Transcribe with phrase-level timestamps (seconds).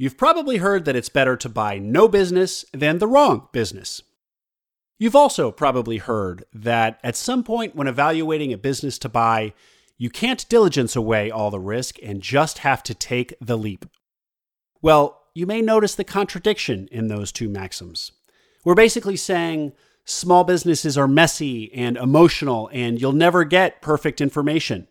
[0.00, 4.00] You've probably heard that it's better to buy no business than the wrong business.
[4.98, 9.52] You've also probably heard that at some point when evaluating a business to buy,
[9.98, 13.84] you can't diligence away all the risk and just have to take the leap.
[14.80, 18.10] Well, you may notice the contradiction in those two maxims.
[18.64, 19.74] We're basically saying
[20.06, 24.88] small businesses are messy and emotional and you'll never get perfect information.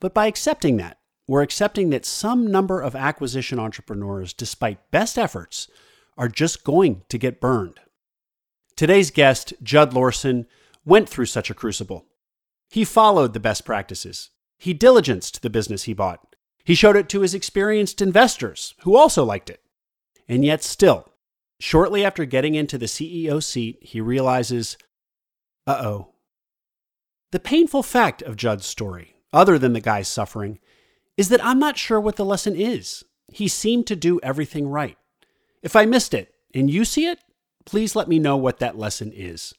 [0.00, 0.97] But by accepting that,
[1.28, 5.68] we're accepting that some number of acquisition entrepreneurs, despite best efforts,
[6.16, 7.78] are just going to get burned.
[8.74, 10.46] Today's guest, Judd Lorson,
[10.86, 12.06] went through such a crucible.
[12.70, 14.30] He followed the best practices.
[14.56, 16.34] He diligenced the business he bought.
[16.64, 19.60] He showed it to his experienced investors, who also liked it.
[20.28, 21.12] And yet, still,
[21.60, 24.78] shortly after getting into the CEO seat, he realizes
[25.66, 26.14] uh oh.
[27.32, 30.58] The painful fact of Judd's story, other than the guy's suffering,
[31.18, 33.04] is that I'm not sure what the lesson is.
[33.30, 34.96] He seemed to do everything right.
[35.62, 37.18] If I missed it and you see it,
[37.66, 39.52] please let me know what that lesson is.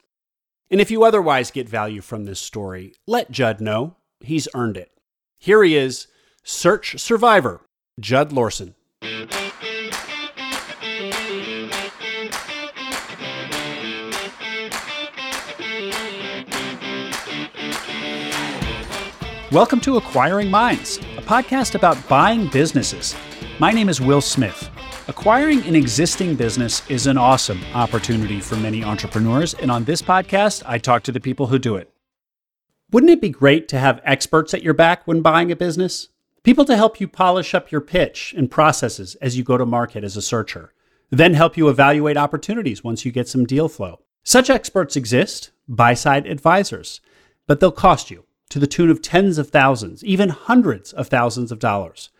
[0.70, 3.96] And if you otherwise get value from this story, let Judd know.
[4.20, 4.90] He's earned it.
[5.38, 6.08] Here he is,
[6.42, 7.60] search survivor,
[8.00, 8.74] Judd Lorson.
[19.52, 23.16] Welcome to Acquiring Minds, a podcast about buying businesses.
[23.58, 24.70] My name is Will Smith.
[25.08, 30.62] Acquiring an existing business is an awesome opportunity for many entrepreneurs, and on this podcast,
[30.66, 31.92] I talk to the people who do it.
[32.92, 36.10] Wouldn't it be great to have experts at your back when buying a business?
[36.44, 40.04] People to help you polish up your pitch and processes as you go to market
[40.04, 40.72] as a searcher,
[41.10, 43.98] then help you evaluate opportunities once you get some deal flow.
[44.22, 47.00] Such experts exist, buy side advisors,
[47.48, 51.50] but they'll cost you to the tune of tens of thousands, even hundreds of thousands
[51.50, 52.10] of dollars.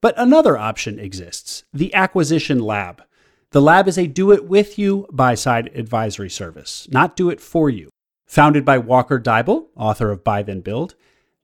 [0.00, 3.02] But another option exists the Acquisition Lab.
[3.50, 7.40] The lab is a do it with you buy side advisory service, not do it
[7.40, 7.90] for you.
[8.26, 10.94] Founded by Walker Deibel, author of Buy Then Build,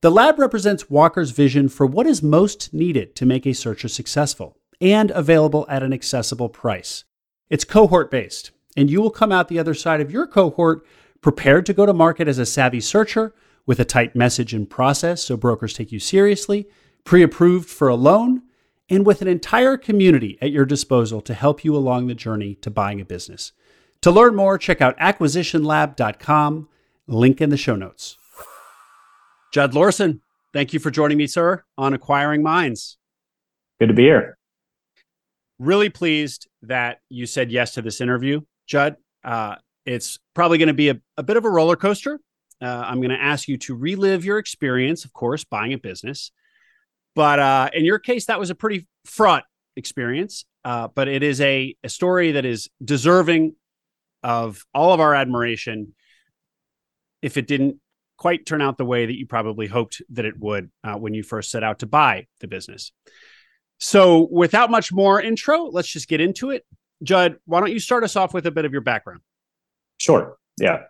[0.01, 4.57] the lab represents Walker's vision for what is most needed to make a searcher successful
[4.81, 7.03] and available at an accessible price.
[7.49, 10.85] It's cohort based, and you will come out the other side of your cohort
[11.21, 13.33] prepared to go to market as a savvy searcher
[13.69, 16.67] with a tight message and process so brokers take you seriously,
[17.03, 18.41] pre approved for a loan,
[18.89, 22.71] and with an entire community at your disposal to help you along the journey to
[22.71, 23.51] buying a business.
[24.01, 26.67] To learn more, check out acquisitionlab.com,
[27.05, 28.17] link in the show notes.
[29.53, 32.97] Judd Lorson, thank you for joining me, sir, on Acquiring Minds.
[33.79, 34.39] Good to be here.
[35.59, 38.95] Really pleased that you said yes to this interview, Judd.
[39.23, 42.19] Uh, it's probably going to be a, a, bit of a roller coaster.
[42.61, 46.31] Uh, I'm going to ask you to relive your experience, of course, buying a business.
[47.15, 49.43] But uh, in your case, that was a pretty fraught
[49.75, 50.45] experience.
[50.63, 53.55] Uh, but it is a, a story that is deserving
[54.23, 55.95] of all of our admiration.
[57.21, 57.79] If it didn't
[58.17, 61.23] quite turn out the way that you probably hoped that it would uh, when you
[61.23, 62.91] first set out to buy the business.
[63.79, 66.65] So, without much more intro, let's just get into it.
[67.01, 69.21] Judd, why don't you start us off with a bit of your background?
[69.97, 70.37] Sure.
[70.59, 70.83] Yeah.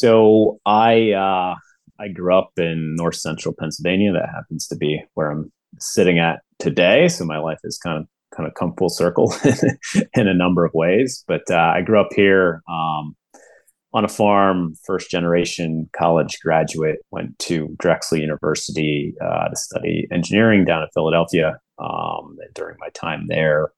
[0.00, 1.56] So I uh,
[2.02, 4.12] I grew up in north central Pennsylvania.
[4.14, 7.08] That happens to be where I'm sitting at today.
[7.08, 9.34] So my life is kind of kind of come full circle
[10.14, 11.22] in a number of ways.
[11.28, 13.14] But uh, I grew up here um,
[13.92, 17.00] on a farm, first generation college graduate.
[17.10, 21.58] Went to Drexel University uh, to study engineering down in Philadelphia.
[21.78, 23.72] Um, and during my time there,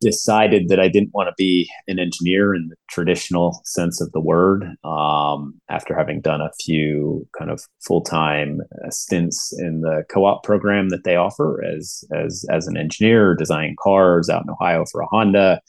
[0.00, 4.20] decided that I didn't want to be an engineer in the traditional sense of the
[4.20, 4.64] word.
[4.84, 10.24] Um, after having done a few kind of full time uh, stints in the co
[10.24, 14.84] op program that they offer as as as an engineer, designing cars out in Ohio
[14.90, 15.60] for a Honda,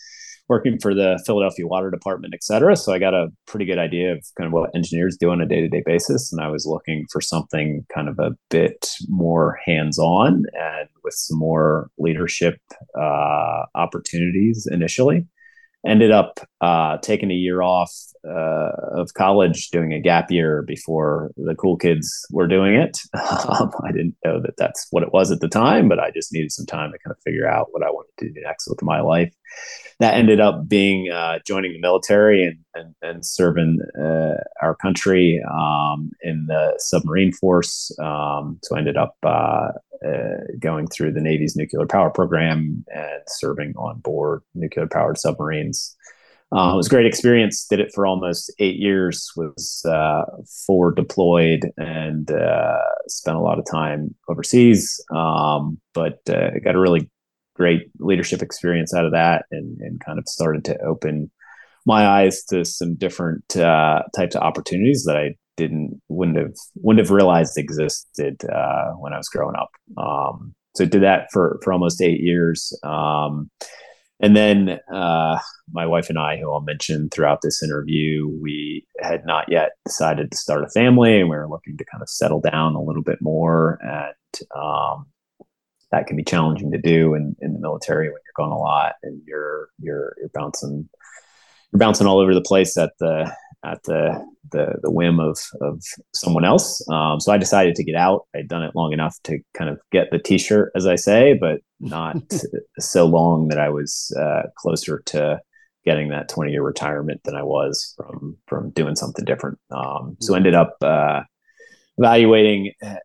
[0.47, 2.75] working for the Philadelphia Water Department, et cetera.
[2.75, 5.45] So I got a pretty good idea of kind of what engineers do on a
[5.45, 6.31] day to day basis.
[6.31, 11.15] And I was looking for something kind of a bit more hands on and with
[11.15, 12.59] some more leadership
[12.99, 15.25] uh, opportunities initially
[15.85, 17.91] ended up uh, taking a year off
[18.27, 22.97] uh, of college, doing a gap year before the cool kids were doing it.
[23.47, 26.33] Um, I didn't know that that's what it was at the time, but I just
[26.33, 28.81] needed some time to kind of figure out what I wanted to do next with
[28.81, 29.33] my life.
[29.99, 35.41] That ended up being uh, joining the military and and, and serving uh, our country
[35.49, 37.91] um, in the submarine force.
[37.99, 39.69] Um, so I ended up uh,
[40.59, 45.95] going through the Navy's nuclear power program and serving on board nuclear powered submarines.
[46.55, 47.65] Uh, it was a great experience.
[47.67, 49.31] Did it for almost eight years.
[49.35, 50.23] Was uh,
[50.65, 55.03] forward deployed and uh, spent a lot of time overseas.
[55.13, 57.09] Um, but uh, got a really
[57.55, 61.31] great leadership experience out of that, and and kind of started to open
[61.85, 67.05] my eyes to some different uh, types of opportunities that I didn't wouldn't have wouldn't
[67.05, 69.69] have realized existed uh, when I was growing up.
[69.97, 72.77] Um, so did that for for almost eight years.
[72.83, 73.49] Um,
[74.21, 75.39] and then uh,
[75.71, 80.31] my wife and I, who I'll mention throughout this interview, we had not yet decided
[80.31, 83.03] to start a family, and we were looking to kind of settle down a little
[83.03, 83.77] bit more.
[83.81, 85.07] And um,
[85.91, 88.93] that can be challenging to do in, in the military when you're going a lot
[89.03, 90.89] and you're you're you're bouncing
[91.75, 93.29] you're bouncing all over the place at the
[93.65, 95.83] at the the, the whim of of
[96.13, 96.81] someone else.
[96.89, 98.21] Um, so I decided to get out.
[98.33, 101.59] I'd done it long enough to kind of get the T-shirt, as I say, but
[101.81, 102.15] not
[102.79, 105.41] so long that I was uh, closer to
[105.83, 109.59] getting that 20 year retirement than I was from from doing something different.
[109.69, 111.23] Um, so ended up uh,
[111.97, 112.95] evaluating uh,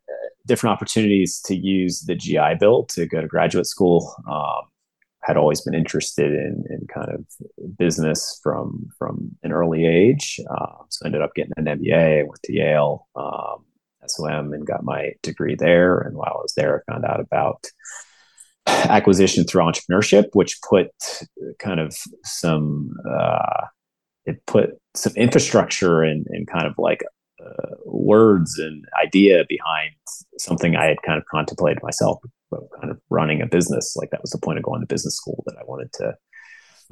[0.47, 4.15] different opportunities to use the GI Bill to go to graduate school.
[4.31, 4.70] Um,
[5.31, 10.41] had always been interested in, in kind of business from from an early age.
[10.51, 12.27] Uh, so ended up getting an MBA.
[12.27, 13.65] Went to Yale, um,
[14.07, 16.01] SOM, and got my degree there.
[16.01, 17.67] And while I was there, I found out about
[18.67, 20.91] acquisition through entrepreneurship, which put
[21.59, 23.67] kind of some uh,
[24.27, 27.03] it put some infrastructure and, and kind of like
[27.41, 29.95] uh, words and idea behind
[30.39, 32.19] something I had kind of contemplated myself
[32.81, 33.95] kind of running a business.
[33.97, 36.15] Like that was the point of going to business school that I wanted to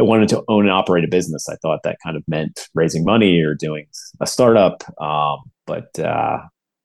[0.01, 1.49] I wanted to own and operate a business.
[1.49, 3.87] I thought that kind of meant raising money or doing
[4.21, 4.85] a startup.
[5.01, 6.39] Um, but uh,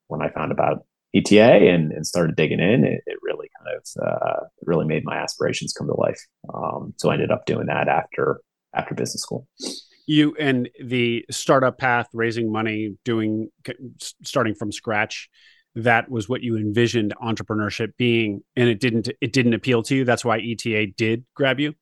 [0.07, 4.03] when I found about ETA and, and started digging in, it, it really kind of
[4.03, 6.19] uh, really made my aspirations come to life.
[6.53, 8.41] Um, so I ended up doing that after
[8.73, 9.47] after business school.
[10.07, 13.49] You and the startup path, raising money, doing
[14.23, 15.29] starting from scratch
[15.75, 20.05] that was what you envisioned entrepreneurship being and it didn't it didn't appeal to you?
[20.05, 21.73] That's why eta did grab you?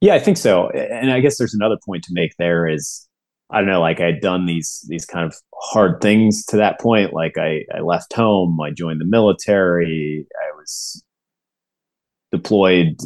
[0.00, 0.70] Yeah i think so.
[0.70, 3.08] And i guess there's another point to make there is
[3.50, 7.12] i don't know like i'd done these these kind of hard things to that point.
[7.12, 11.02] Like i i left home i joined the military i was
[12.30, 12.96] deployed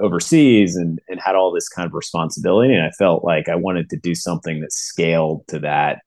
[0.00, 3.88] overseas and and had all this kind of responsibility and i felt like i wanted
[3.88, 6.00] to do something that scaled to that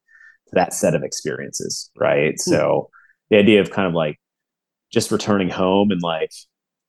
[0.47, 2.35] to that set of experiences right?
[2.35, 2.39] Mm.
[2.39, 2.89] so
[3.29, 4.19] the idea of kind of like
[4.91, 6.31] just returning home and like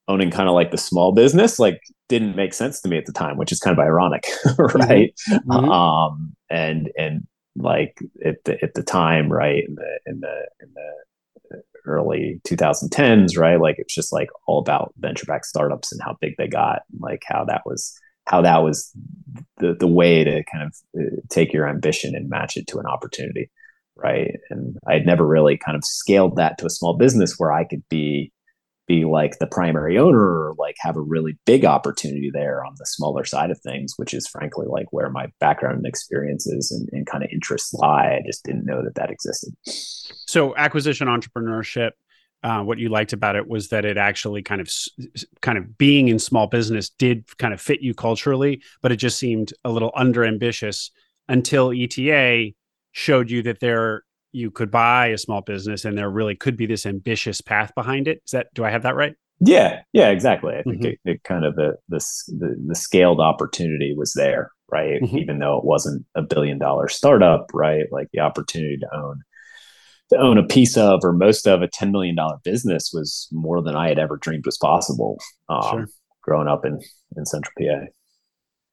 [0.08, 3.12] owning kind of like the small business like didn't make sense to me at the
[3.12, 4.24] time which is kind of ironic
[4.58, 5.50] right mm-hmm.
[5.50, 5.70] mm-hmm.
[5.70, 10.68] um and and like at the at the time right in the in the in
[10.74, 16.16] the early 2010s right like it's just like all about venture backed startups and how
[16.20, 18.92] big they got like how that was how that was
[19.58, 22.86] the the way to kind of uh, take your ambition and match it to an
[22.86, 23.50] opportunity
[23.96, 24.38] right?
[24.50, 27.64] And i had never really kind of scaled that to a small business where i
[27.64, 28.32] could be
[28.86, 32.86] be like the primary owner or like have a really big opportunity there on the
[32.86, 37.06] smaller side of things which is frankly like where my background and experiences and, and
[37.06, 38.18] kind of interests lie.
[38.18, 39.54] I just didn't know that that existed.
[39.64, 41.90] So acquisition entrepreneurship
[42.42, 44.70] uh, what you liked about it was that it actually kind of
[45.40, 49.18] kind of being in small business did kind of fit you culturally but it just
[49.18, 50.92] seemed a little under ambitious
[51.28, 52.52] until eta
[52.96, 54.02] showed you that there
[54.32, 58.08] you could buy a small business and there really could be this ambitious path behind
[58.08, 58.22] it.
[58.24, 59.14] Is that do I have that right?
[59.38, 60.54] Yeah, yeah, exactly.
[60.54, 60.86] I think mm-hmm.
[60.86, 61.98] it, it, kind of the, the,
[62.28, 65.02] the the scaled opportunity was there, right?
[65.02, 65.18] Mm-hmm.
[65.18, 67.84] Even though it wasn't a billion dollar startup, right?
[67.90, 69.20] Like the opportunity to own
[70.08, 73.62] to own a piece of or most of a ten million dollar business was more
[73.62, 75.18] than I had ever dreamed was possible.
[75.50, 75.86] Um, sure.
[76.22, 76.80] Growing up in
[77.14, 77.88] in Central PA.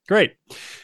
[0.08, 0.34] Great.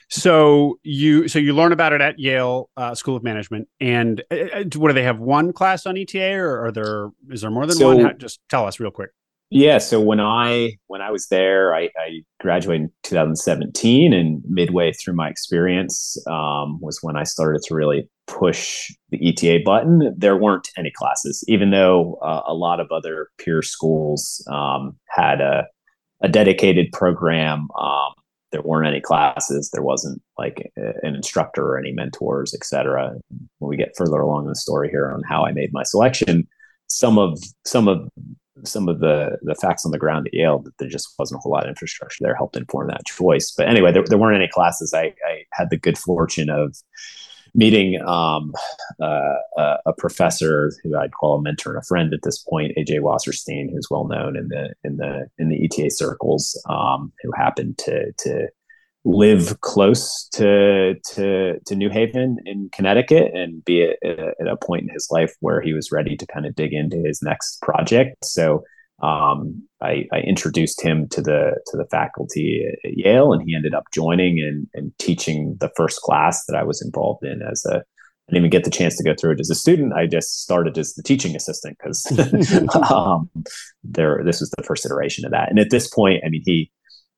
[0.10, 4.36] So you so you learn about it at Yale uh, School of Management, and uh,
[4.36, 5.20] uh what do they have?
[5.20, 8.06] One class on ETA, or are there is there more than so, one?
[8.06, 9.12] How, just tell us real quick.
[9.52, 9.80] Yeah.
[9.80, 15.16] So when I when I was there, I, I graduated in 2017, and midway through
[15.16, 20.14] my experience um, was when I started to really push the ETA button.
[20.18, 25.42] There weren't any classes, even though uh, a lot of other peer schools um, had
[25.42, 25.68] a
[26.22, 28.14] a dedicated program um,
[28.52, 33.14] there weren't any classes there wasn't like an instructor or any mentors etc
[33.60, 36.48] when we get further along in the story here on how i made my selection
[36.88, 38.10] some of some of
[38.66, 41.42] some of the the facts on the ground at yale that there just wasn't a
[41.42, 43.54] whole lot of infrastructure there helped inform that choice.
[43.56, 44.94] But anyway there, there weren't any classes.
[44.94, 46.76] I, I had the good fortune of
[47.54, 48.54] meeting um,
[49.02, 49.36] uh,
[49.86, 53.70] a professor who I'd call a mentor and a friend at this point, AJ Wasserstein,
[53.72, 58.12] who's well known in the in the in the ETA circles, um, who happened to
[58.20, 58.48] to
[59.06, 64.84] live close to to to New Haven in Connecticut and be at, at a point
[64.84, 68.26] in his life where he was ready to kind of dig into his next project.
[68.26, 68.64] So
[69.02, 73.74] um, I, I, introduced him to the to the faculty at Yale, and he ended
[73.74, 77.78] up joining and, and teaching the first class that I was involved in as a.
[77.78, 79.94] I didn't even get the chance to go through it as a student.
[79.94, 82.06] I just started as the teaching assistant because
[82.92, 83.30] um,
[83.84, 85.50] there this was the first iteration of that.
[85.50, 86.72] And at this point, I mean, he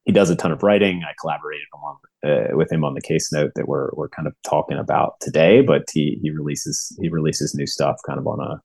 [0.06, 1.04] he does a ton of writing.
[1.04, 4.36] I collaborated along uh, with him on the case note that we're we're kind of
[4.44, 5.62] talking about today.
[5.62, 8.62] But he he releases he releases new stuff kind of on a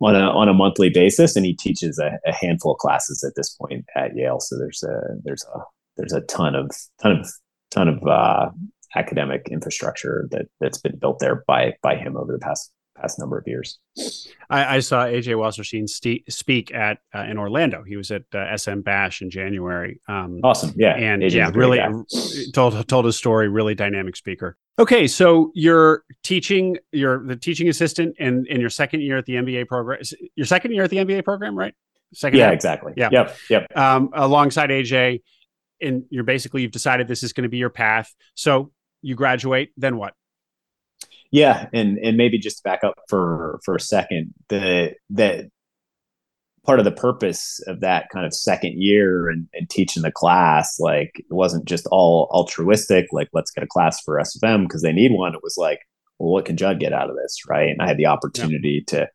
[0.00, 3.34] on a on a monthly basis, and he teaches a, a handful of classes at
[3.36, 4.40] this point at Yale.
[4.40, 5.58] So there's a there's a
[5.96, 6.70] there's a ton of
[7.00, 7.28] ton of
[7.70, 8.50] ton of uh,
[8.96, 13.38] academic infrastructure that that's been built there by by him over the past past number
[13.38, 13.78] of years.
[14.50, 17.82] I, I saw AJ Wasserstein st- speak at uh, in Orlando.
[17.82, 20.00] He was at uh, SMB Bash in January.
[20.08, 21.80] Um, awesome, yeah, and AJ's yeah, really
[22.52, 23.48] told told his story.
[23.48, 24.56] Really dynamic speaker.
[24.78, 29.34] Okay, so you're teaching, you're the teaching assistant in in your second year at the
[29.34, 30.00] MBA program.
[30.36, 31.74] Your second year at the MBA program, right?
[32.12, 32.38] Second.
[32.38, 32.54] Yeah, half?
[32.54, 32.92] exactly.
[32.96, 33.08] Yeah.
[33.10, 33.36] Yep.
[33.50, 33.76] Yep.
[33.76, 35.22] Um, alongside AJ,
[35.80, 38.12] and you're basically you've decided this is going to be your path.
[38.34, 38.72] So
[39.02, 40.14] you graduate, then what?
[41.34, 45.46] Yeah, and and maybe just to back up for for a second, the that
[46.64, 50.78] part of the purpose of that kind of second year and, and, teaching the class,
[50.78, 54.92] like it wasn't just all altruistic, like let's get a class for SOM because they
[54.92, 55.34] need one.
[55.34, 55.80] It was like,
[56.20, 57.68] well, what can Judd get out of this, right?
[57.68, 59.00] And I had the opportunity yeah.
[59.00, 59.08] to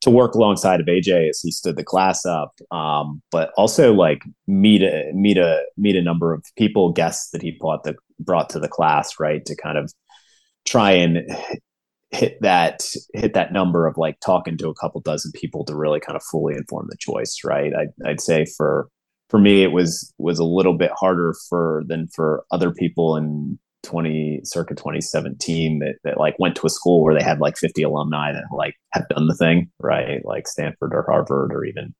[0.00, 4.22] to work alongside of AJ as he stood the class up, um, but also like
[4.48, 8.50] meet a meet a meet a number of people, guests that he brought the brought
[8.50, 9.92] to the class, right, to kind of
[10.70, 11.28] try and
[12.10, 16.00] hit that hit that number of like talking to a couple dozen people to really
[16.00, 17.72] kind of fully inform the choice right?
[17.74, 18.88] I'd, I'd say for
[19.28, 23.58] for me it was was a little bit harder for than for other people in
[23.82, 27.82] 20 circa 2017 that, that like went to a school where they had like 50
[27.82, 30.24] alumni that like have done the thing right?
[30.24, 31.94] Like stanford or harvard or even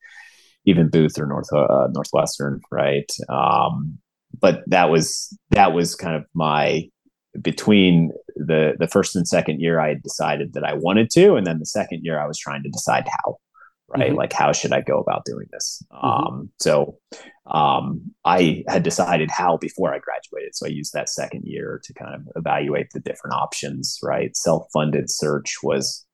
[0.64, 3.10] even booth or north uh, northwestern right?
[3.28, 3.98] Um
[4.40, 6.88] but that was that was kind of my
[7.40, 11.46] between the the first and second year, I had decided that I wanted to, and
[11.46, 13.36] then the second year, I was trying to decide how.
[13.92, 14.18] Right, mm-hmm.
[14.18, 15.82] like how should I go about doing this?
[15.92, 16.06] Mm-hmm.
[16.06, 16.96] Um, so
[17.50, 20.54] um, I had decided how before I graduated.
[20.54, 23.98] So I used that second year to kind of evaluate the different options.
[24.00, 26.06] Right, self funded search was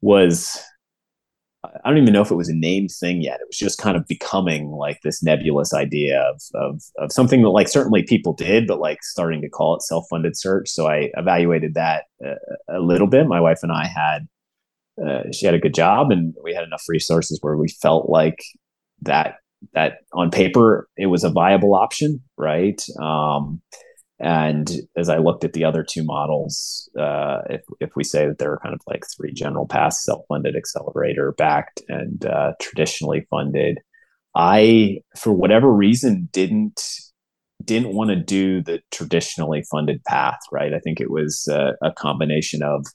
[0.00, 0.58] was
[1.62, 3.40] I don't even know if it was a named thing yet.
[3.40, 7.50] It was just kind of becoming like this nebulous idea of, of, of something that
[7.50, 10.70] like certainly people did, but like starting to call it self-funded search.
[10.70, 13.26] So I evaluated that a, a little bit.
[13.26, 14.26] My wife and I had,
[15.06, 18.42] uh, she had a good job and we had enough resources where we felt like
[19.02, 19.36] that,
[19.74, 22.22] that on paper, it was a viable option.
[22.38, 22.82] Right.
[22.98, 23.60] Um,
[24.20, 28.38] and as I looked at the other two models, uh, if, if we say that
[28.38, 33.78] there are kind of like three general paths, self-funded, accelerator backed, and uh, traditionally funded,
[34.36, 36.82] I, for whatever reason, didn't
[37.62, 40.38] didn't want to do the traditionally funded path.
[40.52, 40.74] Right?
[40.74, 42.86] I think it was uh, a combination of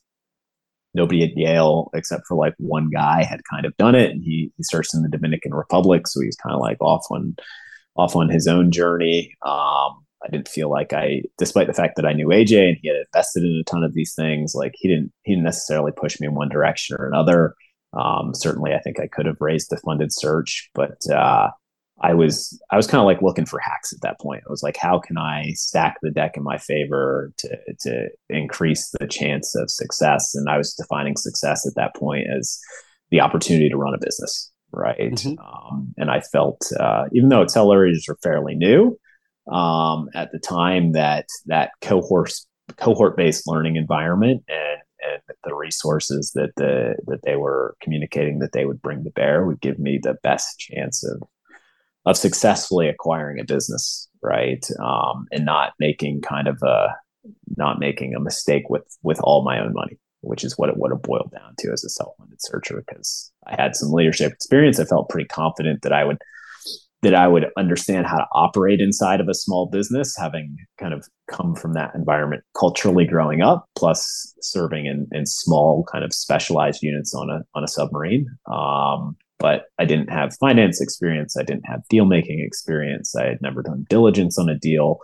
[0.94, 4.52] nobody at Yale except for like one guy had kind of done it, and he
[4.58, 7.36] he starts in the Dominican Republic, so he's kind of like off on
[7.96, 9.34] off on his own journey.
[9.44, 12.88] Um, I didn't feel like I, despite the fact that I knew AJ and he
[12.88, 16.20] had invested in a ton of these things, like he didn't he didn't necessarily push
[16.20, 17.56] me in one direction or another.
[17.94, 21.50] Um, certainly, I think I could have raised the funded search, but uh,
[22.02, 24.44] I was I was kind of like looking for hacks at that point.
[24.46, 28.90] I was like, how can I stack the deck in my favor to to increase
[29.00, 30.36] the chance of success?
[30.36, 32.60] And I was defining success at that point as
[33.12, 35.14] the opportunity to run a business, right?
[35.14, 35.40] Mm-hmm.
[35.40, 39.00] Um, and I felt uh, even though accelerators are fairly new,
[39.52, 42.34] um, at the time that that cohort
[42.78, 48.52] cohort based learning environment and, and the resources that the that they were communicating that
[48.54, 51.22] they would bring to bear would give me the best chance of
[52.06, 54.68] of successfully acquiring a business right?
[54.80, 56.96] Um, and not making kind of a
[57.56, 60.92] not making a mistake with with all my own money which is what it would
[60.92, 64.80] have boiled down to as a self-funded searcher because i had some leadership experience.
[64.80, 66.20] I felt pretty confident that i would
[67.06, 71.08] that I would understand how to operate inside of a small business, having kind of
[71.30, 76.82] come from that environment culturally growing up, plus serving in, in small kind of specialized
[76.82, 78.26] units on a on a submarine.
[78.52, 81.38] Um, but I didn't have finance experience.
[81.38, 83.16] I didn't have deal making experience.
[83.16, 84.98] I had never done diligence on a deal.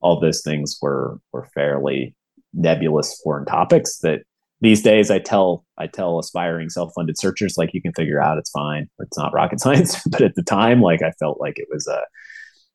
[0.00, 2.14] All those things were were fairly
[2.54, 4.20] nebulous foreign topics that
[4.60, 8.50] these days I tell I tell aspiring self-funded searchers like you can figure out it's
[8.50, 11.86] fine it's not rocket science but at the time like I felt like it was
[11.86, 12.02] a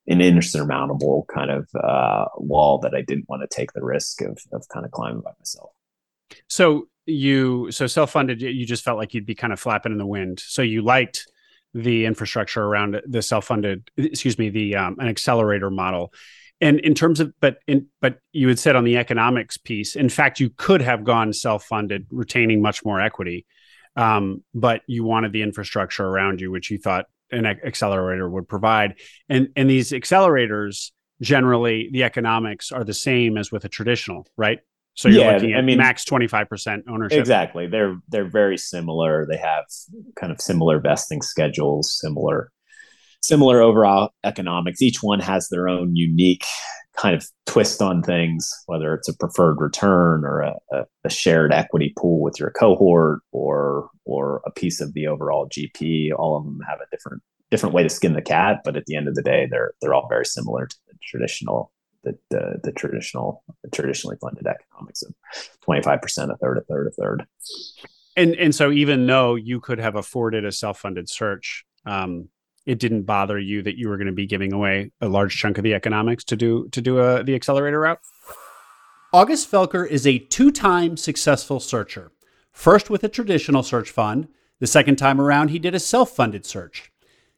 [0.08, 4.38] an insurmountable kind of uh, wall that I didn't want to take the risk of
[4.52, 5.72] of kind of climbing by myself.
[6.48, 10.06] So you so self-funded you just felt like you'd be kind of flapping in the
[10.06, 10.40] wind.
[10.40, 11.26] So you liked
[11.74, 16.14] the infrastructure around the self-funded, excuse me, the um, an accelerator model.
[16.62, 20.10] And in terms of, but in, but you had said on the economics piece, in
[20.10, 23.46] fact, you could have gone self-funded, retaining much more equity,
[23.96, 28.96] um, but you wanted the infrastructure around you, which you thought an accelerator would provide.
[29.28, 30.92] And and these accelerators
[31.22, 34.60] generally the economics are the same as with a traditional, right?
[34.96, 37.20] So you're yeah, looking at I mean, max 25% ownership.
[37.20, 37.68] Exactly.
[37.68, 39.26] They're they're very similar.
[39.28, 39.66] They have
[40.16, 42.52] kind of similar vesting schedules, similar
[43.24, 44.82] similar overall economics.
[44.82, 46.46] Each one has their own unique
[46.96, 50.56] kind of twist on things, whether it's a preferred return or a,
[51.04, 56.12] a, shared equity pool with your cohort or or a piece of the overall GP.
[56.16, 58.96] All of them have a different different way to skin the cat, but at the
[58.96, 61.72] end of the day, they're they're all very similar to the traditional
[62.04, 65.14] the, the, the traditional the traditionally funded economics of
[65.66, 67.26] 25% a third a third a third
[68.18, 72.28] and and so even though you could have afforded a self-funded search um,
[72.66, 75.58] it didn't bother you that you were going to be giving away a large chunk
[75.58, 78.00] of the economics to do to do a, the accelerator route?
[79.12, 82.12] August felker is a two-time successful searcher.
[82.52, 84.28] First with a traditional search fund
[84.60, 86.92] the second time around he did a self-funded search.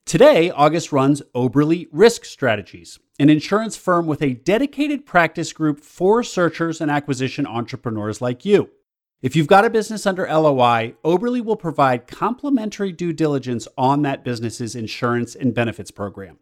[0.05, 6.21] Today august runs Oberle risk strategies an insurance firm with a dedicated practice group for
[6.21, 8.69] searchers and acquisition entrepreneurs like you.
[9.21, 14.23] If you've got a business under LOI, Oberle will provide complimentary due diligence on that
[14.23, 16.37] business's insurance and benefits program.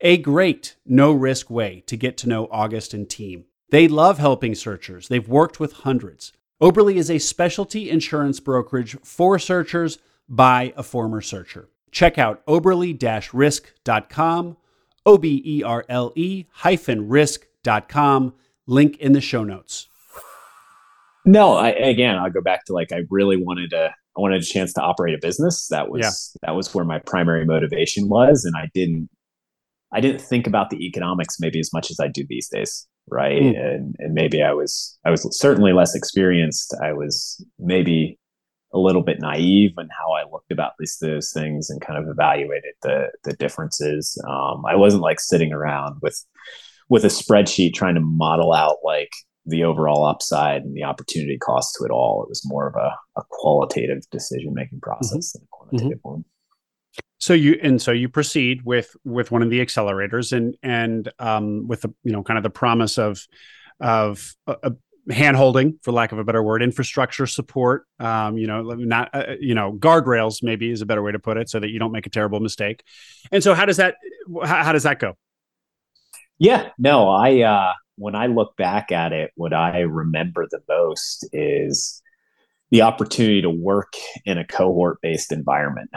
[0.00, 3.44] A great, no risk way to get to know August and team.
[3.70, 6.32] They love helping searchers, they've worked with hundreds.
[6.62, 11.68] Oberle is a specialty insurance brokerage for searchers by a former searcher.
[11.90, 14.56] Check out oberle risk.com,
[15.06, 18.34] O B E R L E hyphen risk.com.
[18.66, 19.88] Link in the show notes.
[21.24, 24.44] No, I, again, I'll go back to like, I really wanted to, I wanted a
[24.44, 25.68] chance to operate a business.
[25.68, 26.46] That was, yeah.
[26.46, 28.44] that was where my primary motivation was.
[28.44, 29.08] And I didn't,
[29.92, 32.86] I didn't think about the economics maybe as much as I do these days.
[33.10, 33.42] Right.
[33.42, 33.58] Mm.
[33.58, 36.74] And, and maybe I was, I was certainly less experienced.
[36.82, 38.18] I was maybe
[38.72, 42.10] a little bit naive in how I looked about these those things and kind of
[42.10, 44.20] evaluated the the differences.
[44.28, 46.20] Um, I wasn't like sitting around with
[46.88, 49.12] with a spreadsheet trying to model out like
[49.46, 52.22] the overall upside and the opportunity cost to it all.
[52.22, 55.38] It was more of a, a qualitative decision making process mm-hmm.
[55.38, 56.08] than a quantitative mm-hmm.
[56.08, 56.24] one.
[57.18, 61.66] So you and so you proceed with with one of the accelerators and and um,
[61.66, 63.26] with the you know kind of the promise of
[63.80, 64.72] of a,
[65.10, 67.86] hand holding, for lack of a better word, infrastructure support.
[67.98, 71.36] Um, you know, not uh, you know guardrails maybe is a better way to put
[71.36, 72.82] it, so that you don't make a terrible mistake.
[73.32, 73.96] And so, how does that
[74.44, 75.16] how, how does that go?
[76.38, 81.28] Yeah, no, I uh, when I look back at it, what I remember the most
[81.32, 82.02] is
[82.70, 85.90] the opportunity to work in a cohort based environment,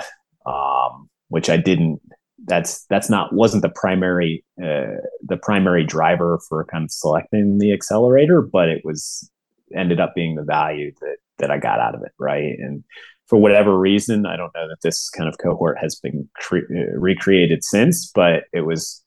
[0.45, 2.01] um, which I didn't
[2.45, 7.73] that's that's not wasn't the primary uh, the primary driver for kind of selecting the
[7.73, 9.29] accelerator, but it was
[9.75, 12.55] ended up being the value that that I got out of it, right?
[12.59, 12.83] And
[13.27, 16.97] for whatever reason, I don't know that this kind of cohort has been cre- uh,
[16.97, 19.03] recreated since, but it was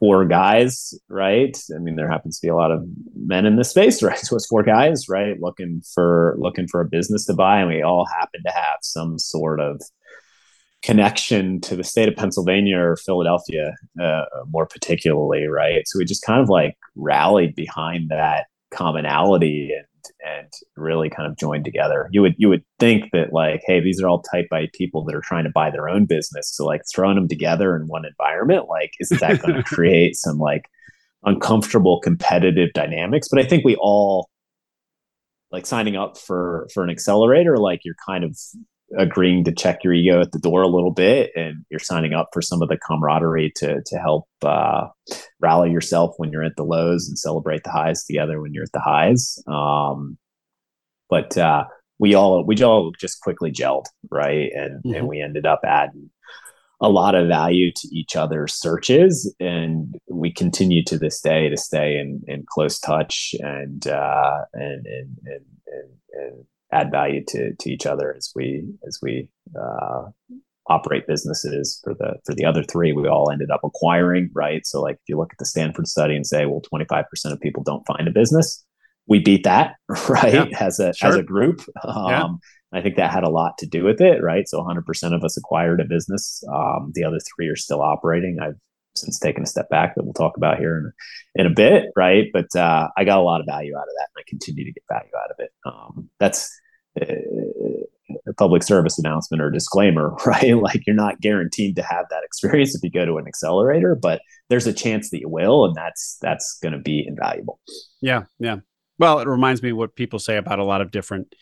[0.00, 1.56] four guys, right?
[1.74, 2.82] I mean, there happens to be a lot of
[3.14, 4.18] men in this space, right?
[4.18, 7.82] So it's four guys, right, looking for looking for a business to buy, and we
[7.82, 9.80] all happen to have some sort of
[10.82, 15.82] connection to the state of Pennsylvania or Philadelphia, uh, more particularly, right?
[15.86, 19.84] So we just kind of like rallied behind that commonality and
[20.24, 22.08] and really kind of joined together.
[22.12, 25.14] You would you would think that like, hey, these are all type A people that
[25.14, 26.50] are trying to buy their own business.
[26.54, 30.38] So like throwing them together in one environment, like, isn't that going to create some
[30.38, 30.62] like
[31.24, 33.28] uncomfortable competitive dynamics?
[33.28, 34.28] But I think we all
[35.50, 38.38] like signing up for for an accelerator, like you're kind of
[38.98, 42.28] agreeing to check your ego at the door a little bit and you're signing up
[42.32, 44.86] for some of the camaraderie to to help uh,
[45.40, 48.72] rally yourself when you're at the lows and celebrate the highs together when you're at
[48.72, 50.18] the highs um,
[51.08, 51.64] but uh,
[51.98, 54.94] we all we all just quickly gelled right and mm-hmm.
[54.94, 56.10] and we ended up adding
[56.82, 61.56] a lot of value to each other's searches and we continue to this day to
[61.56, 67.54] stay in in close touch and uh, and, and, and, and, and add value to
[67.54, 69.28] to each other as we as we
[69.60, 70.04] uh,
[70.68, 71.80] operate businesses.
[71.84, 74.66] For the for the other three we all ended up acquiring right?
[74.66, 77.62] So like if you look at the stanford study and say well 25% of people
[77.62, 78.64] don't find a business
[79.10, 79.74] we beat that
[80.08, 80.32] right?
[80.32, 81.10] Yeah, as a sure.
[81.10, 81.62] as a group.
[81.84, 82.78] Um, yeah.
[82.78, 84.48] i think that had a lot to do with it right?
[84.48, 86.42] So 100% of us acquired a business.
[86.50, 88.38] Um, the other three are still operating.
[88.40, 88.58] I've
[88.94, 90.92] since taken a step back that we'll talk about here
[91.36, 92.26] in, in a bit, right?
[92.32, 94.72] But uh, I got a lot of value out of that, and I continue to
[94.72, 95.50] get value out of it.
[95.64, 96.50] Um, that's
[97.00, 97.06] uh,
[98.26, 100.56] a public service announcement or disclaimer, right?
[100.56, 104.20] Like you're not guaranteed to have that experience if you go to an accelerator, but
[104.48, 107.60] there's a chance that you will, and that's that's going to be invaluable.
[108.00, 108.56] Yeah, yeah.
[108.98, 111.34] Well, it reminds me what people say about a lot of different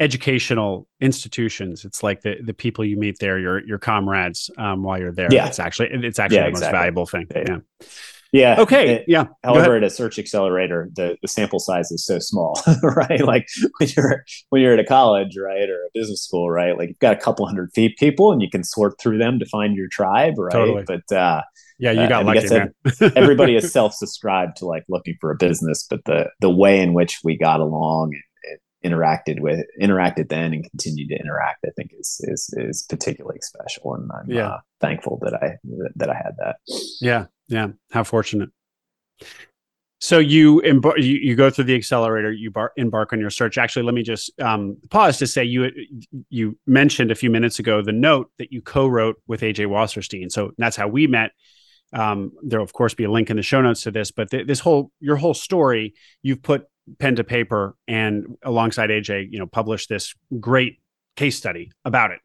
[0.00, 1.84] educational institutions.
[1.84, 5.28] It's like the the people you meet there, your your comrades um, while you're there.
[5.30, 5.46] Yeah.
[5.48, 6.72] It's actually it's actually Yeah, the exactly.
[6.76, 7.26] most valuable thing.
[7.34, 7.44] Yeah.
[7.48, 7.86] Yeah.
[8.30, 8.60] Yeah.
[8.60, 8.88] Okay.
[8.96, 9.24] It- yeah.
[9.42, 13.24] However, at a search accelerator, the, the sample size is so small, right?
[13.24, 16.76] Like when you're when you're at a college, right, or a business school, right?
[16.76, 19.46] Like you've got a couple hundred feet people, and you can sort through them to
[19.46, 20.52] find your tribe, right?
[20.52, 20.84] Totally.
[20.86, 21.40] But uh,
[21.78, 22.74] Yeah, you uh, got I lucky, man.
[23.16, 27.20] everybody is self-subscribed to like looking for a business, but the the way in which
[27.24, 28.22] we got along and
[28.84, 33.94] interacted with interacted then and continue to interact, I think is is is particularly special,
[33.94, 34.48] and I'm Yeah.
[34.48, 35.56] uh, thankful that I
[35.96, 36.56] that I had that.
[37.00, 37.68] Yeah, yeah.
[37.90, 38.50] How fortunate.
[40.00, 43.58] So you embar- you, you go through the accelerator, you bar- embark on your search.
[43.58, 45.70] Actually, let me just um, pause to say you
[46.30, 50.30] you mentioned a few minutes ago the note that you co-wrote with AJ Wasserstein.
[50.30, 51.32] So that's how we met.
[51.92, 54.46] Um, there'll of course be a link in the show notes to this, but th-
[54.46, 56.66] this whole your whole story, you've put
[56.98, 60.80] pen to paper and alongside AJ, you know, published this great
[61.16, 62.20] case study about it.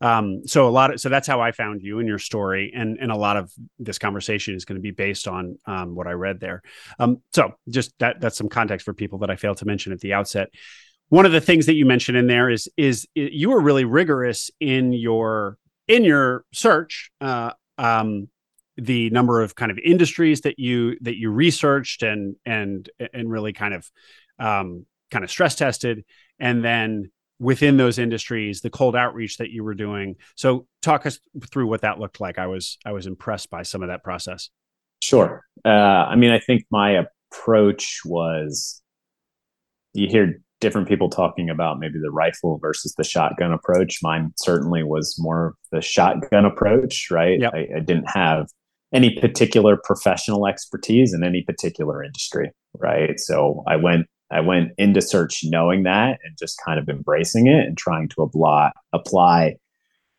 [0.00, 2.98] Um, so a lot of so that's how I found you and your story, and
[3.00, 6.12] and a lot of this conversation is going to be based on um, what I
[6.12, 6.62] read there.
[6.98, 10.00] Um, so just that that's some context for people that I failed to mention at
[10.00, 10.50] the outset.
[11.08, 14.50] One of the things that you mentioned in there is is you were really rigorous
[14.58, 17.10] in your in your search.
[17.20, 18.28] Uh, um,
[18.82, 23.52] the number of kind of industries that you that you researched and and and really
[23.52, 23.90] kind of
[24.38, 26.04] um, kind of stress tested,
[26.38, 31.18] and then within those industries the cold outreach that you were doing so talk us
[31.50, 34.48] through what that looked like i was i was impressed by some of that process
[35.02, 35.44] Sure.
[35.64, 38.80] Uh, I mean, I think my approach was
[39.94, 43.98] you hear different people talking about maybe the rifle versus the shotgun approach.
[44.00, 47.40] Mine certainly was more the shotgun approach, right?
[47.40, 47.52] Yep.
[47.52, 48.46] I, I didn't have
[48.92, 53.18] any particular professional expertise in any particular industry, right?
[53.18, 57.66] So I went I went into search knowing that and just kind of embracing it
[57.66, 59.56] and trying to apply apply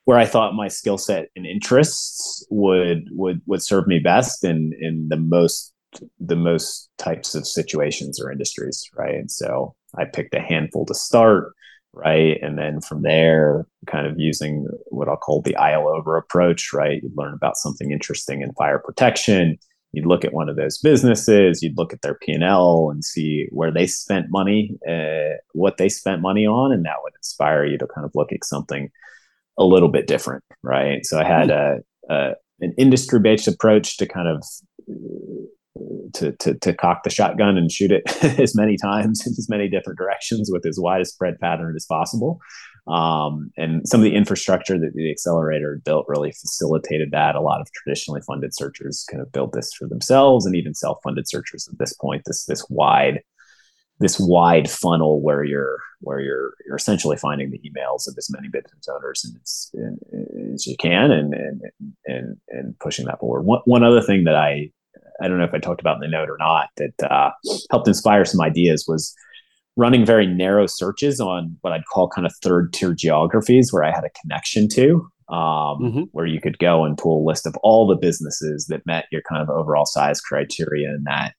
[0.06, 4.74] where I thought my skill set and interests would would would serve me best in
[4.80, 5.74] in the most
[6.20, 9.16] the most types of situations or industries, right?
[9.16, 11.54] And so I picked a handful to start,
[11.94, 12.40] right?
[12.42, 17.02] And then from there, kind of using what I'll call the aisle over approach, right?
[17.02, 19.58] You'd learn about something interesting in fire protection.
[19.92, 23.72] You'd look at one of those businesses, you'd look at their P&L and see where
[23.72, 27.86] they spent money, uh, what they spent money on, and that would inspire you to
[27.86, 28.90] kind of look at something
[29.60, 31.06] a little bit different, right?
[31.06, 34.44] So I had a, a an industry based approach to kind of
[36.14, 38.04] to, to to cock the shotgun and shoot it
[38.40, 41.86] as many times in as many different directions with as wide a spread pattern as
[41.86, 42.40] possible.
[42.86, 47.36] Um, and some of the infrastructure that the accelerator built really facilitated that.
[47.36, 51.28] A lot of traditionally funded searchers kind of built this for themselves, and even self-funded
[51.28, 52.24] searchers at this point.
[52.26, 53.22] This this wide
[54.00, 58.50] this wide funnel where you're where you're you're essentially finding the emails of as many
[58.50, 59.72] business owners and it's,
[60.54, 61.62] as you can and and
[62.06, 63.44] and and pushing that forward.
[63.44, 64.72] One one other thing that I
[65.22, 67.32] I don't know if I talked about in the note or not that uh,
[67.72, 69.14] helped inspire some ideas was
[69.76, 73.92] running very narrow searches on what I'd call kind of third tier geographies where I
[73.92, 75.08] had a connection to.
[75.30, 76.08] Um, Mhm.
[76.12, 79.22] Where you could go and pull a list of all the businesses that met your
[79.28, 81.34] kind of overall size criteria in that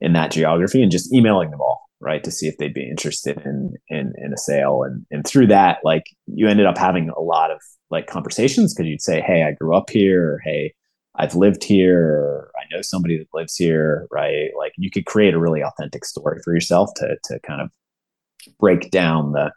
[0.00, 3.40] in that geography, and just emailing them all, right, to see if they'd be interested
[3.44, 4.82] in in in a sale.
[4.82, 7.60] And and through that, like you ended up having a lot of
[7.90, 10.74] like conversations because you'd say, "Hey, I grew up here," or "Hey,
[11.18, 14.50] I've lived here," "I know somebody that lives here," right?
[14.56, 17.70] Like you could create a really authentic story for yourself to to kind of
[18.58, 19.52] break down the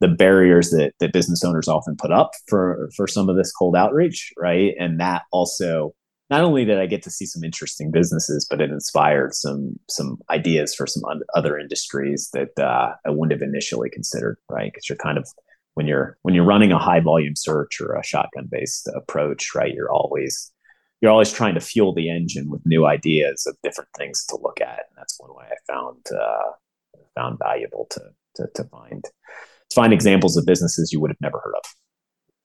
[0.00, 3.76] the barriers that that business owners often put up for for some of this cold
[3.76, 4.74] outreach, right?
[4.78, 5.94] And that also
[6.30, 10.18] not only did I get to see some interesting businesses, but it inspired some some
[10.30, 11.02] ideas for some
[11.34, 14.72] other industries that uh, I wouldn't have initially considered, right?
[14.72, 15.28] Because you're kind of
[15.74, 19.74] when you're when you're running a high volume search or a shotgun based approach, right?
[19.74, 20.50] You're always
[21.04, 24.58] you're always trying to fuel the engine with new ideas of different things to look
[24.62, 26.52] at, and that's one way I found uh,
[27.14, 28.00] found valuable to,
[28.36, 31.64] to to find to find examples of businesses you would have never heard of.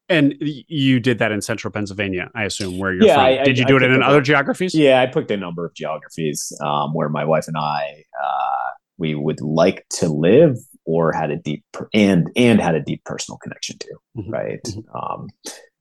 [0.10, 3.24] and you did that in central pennsylvania i assume where you're Yeah, from.
[3.26, 4.74] I- did you I- do I it in other geographies?
[4.76, 8.68] Yeah, I picked a number of geographies um, where my wife and I uh,
[8.98, 10.58] we would like to live
[10.90, 13.96] or had a deep per- and and had a deep personal connection to.
[14.18, 14.32] Mhm.
[14.32, 14.64] Right.
[14.66, 14.84] Mhm.
[14.96, 15.28] Um,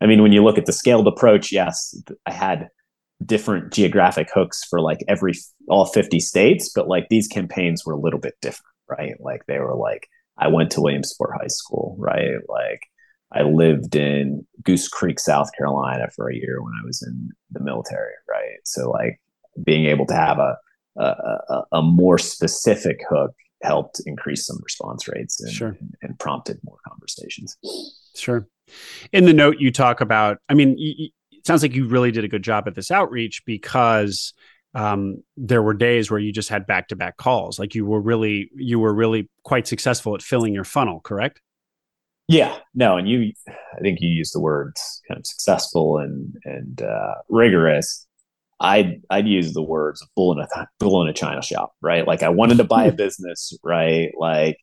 [0.03, 2.69] I mean, when you look at the scaled approach, yes, I had
[3.25, 5.33] different geographic hooks for like every
[5.69, 9.15] all 50 states, but like these campaigns were a little bit different, right?
[9.21, 12.37] Like they were like I went to Williamsport High School, right?
[12.49, 12.83] Like
[13.33, 17.61] I lived in Goose Creek, South Carolina for a year when I was in the
[17.61, 18.59] military, right?
[18.65, 19.21] So like
[19.65, 20.57] being able to have a
[21.01, 25.77] a, a more specific hook helped increase some response rates and, sure.
[25.81, 27.57] and, and, prompted more conversations.
[28.15, 28.47] Sure.
[29.13, 32.25] In the note, you talk about, I mean, y- it sounds like you really did
[32.25, 34.33] a good job at this outreach because
[34.75, 37.59] um, there were days where you just had back to back calls.
[37.59, 41.41] Like you were really, you were really quite successful at filling your funnel, correct?
[42.29, 46.83] Yeah, no, and you, I think you used the words kind of successful and and
[46.83, 48.07] uh, rigorous.
[48.61, 52.07] I'd I'd use the words bull in a bull in a china shop, right?
[52.07, 52.97] Like I wanted to buy a hmm.
[52.97, 54.11] business, right?
[54.19, 54.57] Like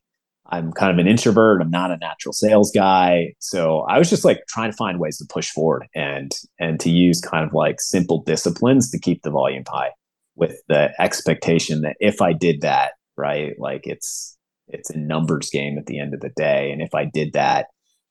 [0.48, 1.60] I'm kind of an introvert.
[1.60, 5.18] I'm not a natural sales guy, so I was just like trying to find ways
[5.18, 9.30] to push forward and and to use kind of like simple disciplines to keep the
[9.30, 9.90] volume high,
[10.36, 14.36] with the expectation that if I did that, right, like it's
[14.68, 16.70] it's a numbers game at the end of the day.
[16.70, 17.68] And if I did that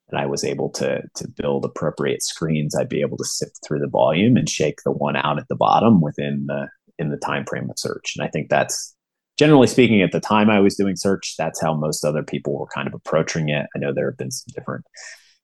[0.09, 3.79] and I was able to to build appropriate screens, I'd be able to sift through
[3.79, 7.45] the volume and shake the one out at the bottom within the in the time
[7.45, 8.13] frame of search.
[8.17, 8.95] And I think that's
[9.37, 12.67] generally speaking, at the time I was doing search, that's how most other people were
[12.73, 13.67] kind of approaching it.
[13.75, 14.85] I know there have been some different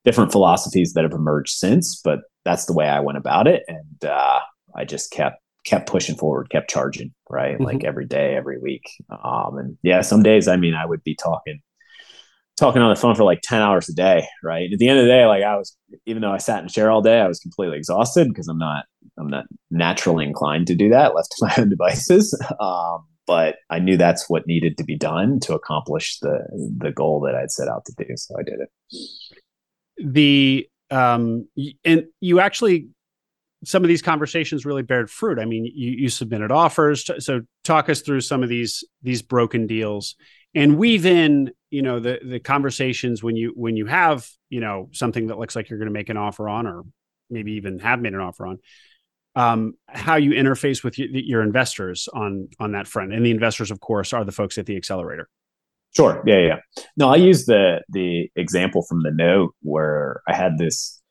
[0.04, 3.64] different philosophies that have emerged since, but that's the way I went about it.
[3.68, 4.40] And uh,
[4.76, 7.56] I just kept kept pushing forward, kept charging, right?
[7.56, 7.64] Mm-hmm.
[7.64, 8.90] Like every day, every week.
[9.24, 11.62] Um, and yeah, some days, I mean, I would be talking,
[12.58, 14.72] talking on the phone for like 10 hours a day, right?
[14.72, 16.70] At the end of the day, like I was, even though I sat in a
[16.70, 18.86] chair all day, I was completely exhausted because I'm not,
[19.18, 22.38] I'm not naturally inclined to do that left to my own devices.
[22.60, 26.40] Um, but I knew that's what needed to be done to accomplish the,
[26.78, 28.16] the goal that I'd set out to do.
[28.16, 28.70] So I did it.
[30.04, 31.48] The, um,
[31.86, 32.90] and you actually
[33.64, 35.38] some of these conversations really bared fruit.
[35.38, 37.08] I mean, you, you submitted offers.
[37.20, 40.16] So talk us through some of these these broken deals
[40.54, 44.90] and weave in, you know, the the conversations when you when you have, you know,
[44.92, 46.84] something that looks like you're going to make an offer on, or
[47.30, 48.60] maybe even have made an offer on.
[49.34, 53.72] Um, how you interface with your, your investors on on that front, and the investors,
[53.72, 55.30] of course, are the folks at the accelerator.
[55.96, 56.24] Sure.
[56.26, 56.84] Yeah, yeah.
[56.98, 61.02] No, I use the the example from the note where I had this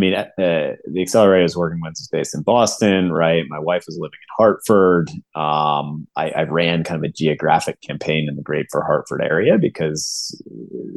[0.00, 3.44] mean, uh, the accelerator I was working with is based in Boston, right?
[3.48, 5.10] My wife was living in Hartford.
[5.34, 10.42] Um, I, I, ran kind of a geographic campaign in the Greater Hartford area because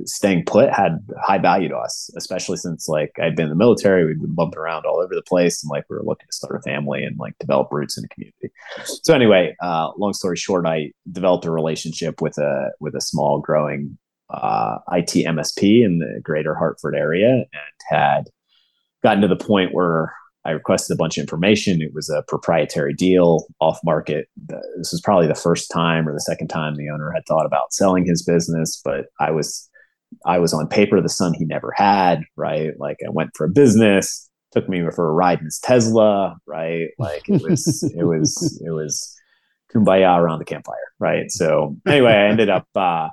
[0.06, 4.06] staying put had high value to us, especially since like I'd been in the military,
[4.06, 6.56] we'd been bumping around all over the place, and like we were looking to start
[6.56, 8.50] a family and like develop roots in the community.
[8.86, 13.40] So anyway, uh, long story short, I developed a relationship with a with a small
[13.40, 13.98] growing
[14.30, 18.30] uh, IT MSP in the Greater Hartford area and had
[19.04, 20.14] gotten to the point where
[20.46, 21.82] I requested a bunch of information.
[21.82, 24.28] It was a proprietary deal off market.
[24.78, 27.74] This was probably the first time or the second time the owner had thought about
[27.74, 29.70] selling his business, but I was
[30.26, 32.72] I was on paper the son he never had, right?
[32.78, 36.90] Like I went for a business, took me for a ride in his Tesla, right?
[37.00, 39.16] Like it was it was it was
[39.74, 41.32] kumbaya around the campfire, right?
[41.32, 43.10] So anyway, I ended up uh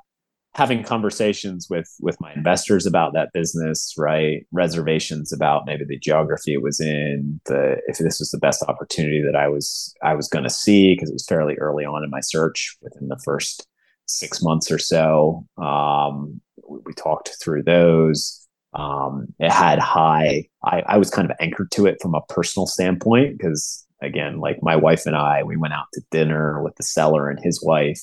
[0.55, 4.47] having conversations with with my investors about that business right?
[4.53, 9.23] Reservations about maybe the geography it was in the if this was the best opportunity
[9.23, 12.11] that i was i was going to see because it was fairly early on in
[12.11, 13.67] my search within the first
[14.11, 15.47] six months or so.
[15.57, 18.47] Um, we, we, talked through those.
[18.75, 22.67] Um, it had high I, I was kind of anchored to it from a personal
[22.67, 26.85] standpoint because again like my wife and i we went out to dinner with the
[26.85, 28.01] seller and his wife.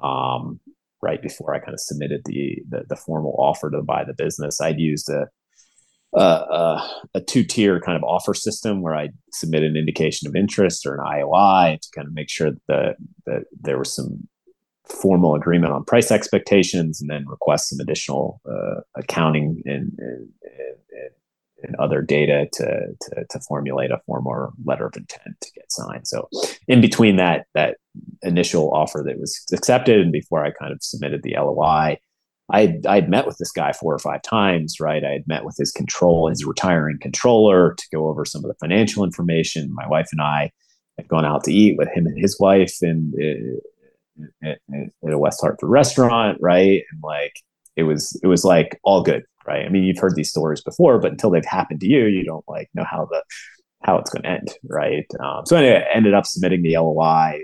[0.00, 0.58] Um,
[1.02, 4.60] right before I kind of submitted the, the, the formal offer to buy the business,
[4.60, 5.28] I'd used a
[6.12, 6.82] a,
[7.14, 10.94] a two tier kind of offer system where I submit an indication of interest or
[10.94, 14.28] an IOI to kind of make sure that that there was some
[14.90, 21.10] formal agreement on price expectations, and then request some additional uh, accounting and, and, and,
[21.62, 26.08] and other data to, to, to formulate a formal letter of intent to get signed.
[26.08, 26.28] So
[26.66, 27.76] in between that that
[28.22, 31.98] initial offer that was accepted and before I kind of submitted the LOI,
[32.52, 35.04] I I'd met with this guy four or five times, right?
[35.04, 38.56] I had met with his control, his retiring controller to go over some of the
[38.60, 39.72] financial information.
[39.74, 40.50] My wife and I
[40.96, 43.12] had gone out to eat with him and his wife in,
[44.42, 46.82] in a West Hartford restaurant, right?
[46.90, 47.34] And like
[47.76, 49.64] it was it was like all good, right?
[49.64, 52.44] I mean, you've heard these stories before, but until they've happened to you, you don't
[52.48, 53.22] like know how the
[53.82, 55.06] how it's going to end, right?
[55.20, 57.40] Um, so anyway, I ended up submitting the LOI.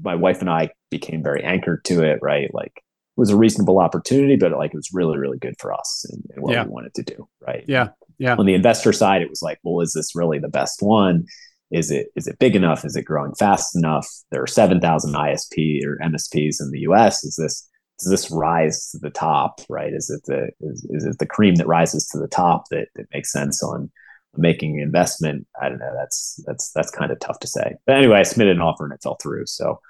[0.00, 2.52] My wife and I became very anchored to it, right?
[2.52, 6.06] Like it was a reasonable opportunity, but like it was really, really good for us
[6.10, 6.64] and, and what yeah.
[6.64, 7.64] we wanted to do, right?
[7.68, 8.36] Yeah, yeah.
[8.36, 11.26] On the investor side, it was like, well, is this really the best one?
[11.70, 12.84] Is it is it big enough?
[12.84, 14.08] Is it growing fast enough?
[14.30, 17.24] There are seven thousand ISP or MSPs in the U.S.
[17.24, 19.60] Is this does this rise to the top?
[19.68, 19.92] Right?
[19.92, 23.06] Is it the is, is it the cream that rises to the top that that
[23.12, 23.90] makes sense on
[24.36, 25.46] making an investment?
[25.60, 25.92] I don't know.
[25.96, 27.74] That's that's that's kind of tough to say.
[27.86, 29.46] But anyway, I submitted an offer and it fell through.
[29.46, 29.80] So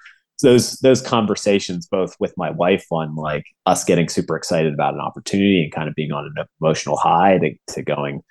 [0.41, 4.99] those those conversations both with my wife on like us getting super excited about an
[4.99, 8.21] opportunity and kind of being on an emotional high to, to going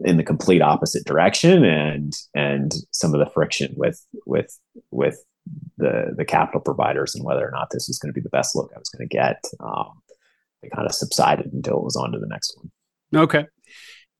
[0.00, 4.58] in the complete opposite direction and and some of the friction with with
[4.90, 5.22] with
[5.78, 8.56] the the capital providers and whether or not this was going to be the best
[8.56, 10.02] look I was going to get um,
[10.62, 13.46] it kind of subsided until it was on to the next one okay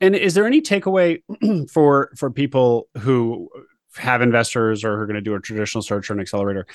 [0.00, 1.22] and is there any takeaway
[1.70, 3.48] for for people who
[3.96, 6.66] have investors or who are going to do a traditional search or an accelerator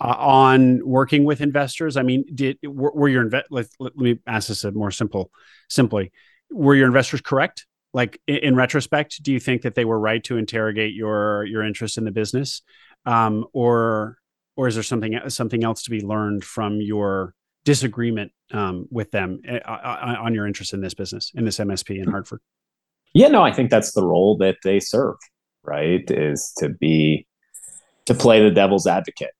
[0.00, 1.96] uh, on working with investors?
[1.96, 3.46] I mean, did were, were your invest?
[3.50, 5.30] Let, let, me ask this a more simple,
[5.68, 6.12] simply.
[6.50, 7.66] Were your investors correct?
[7.92, 11.64] Like in, in, retrospect, do you think that they were right to interrogate your your
[11.64, 12.62] interest in the business,
[13.06, 14.18] um, or
[14.56, 19.40] or is there something something else to be learned from your disagreement um, with them
[19.46, 22.40] uh, on your interest in this business in this MSP in Hartford?
[23.14, 25.16] Yeah, no, I think that's the role that they serve
[25.68, 26.10] right?
[26.10, 27.26] Is to be
[28.06, 29.30] to play the devil's advocate,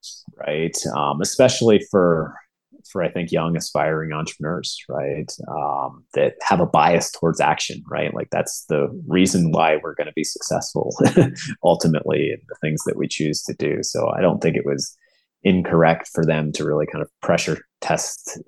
[0.46, 0.76] right?
[0.94, 2.35] Um, especially for
[2.92, 5.31] for I think young aspiring entrepreneurs, right?
[5.48, 8.14] Um, that have a bias towards action, right?
[8.14, 10.94] Like that's the reason why we're going to be successful
[11.64, 13.83] ultimately in the things that we choose to do.
[13.83, 14.96] So I don't think it was
[15.42, 18.40] incorrect for them to really kind of pressure test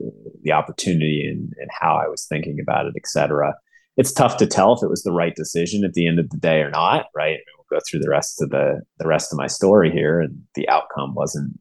[0.43, 3.55] the opportunity and, and how I was thinking about it, et cetera.
[4.01, 6.39] It's tough to tell if it was the right decision at the end of the
[6.39, 7.35] day or not, right?
[7.35, 10.41] And we'll go through the rest of the the rest of my story here, and
[10.55, 11.61] the outcome wasn't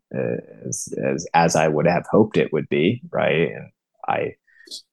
[0.66, 3.50] as as as I would have hoped it would be, right?
[3.52, 3.70] And
[4.08, 4.36] I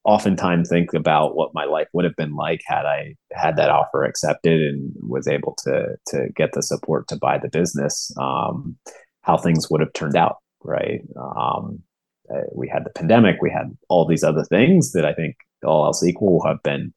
[0.02, 4.02] oftentimes think about what my life would have been like had I had that offer
[4.02, 8.10] accepted and was able to to get the support to buy the business.
[8.20, 8.76] Um,
[9.22, 11.00] how things would have turned out, right?
[11.16, 11.80] Um,
[12.28, 15.86] uh, we had the pandemic, we had all these other things that I think all
[15.86, 16.92] else equal have been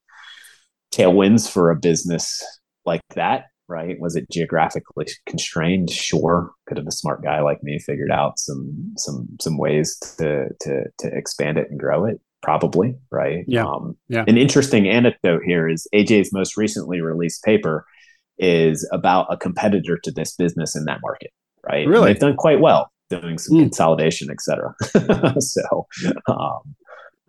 [0.94, 2.42] tailwinds for a business
[2.86, 4.00] like that right?
[4.00, 5.90] Was it geographically constrained?
[5.90, 6.52] Sure.
[6.66, 10.84] Could have a smart guy like me figured out some some some ways to to
[10.98, 12.20] to expand it and grow it?
[12.42, 13.46] Probably, right?
[13.48, 13.66] Yeah.
[13.66, 14.26] Um, yeah.
[14.28, 17.86] An interesting anecdote here is AJ's most recently released paper
[18.38, 21.32] is about a competitor to this business in that market,
[21.64, 21.86] right?
[21.86, 23.62] Really, and they've done quite well doing some mm.
[23.62, 24.74] consolidation, et cetera.
[25.42, 25.88] so.
[26.28, 26.76] Um,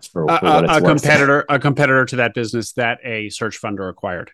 [0.09, 4.31] for, for a, a competitor, a competitor to that business that a search funder acquired.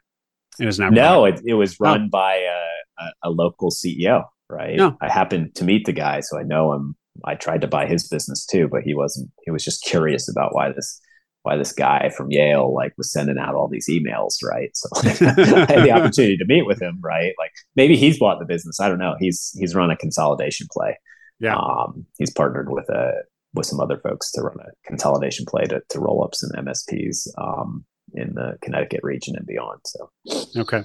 [0.59, 2.09] It is now no, it, it was run oh.
[2.11, 4.77] by a, a, a, local CEO, right?
[4.77, 4.97] No.
[5.01, 6.97] I happened to meet the guy, so I know him.
[7.25, 9.31] I tried to buy his business too, but he wasn't.
[9.45, 11.01] He was just curious about why this
[11.43, 14.71] why this guy from Yale like was sending out all these emails, right?
[14.75, 17.35] So I had the opportunity to meet with him, right?
[17.39, 18.81] Like maybe he's bought the business.
[18.81, 19.15] I don't know.
[19.21, 20.99] He's he's run a consolidation play.
[21.39, 21.57] Yeah.
[21.57, 23.13] Um, he's partnered with a
[23.57, 27.29] with some other folks to run a consolidation play to, to roll up some MSPs.
[27.39, 29.81] Um, in the Connecticut region and beyond.
[29.85, 30.11] So,
[30.57, 30.85] okay.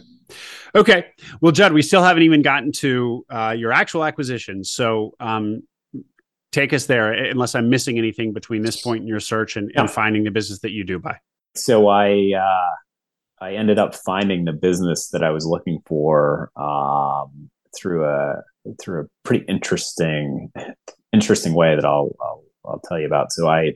[0.76, 1.06] Okay.
[1.42, 4.64] Well, Judd, we still haven't even gotten to uh, your actual acquisition.
[4.64, 5.64] So, um,
[6.52, 9.90] take us there, unless I'm missing anything between this point in your search and, and
[9.90, 11.18] finding the business that you do buy.
[11.56, 17.50] So, I uh, I ended up finding the business that I was looking for um,
[17.76, 18.44] through a
[18.80, 20.52] through a pretty interesting
[21.12, 23.32] interesting way that I'll I'll, I'll tell you about.
[23.32, 23.74] So, I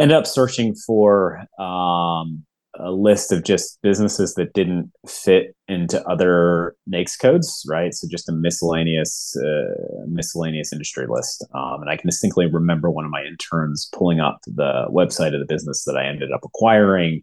[0.00, 2.44] ended up searching for um,
[2.78, 7.94] a list of just businesses that didn't fit into other NAICS codes, right?
[7.94, 11.44] So just a miscellaneous uh, miscellaneous industry list.
[11.54, 15.40] Um, and I can distinctly remember one of my interns pulling up the website of
[15.40, 17.22] the business that I ended up acquiring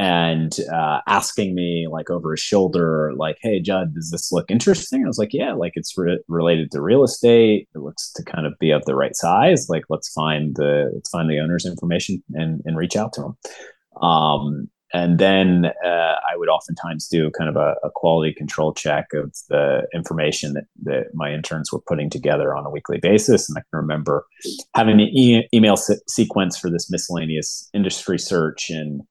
[0.00, 5.04] and uh, asking me like over his shoulder, like, "Hey, Judd, does this look interesting?"
[5.04, 7.68] I was like, "Yeah, like it's re- related to real estate.
[7.74, 9.66] It looks to kind of be of the right size.
[9.68, 14.02] Like, let's find the let's find the owner's information and and reach out to him."
[14.02, 15.88] Um, and then uh,
[16.32, 20.64] I would oftentimes do kind of a, a, quality control check of the information that,
[20.82, 23.48] that my interns were putting together on a weekly basis.
[23.48, 24.26] And I can remember
[24.74, 28.68] having an e- email se- sequence for this miscellaneous industry search.
[28.68, 29.02] And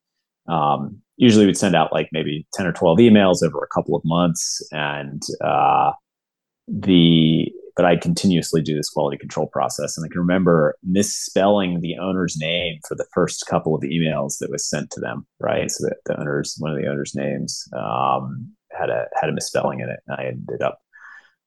[0.49, 4.01] um, usually we'd send out like maybe 10 or 12 emails over a couple of
[4.05, 4.65] months.
[4.71, 5.91] And uh,
[6.67, 9.95] the but I continuously do this quality control process.
[9.95, 14.49] And I can remember misspelling the owner's name for the first couple of emails that
[14.49, 15.71] was sent to them, right?
[15.71, 19.79] So that the owner's one of the owner's names um, had a had a misspelling
[19.79, 20.01] in it.
[20.07, 20.81] And I ended up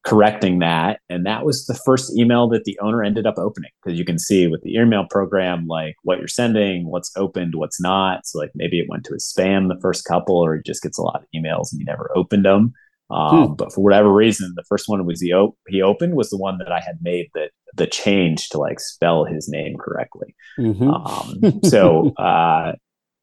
[0.03, 0.99] correcting that.
[1.09, 3.71] And that was the first email that the owner ended up opening.
[3.83, 7.81] Because you can see with the email program, like what you're sending, what's opened, what's
[7.81, 8.25] not.
[8.25, 10.97] So like maybe it went to his spam the first couple, or he just gets
[10.97, 12.73] a lot of emails and he never opened them.
[13.09, 13.53] Um, hmm.
[13.53, 16.57] But for whatever reason, the first one was he op- he opened was the one
[16.59, 20.35] that I had made that the change to like spell his name correctly.
[20.59, 20.89] Mm-hmm.
[20.89, 22.73] Um, so uh,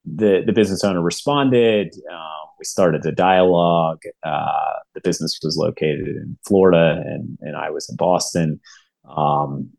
[0.04, 1.94] the the business owner responded.
[2.10, 4.02] Um, we started a dialogue.
[4.22, 8.60] Uh, the business was located in Florida, and and I was in Boston.
[9.08, 9.70] Um,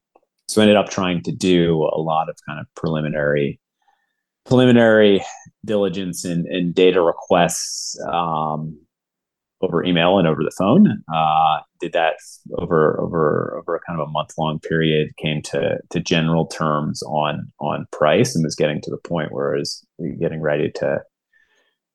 [0.50, 3.60] so I ended up trying to do a lot of kind of preliminary
[4.46, 5.24] preliminary
[5.64, 8.78] diligence and, and data requests um,
[9.62, 11.04] over email and over the phone.
[11.14, 12.16] Uh, did that
[12.58, 15.16] over over over a kind of a month long period.
[15.18, 19.56] Came to to general terms on on price and was getting to the point where
[19.56, 19.86] I was
[20.20, 21.02] getting ready to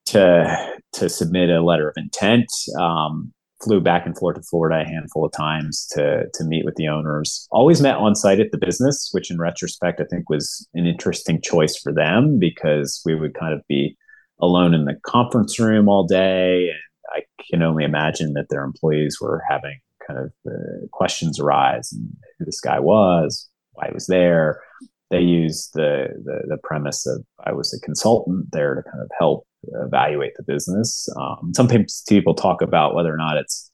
[0.06, 2.48] to to submit a letter of intent.
[2.78, 3.32] Um,
[3.62, 6.88] flew back and forth to Florida a handful of times to to meet with the
[6.88, 7.46] owners.
[7.50, 11.40] Always met on site at the business, which in retrospect I think was an interesting
[11.40, 13.96] choice for them because we would kind of be
[14.40, 16.78] alone in the conference room all day and
[17.16, 22.08] I can only imagine that their employees were having kind of uh, questions arise and
[22.38, 24.60] who this guy was, why he was there.
[25.10, 29.10] They used the, the, the premise of I was a consultant there to kind of
[29.18, 31.08] help evaluate the business.
[31.16, 31.68] Um, some
[32.08, 33.70] people talk about whether or not it's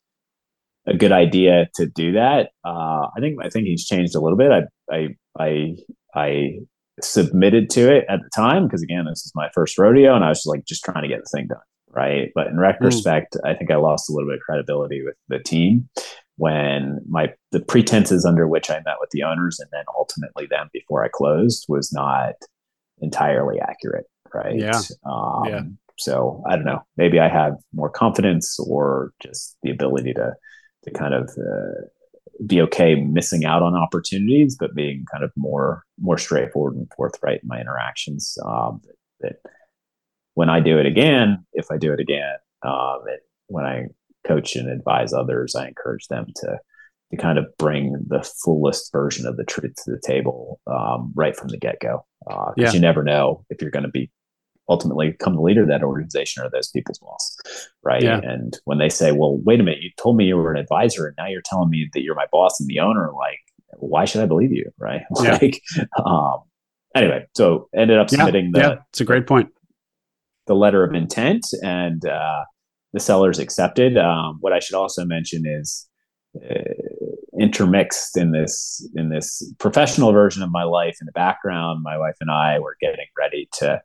[0.87, 2.51] a good idea to do that.
[2.65, 4.51] Uh, I think I think he's changed a little bit.
[4.51, 4.63] I
[4.95, 5.77] I I,
[6.15, 6.59] I
[7.01, 10.29] submitted to it at the time because again, this is my first rodeo, and I
[10.29, 11.59] was just like just trying to get the thing done
[11.93, 12.31] right?
[12.35, 13.49] But in retrospect, mm.
[13.49, 15.89] I think I lost a little bit of credibility with the team
[16.37, 20.71] when my the pretenses under which I met with the owners and then ultimately them
[20.73, 22.35] before I closed was not
[23.01, 24.57] entirely accurate, right?
[24.57, 24.81] Yeah.
[25.05, 25.61] Um, yeah.
[26.05, 26.83] So I don't know.
[26.97, 30.35] Maybe I have more confidence or just the ability to
[30.85, 31.87] to kind of uh,
[32.47, 37.43] be okay missing out on opportunities, but being kind of more more straightforward and forthright
[37.43, 38.37] in my interactions.
[38.45, 38.81] Um,
[39.21, 39.51] that, that
[40.35, 43.87] when I do it again, if I do it again, um, it, when I
[44.27, 46.59] coach and advise others, I encourage them to
[47.11, 51.37] to kind of bring the fullest version of the truth to the table um, right
[51.37, 52.07] from the get go.
[52.27, 52.73] Because uh, yeah.
[52.73, 54.11] you never know if you're going to be
[54.69, 57.37] ultimately become the leader of that organization or those people's boss,
[57.83, 58.03] right?
[58.03, 58.21] Yeah.
[58.23, 61.07] And when they say, "Well, wait a minute, you told me you were an advisor,
[61.07, 63.39] and now you're telling me that you're my boss and the owner," like,
[63.79, 65.03] why should I believe you, right?
[65.23, 65.39] Yeah.
[65.41, 65.63] like,
[66.05, 66.43] um,
[66.95, 68.63] anyway, so ended up submitting yeah.
[68.63, 68.69] the.
[68.69, 69.51] Yeah, it's a great point
[70.47, 72.45] the letter of intent and uh,
[72.93, 73.97] the sellers accepted.
[73.97, 75.89] Um, what I should also mention is
[76.37, 76.63] uh,
[77.39, 81.83] intermixed in this in this professional version of my life in the background.
[81.83, 83.81] My wife and I were getting ready to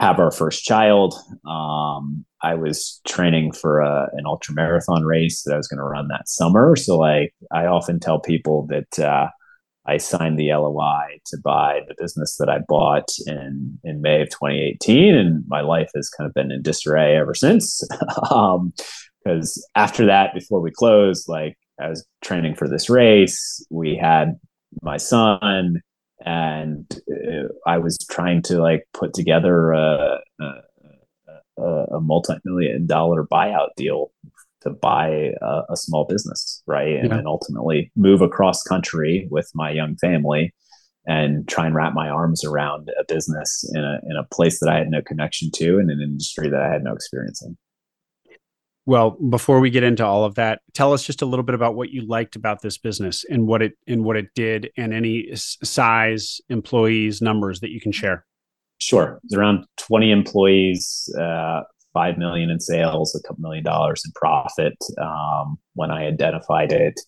[0.00, 1.14] have our first child.
[1.46, 5.84] Um, I was training for a, an ultra marathon race that I was going to
[5.84, 6.76] run that summer.
[6.76, 9.28] So, like, I often tell people that uh,
[9.86, 14.28] I signed the LOI to buy the business that I bought in in May of
[14.30, 17.82] 2018, and my life has kind of been in disarray ever since.
[18.20, 23.96] Because um, after that, before we closed, like I was training for this race, we
[23.96, 24.38] had
[24.82, 25.80] my son,
[26.24, 30.18] and uh, I was trying to like put together a,
[31.58, 34.10] a, a multi-million dollar buyout deal
[34.62, 36.96] to buy a, a small business, right?
[36.96, 37.18] And, yeah.
[37.18, 40.52] and ultimately move across country with my young family
[41.06, 44.68] and try and wrap my arms around a business in a in a place that
[44.68, 47.56] I had no connection to and an industry that I had no experience in.
[48.88, 51.74] Well, before we get into all of that, tell us just a little bit about
[51.74, 55.28] what you liked about this business and what it and what it did, and any
[55.36, 58.24] size, employees, numbers that you can share.
[58.78, 64.12] Sure, it's around twenty employees, uh, five million in sales, a couple million dollars in
[64.14, 66.98] profit um, when I identified it.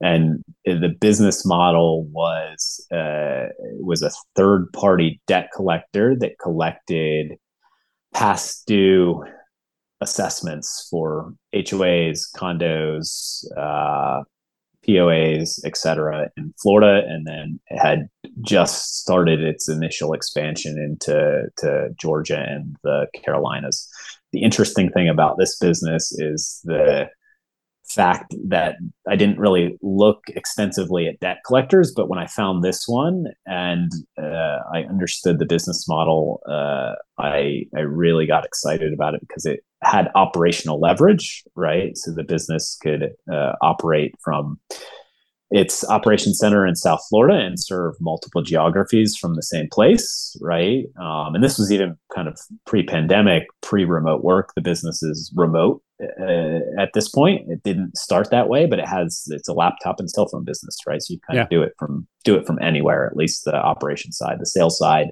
[0.00, 3.46] And the business model was uh,
[3.80, 7.32] was a third party debt collector that collected
[8.14, 9.24] past due
[10.00, 14.22] assessments for HOAs, condos, uh,
[14.86, 18.08] POAs, et cetera, in Florida, and then it had
[18.42, 23.88] just started its initial expansion into to Georgia and the Carolinas.
[24.32, 27.08] The interesting thing about this business is the
[27.88, 28.76] fact that
[29.08, 33.90] I didn't really look extensively at debt collectors, but when I found this one and
[34.20, 39.46] uh, I understood the business model, uh, I I really got excited about it because
[39.46, 41.96] it had operational leverage, right?
[41.96, 44.58] So the business could uh, operate from
[45.50, 50.86] its operation center in South Florida and serve multiple geographies from the same place, right?
[51.00, 54.52] Um, and this was even kind of pre-pandemic, pre-remote work.
[54.56, 57.48] The business is remote uh, at this point.
[57.48, 60.76] It didn't start that way, but it has it's a laptop and cell phone business,
[60.86, 61.00] right?
[61.00, 61.44] So you kind yeah.
[61.44, 63.06] of do it from do it from anywhere.
[63.06, 65.08] At least the operation side, the sales side.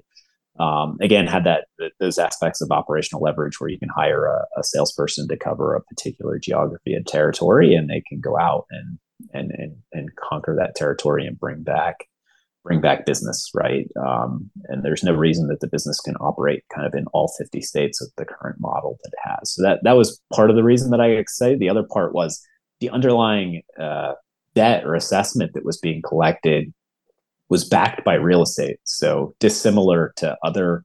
[0.61, 1.67] Um, again, had that
[1.99, 5.83] those aspects of operational leverage where you can hire a, a salesperson to cover a
[5.83, 8.99] particular geography and territory, and they can go out and
[9.33, 12.07] and and and conquer that territory and bring back
[12.65, 13.89] bring back business, right?
[14.01, 17.61] Um, and there's no reason that the business can operate kind of in all 50
[17.61, 19.53] states with the current model that it has.
[19.53, 21.59] So that that was part of the reason that I excited.
[21.59, 22.41] The other part was
[22.81, 24.13] the underlying uh,
[24.55, 26.73] debt or assessment that was being collected
[27.55, 28.79] was backed by real estate.
[28.83, 30.85] So dissimilar to other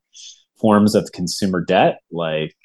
[0.61, 2.55] forms of consumer debt like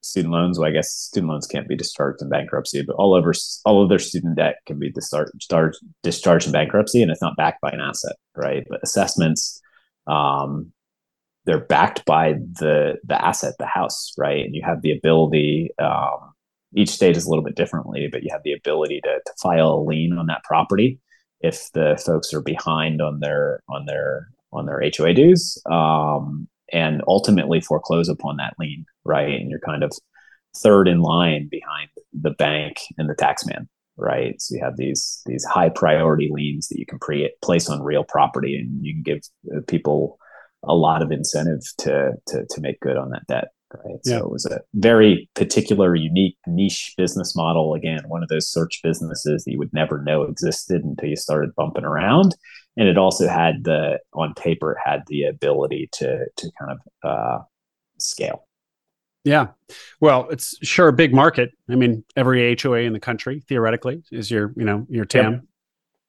[0.00, 0.58] student loans.
[0.58, 3.32] Well, I guess student loans can't be discharged in bankruptcy, but all over
[3.64, 5.30] all of their student debt can be discharged
[6.02, 8.64] discharged in bankruptcy, and it's not backed by an asset, right?
[8.68, 9.62] But assessments,
[10.08, 10.72] um,
[11.44, 14.44] they're backed by the the asset, the house, right?
[14.44, 15.70] And you have the ability.
[15.78, 16.32] Um,
[16.74, 19.74] each state is a little bit differently, but you have the ability to, to file
[19.74, 20.98] a lien on that property
[21.44, 25.60] if the folks are behind on their on their on their HOA dues.
[25.70, 29.40] Um, and ultimately foreclose upon that lien, right?
[29.40, 29.92] And you're kind of
[30.56, 33.66] third in line behind the bank and the taxman,
[33.96, 34.40] right?
[34.40, 38.04] So you have these these high priority liens that you can pre- place on real
[38.04, 40.18] property, and you can give people
[40.66, 43.48] a lot of incentive to to to make good on that debt.
[43.74, 43.96] Right.
[44.04, 44.18] Yeah.
[44.18, 47.74] So it was a very particular, unique niche business model.
[47.74, 51.54] Again, one of those search businesses that you would never know existed until you started
[51.56, 52.34] bumping around
[52.76, 57.08] and it also had the on paper it had the ability to to kind of
[57.08, 57.38] uh,
[57.98, 58.46] scale.
[59.24, 59.48] Yeah,
[60.00, 61.52] well, it's sure a big market.
[61.70, 65.32] I mean, every HOA in the country theoretically is your you know your TAM.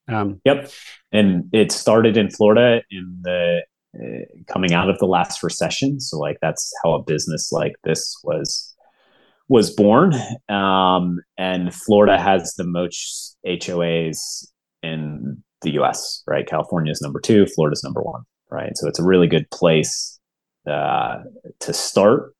[0.07, 0.17] Yep.
[0.17, 0.71] Um, yep,
[1.11, 3.61] and it started in Florida in the
[4.51, 5.99] coming out of the last recession.
[5.99, 8.73] So like that's how a business like this was
[9.47, 10.13] was born.
[10.49, 14.47] Um, and Florida has the most HOAs
[14.81, 16.47] in the US, right?
[16.47, 18.71] California is number two, Florida's number one, right?
[18.75, 20.19] So it's a really good place
[20.69, 21.19] uh,
[21.59, 22.33] to start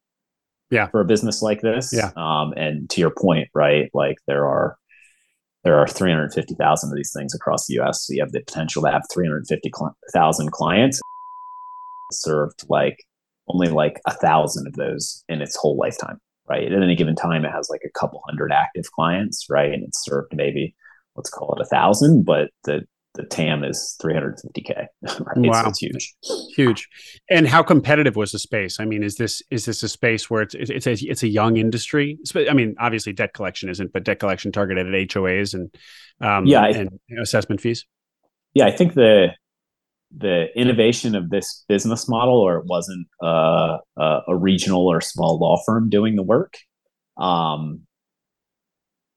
[0.70, 0.88] yeah.
[0.88, 1.92] for a business like this.
[1.92, 2.10] Yeah.
[2.16, 3.90] Um, and to your point, right?
[3.94, 4.76] Like there are
[5.64, 8.06] there are 350,000 of these things across the US.
[8.06, 11.00] So you have the potential to have 350,000 clients
[12.22, 12.98] served like
[13.48, 16.70] only like a thousand of those in its whole lifetime, right?
[16.70, 19.72] At any given time, it has like a couple hundred active clients, right?
[19.72, 20.74] And it's served maybe
[21.14, 22.82] let's call it a thousand, but the
[23.16, 24.86] the TAM is 350k.
[25.20, 25.36] Right?
[25.36, 26.14] Wow, it's, it's, huge,
[26.54, 26.88] huge.
[27.30, 28.78] And how competitive was the space?
[28.78, 31.56] I mean, is this is this a space where it's it's a it's a young
[31.56, 32.18] industry?
[32.34, 35.74] I mean, obviously debt collection isn't, but debt collection targeted at HOAs and
[36.20, 37.86] um, yeah, and assessment fees.
[38.52, 39.28] Yeah, I think the
[40.16, 45.38] the innovation of this business model, or it wasn't uh, a, a regional or small
[45.38, 46.54] law firm doing the work.
[47.18, 47.82] Um,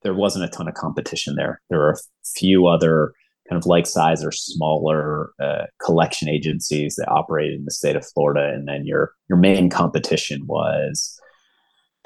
[0.03, 1.61] there wasn't a ton of competition there.
[1.69, 3.13] There were a few other
[3.49, 8.05] kind of like size or smaller uh, collection agencies that operated in the state of
[8.05, 11.18] Florida, and then your your main competition was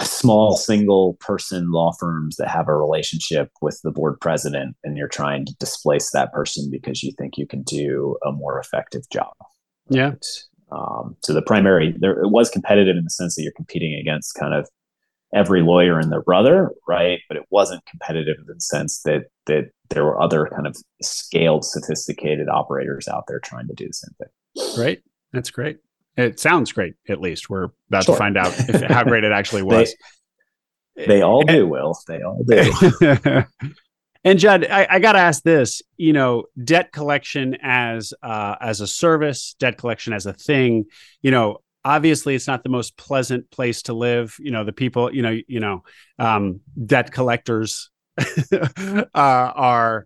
[0.02, 5.08] small single person law firms that have a relationship with the board president, and you're
[5.08, 9.34] trying to displace that person because you think you can do a more effective job.
[9.90, 10.14] Yeah.
[10.72, 14.34] Um, so the primary there it was competitive in the sense that you're competing against
[14.36, 14.68] kind of
[15.34, 17.20] every lawyer and their brother, right?
[17.28, 21.66] But it wasn't competitive in the sense that that there were other kind of scaled,
[21.66, 24.76] sophisticated operators out there trying to do the same thing.
[24.76, 25.78] Great, that's great.
[26.16, 26.94] It sounds great.
[27.10, 28.16] At least we're about sure.
[28.16, 29.96] to find out if, how great it actually was.
[30.96, 31.98] they, they all do, Will.
[32.08, 33.44] They all do.
[34.24, 38.82] and Judd, I, I got to ask this: you know, debt collection as uh, as
[38.82, 40.86] a service, debt collection as a thing.
[41.22, 45.14] You know, obviously it's not the most pleasant place to live you know the people
[45.14, 45.84] you know you know
[46.20, 47.90] um, debt collectors
[48.54, 50.06] uh, are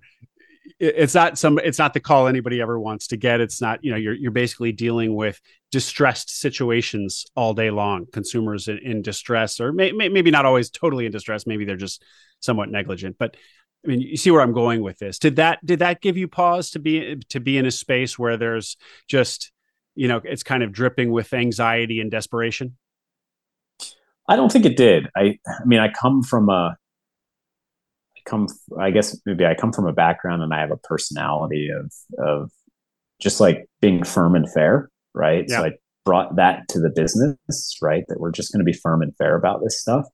[0.79, 3.41] it's not some it's not the call anybody ever wants to get.
[3.41, 5.39] It's not you know you're you're basically dealing with
[5.71, 8.05] distressed situations all day long.
[8.11, 11.47] Consumers in, in distress or may, may, maybe not always totally in distress.
[11.47, 12.03] Maybe they're just
[12.41, 13.17] somewhat negligent.
[13.17, 13.37] But
[13.83, 15.17] I mean, you see where I'm going with this.
[15.17, 18.37] Did that did that give you pause to be to be in a space where
[18.37, 19.51] there's just
[19.95, 22.77] you know it's kind of dripping with anxiety and desperation?
[24.29, 25.07] I don't think it did.
[25.15, 26.77] I i mean i come from a
[28.27, 28.47] come
[28.79, 32.51] i guess maybe i come from a background and i have a personality of of
[33.19, 35.57] just like being firm and fair right yeah.
[35.57, 35.71] so i
[36.05, 39.35] brought that to the business right that we're just going to be firm and fair
[39.35, 40.05] about this stuff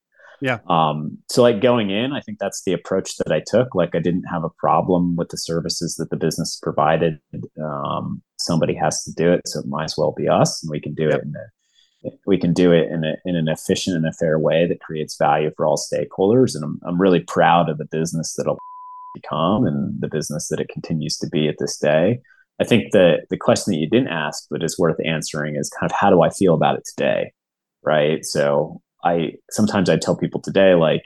[0.43, 0.59] yeah.
[0.67, 3.75] Um, so like going in, I think that's the approach that I took.
[3.75, 7.19] Like I didn't have a problem with the services that the business provided.
[7.63, 10.81] Um, somebody has to do it, so it might as well be us, and we
[10.81, 11.19] can do yep.
[11.19, 11.47] it in a,
[12.25, 15.17] we can do it in, a, in an efficient and a fair way that creates
[15.17, 16.55] value for all stakeholders.
[16.55, 18.59] And I'm, I'm really proud of the business that will
[19.13, 22.19] become and the business that it continues to be at this day.
[22.59, 25.91] I think the the question that you didn't ask, but is worth answering, is kind
[25.91, 27.33] of how do I feel about it today,
[27.83, 28.23] right?
[28.23, 31.03] So I sometimes I tell people today, like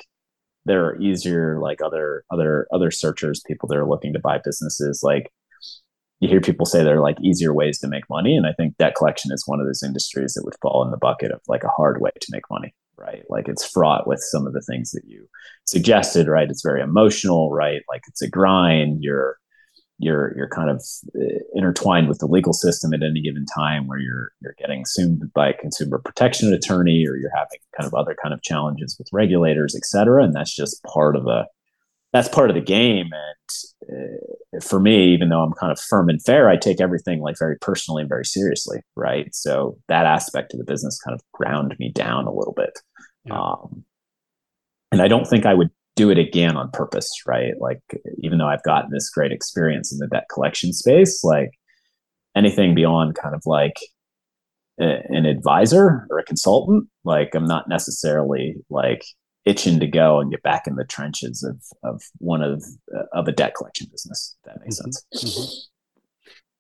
[0.65, 5.01] there are easier like other other other searchers people that are looking to buy businesses
[5.03, 5.31] like
[6.19, 8.95] you hear people say they're like easier ways to make money and i think debt
[8.95, 11.69] collection is one of those industries that would fall in the bucket of like a
[11.69, 13.23] hard way to make money right?
[13.29, 15.27] Like it's fraught with some of the things that you
[15.65, 16.49] suggested right?
[16.49, 17.83] It's very emotional right?
[17.87, 19.03] Like it's a grind.
[19.03, 19.37] You're
[19.99, 20.83] you're you're kind of
[21.15, 25.31] uh, intertwined with the legal system at any given time where you're you're getting sued
[25.33, 29.07] by a consumer protection attorney or you're having kind of other kind of challenges with
[29.11, 31.45] regulators et cetera and that's just part of the
[32.17, 36.09] that's part of the game and uh, for me even though i'm kind of firm
[36.09, 40.53] and fair i take everything like very personally and very seriously right so that aspect
[40.53, 42.79] of the business kind of ground me down a little bit
[43.25, 43.39] yeah.
[43.39, 43.83] um,
[44.91, 47.55] and i don't think i would do it again on purpose, right?
[47.59, 47.81] Like,
[48.19, 51.59] even though I've gotten this great experience in the debt collection space, like
[52.35, 53.77] anything beyond kind of like
[54.79, 59.03] a, an advisor or a consultant, like I'm not necessarily like
[59.47, 62.63] itching to go and get back in the trenches of of one of
[62.95, 64.35] uh, of a debt collection business.
[64.43, 64.91] that makes mm-hmm.
[64.91, 65.05] sense.
[65.15, 65.53] Mm-hmm.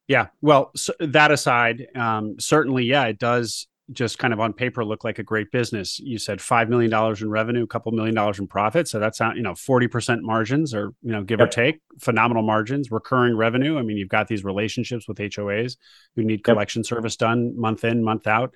[0.07, 0.27] Yeah.
[0.41, 5.03] Well, so that aside, um, certainly, yeah, it does just kind of on paper look
[5.03, 5.99] like a great business.
[5.99, 9.19] You said five million dollars in revenue, a couple million dollars in profit, so that's
[9.19, 11.49] not you know forty percent margins, or you know give yep.
[11.49, 13.77] or take, phenomenal margins, recurring revenue.
[13.77, 15.75] I mean, you've got these relationships with HOAs
[16.15, 16.87] who need collection yep.
[16.87, 18.53] service done month in, month out.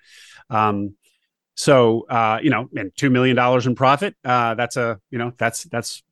[0.49, 0.95] Um,
[1.55, 4.15] so uh, you know, and two million dollars in profit.
[4.23, 6.03] Uh, that's a you know that's that's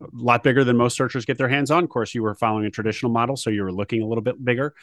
[0.00, 1.84] a lot bigger than most searchers get their hands on.
[1.84, 4.42] Of course, you were following a traditional model, so you were looking a little bit
[4.42, 4.74] bigger.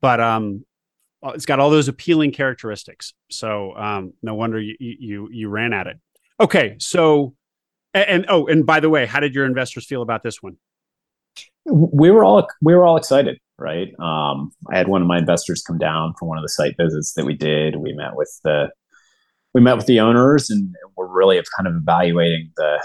[0.00, 0.64] But um,
[1.24, 3.14] uh, it's got all those appealing characteristics.
[3.30, 5.98] So um, no wonder you, you you ran at it.
[6.40, 7.34] Okay, so
[7.94, 10.56] and, and oh, and by the way, how did your investors feel about this one?
[11.64, 13.88] We were all we were all excited, right?
[13.98, 17.14] Um, I had one of my investors come down for one of the site visits
[17.14, 17.76] that we did.
[17.76, 18.70] We met with the
[19.54, 22.82] we met with the owners, and we're really kind of evaluating the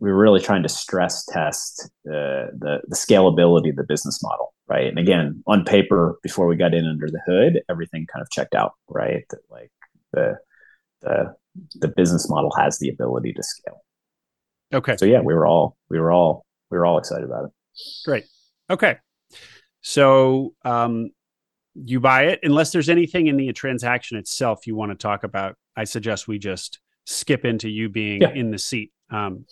[0.00, 4.54] we were really trying to stress test the, the, the scalability of the business model,
[4.66, 4.86] right?
[4.86, 8.54] And again, on paper, before we got in under the hood, everything kind of checked
[8.54, 9.24] out, right?
[9.28, 9.70] That like
[10.12, 10.38] the
[11.02, 11.34] the
[11.74, 13.82] the business model has the ability to scale.
[14.72, 14.96] Okay.
[14.96, 17.50] So yeah, we were all we were all we were all excited about it.
[18.04, 18.24] Great.
[18.70, 18.96] Okay.
[19.82, 21.10] So um,
[21.74, 25.56] you buy it unless there's anything in the transaction itself you want to talk about.
[25.76, 28.32] I suggest we just skip into you being yeah.
[28.32, 28.92] in the seat.
[29.10, 29.44] Um,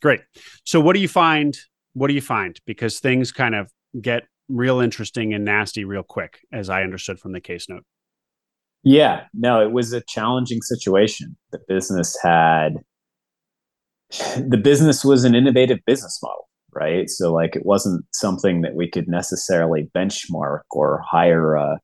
[0.00, 0.20] Great.
[0.64, 1.56] So what do you find?
[1.92, 2.58] What do you find?
[2.66, 7.32] Because things kind of get real interesting and nasty real quick, as I understood from
[7.32, 7.84] the case note.
[8.82, 11.36] Yeah, no, it was a challenging situation.
[11.52, 12.76] The business had
[14.36, 17.08] the business was an innovative business model, right?
[17.08, 21.78] So like it wasn't something that we could necessarily benchmark or hire a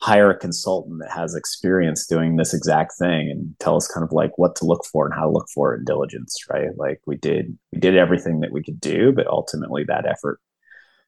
[0.00, 4.12] hire a consultant that has experience doing this exact thing and tell us kind of
[4.12, 6.68] like what to look for and how to look for it in diligence right?
[6.76, 10.40] Like we did we did everything that we could do but ultimately that effort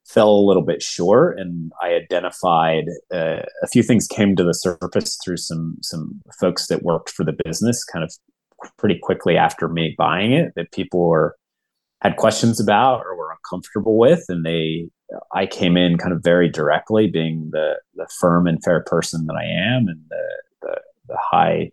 [0.07, 4.55] fell a little bit short and i identified uh, a few things came to the
[4.55, 8.13] surface through some some folks that worked for the business kind of
[8.79, 11.37] pretty quickly after me buying it that people were
[12.01, 14.89] had questions about or were uncomfortable with and they
[15.35, 19.35] I came in kind of very directly, being the the firm and fair person that
[19.35, 21.73] I am, and the the, the high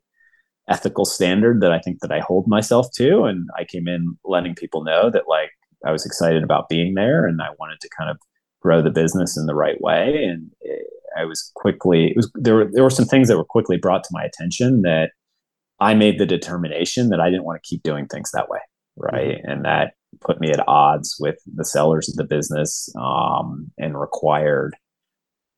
[0.70, 3.24] ethical standard that I think that I hold myself to.
[3.24, 5.52] And I came in letting people know that like
[5.86, 8.18] I was excited about being there, and I wanted to kind of
[8.62, 10.26] grow the business in the right way.
[10.26, 13.46] And it, I was quickly it was there were there were some things that were
[13.46, 15.12] quickly brought to my attention that
[15.80, 18.60] I made the determination that I didn't want to keep doing things that way,
[18.96, 19.38] right?
[19.38, 19.50] Mm-hmm.
[19.50, 24.76] And that put me at odds with the sellers of the business um, and required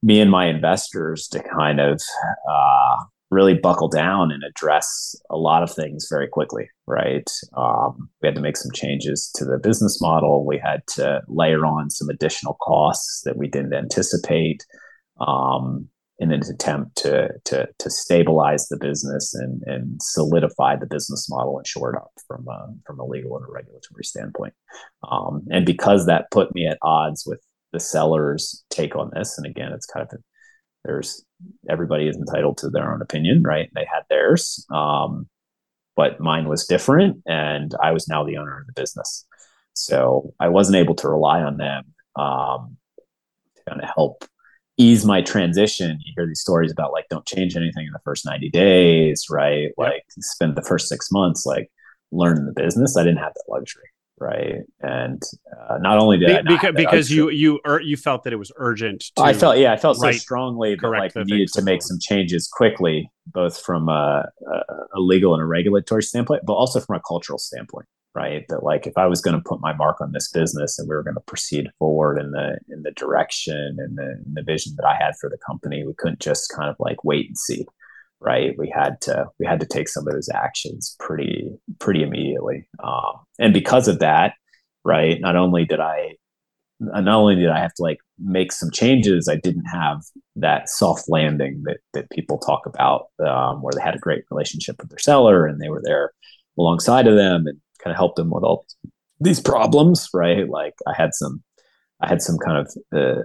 [0.01, 2.01] me and my investors to kind of
[2.49, 2.97] uh,
[3.31, 7.29] really buckle down and address a lot of things very quickly right?
[7.55, 10.45] Um, we had to make some changes to the business model.
[10.45, 14.65] We had to layer on some additional costs that we didn't anticipate.
[15.21, 15.87] Um,
[16.19, 21.57] in an attempt to to to stabilize the business and and solidify the business model
[21.57, 24.53] and shore it up from a, from a legal and a regulatory standpoint.
[25.09, 27.41] Um, and because that put me at odds with
[27.71, 30.19] the seller's take on this, and again, it's kind of
[30.83, 31.23] there's
[31.69, 33.69] everybody is entitled to their own opinion, right?
[33.73, 35.27] They had theirs, um,
[35.95, 39.25] but mine was different, and I was now the owner of the business,
[39.73, 41.85] so I wasn't able to rely on them
[42.17, 42.77] um,
[43.55, 44.25] to kind of help
[44.79, 45.99] ease my transition.
[46.03, 49.71] You hear these stories about like don't change anything in the first 90 days right?
[49.77, 51.69] Like spend the first six months like
[52.11, 52.97] learning the business.
[52.97, 54.63] I didn't have that luxury right?
[54.81, 55.23] And
[55.69, 58.37] uh, not only did Be- I because, because you you ur- you felt that it
[58.37, 61.81] was urgent i felt yeah i felt so strongly that like we needed to make
[61.81, 64.53] some changes quickly both from a, a,
[64.95, 67.85] a legal and a regulatory standpoint but also from a cultural standpoint
[68.15, 68.45] right?
[68.49, 70.95] That like if I was going to put my mark on this business and we
[70.95, 74.85] were going to proceed forward in the in the direction and the, the vision that
[74.85, 77.65] I had for the company, we couldn't just kind of like wait and see,
[78.19, 78.57] right?
[78.57, 83.19] We had to we had to take some of those actions pretty pretty immediately, um,
[83.37, 84.33] and because of that,
[84.83, 85.19] right?
[85.21, 86.15] Not only did I
[86.79, 90.01] not only did I have to like make some changes, I didn't have
[90.37, 94.77] that soft landing that that people talk about, um, where they had a great relationship
[94.79, 96.11] with their seller and they were there
[96.57, 98.65] alongside of them and kind of helped them with all
[99.19, 100.49] these problems, right?
[100.49, 101.43] Like I had some,
[102.01, 103.21] I had some kind of uh,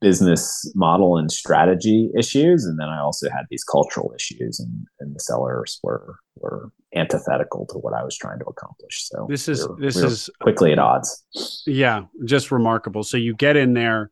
[0.00, 5.14] business model and strategy issues, and then I also had these cultural issues, and, and
[5.14, 9.08] the sellers were were antithetical to what I was trying to accomplish.
[9.08, 11.62] So this is we were, this we is quickly at odds.
[11.66, 13.02] Yeah, just remarkable.
[13.04, 14.10] So you get in there,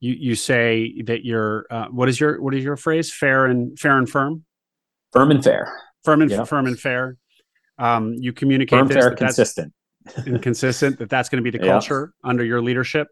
[0.00, 3.12] you you say that you're uh, what is your what is your phrase?
[3.12, 4.44] Fair and fair and firm.
[5.12, 5.72] Firm and fair.
[6.04, 7.16] Firm and firm and fair.
[7.82, 9.72] Um, you communicate firm, this, fair, consistent,
[10.16, 10.98] and consistent.
[10.98, 13.08] That that's going to be the culture under your leadership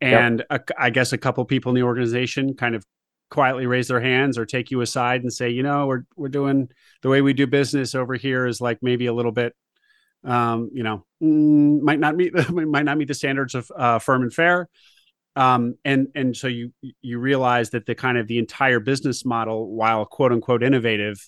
[0.00, 0.70] and yep.
[0.70, 2.84] a, I guess a couple people in the organization kind of
[3.30, 6.68] quietly raise their hands or take you aside and say, you know, we're we're doing
[7.02, 9.54] the way we do business over here is like maybe a little bit,
[10.24, 13.98] um, you know, mm, might not meet the, might not meet the standards of uh,
[13.98, 14.68] firm and fair.
[15.36, 19.70] Um, and and so you you realize that the kind of the entire business model,
[19.74, 21.18] while quote unquote innovative,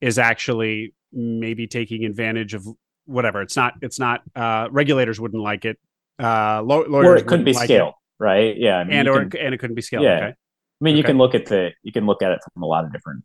[0.00, 2.66] is actually maybe taking advantage of
[3.06, 3.42] whatever.
[3.42, 5.78] It's not it's not uh, regulators wouldn't like it.
[6.18, 7.90] Uh, lawyers or it couldn't be like scaled.
[7.90, 8.56] It right?
[8.56, 10.04] Yeah, I mean, and or can, and it couldn't be scaled.
[10.04, 10.26] Yeah, okay.
[10.26, 10.98] I mean, okay.
[10.98, 13.24] you can look at the you can look at it from a lot of different.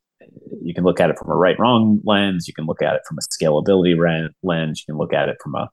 [0.64, 2.48] You can look at it from a right wrong lens.
[2.48, 3.98] You can look at it from a scalability
[4.42, 4.80] lens.
[4.80, 5.70] You can look at it from a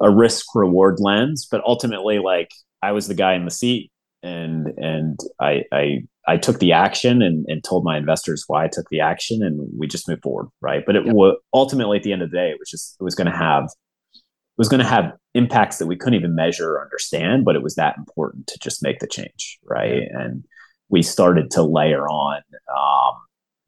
[0.00, 1.46] a risk reward lens.
[1.50, 3.90] But ultimately, like I was the guy in the seat,
[4.22, 8.68] and and I I I took the action and, and told my investors why I
[8.68, 10.84] took the action, and we just moved forward, right?
[10.86, 11.14] But it yep.
[11.14, 13.36] was ultimately at the end of the day, it was just it was going to
[13.36, 17.56] have it was going to have impacts that we couldn't even measure or understand, but
[17.56, 20.02] it was that important to just make the change, right?
[20.02, 20.20] Yeah.
[20.20, 20.44] And
[20.90, 22.42] we started to layer on
[22.76, 23.14] um,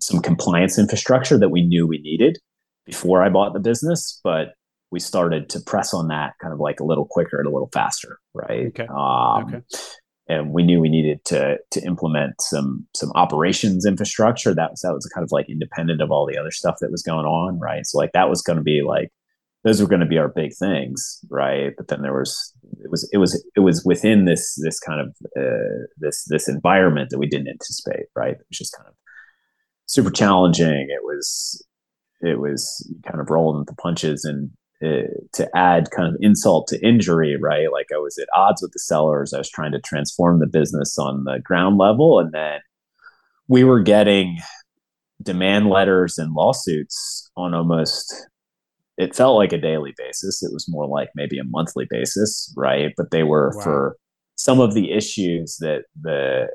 [0.01, 2.39] some compliance infrastructure that we knew we needed
[2.85, 4.53] before I bought the business, but
[4.91, 7.71] we started to press on that kind of like a little quicker and a little
[7.73, 8.67] faster, right?
[8.67, 8.87] Okay.
[8.87, 9.61] Um, okay.
[10.27, 14.95] And we knew we needed to to implement some some operations infrastructure that was that
[14.95, 17.85] was kind of like independent of all the other stuff that was going on, right?
[17.85, 19.11] So like that was going to be like
[19.65, 21.73] those were going to be our big things, right?
[21.77, 25.09] But then there was it was it was it was within this this kind of
[25.37, 28.33] uh, this this environment that we didn't anticipate, right?
[28.33, 28.95] It was just kind of
[29.87, 30.89] super challenging.
[30.91, 31.67] It was
[32.21, 34.51] it was kind of rolling the punches and
[34.83, 37.71] uh, to add kind of insult to injury, right?
[37.71, 39.33] Like I was at odds with the sellers.
[39.33, 42.61] I was trying to transform the business on the ground level, and then
[43.49, 44.39] we were getting
[45.23, 48.15] demand letters and lawsuits on almost
[48.97, 50.43] it felt like a daily basis.
[50.43, 52.93] It was more like maybe a monthly basis, right?
[52.97, 53.63] But they were wow.
[53.63, 53.97] for
[54.37, 56.49] some of the issues that the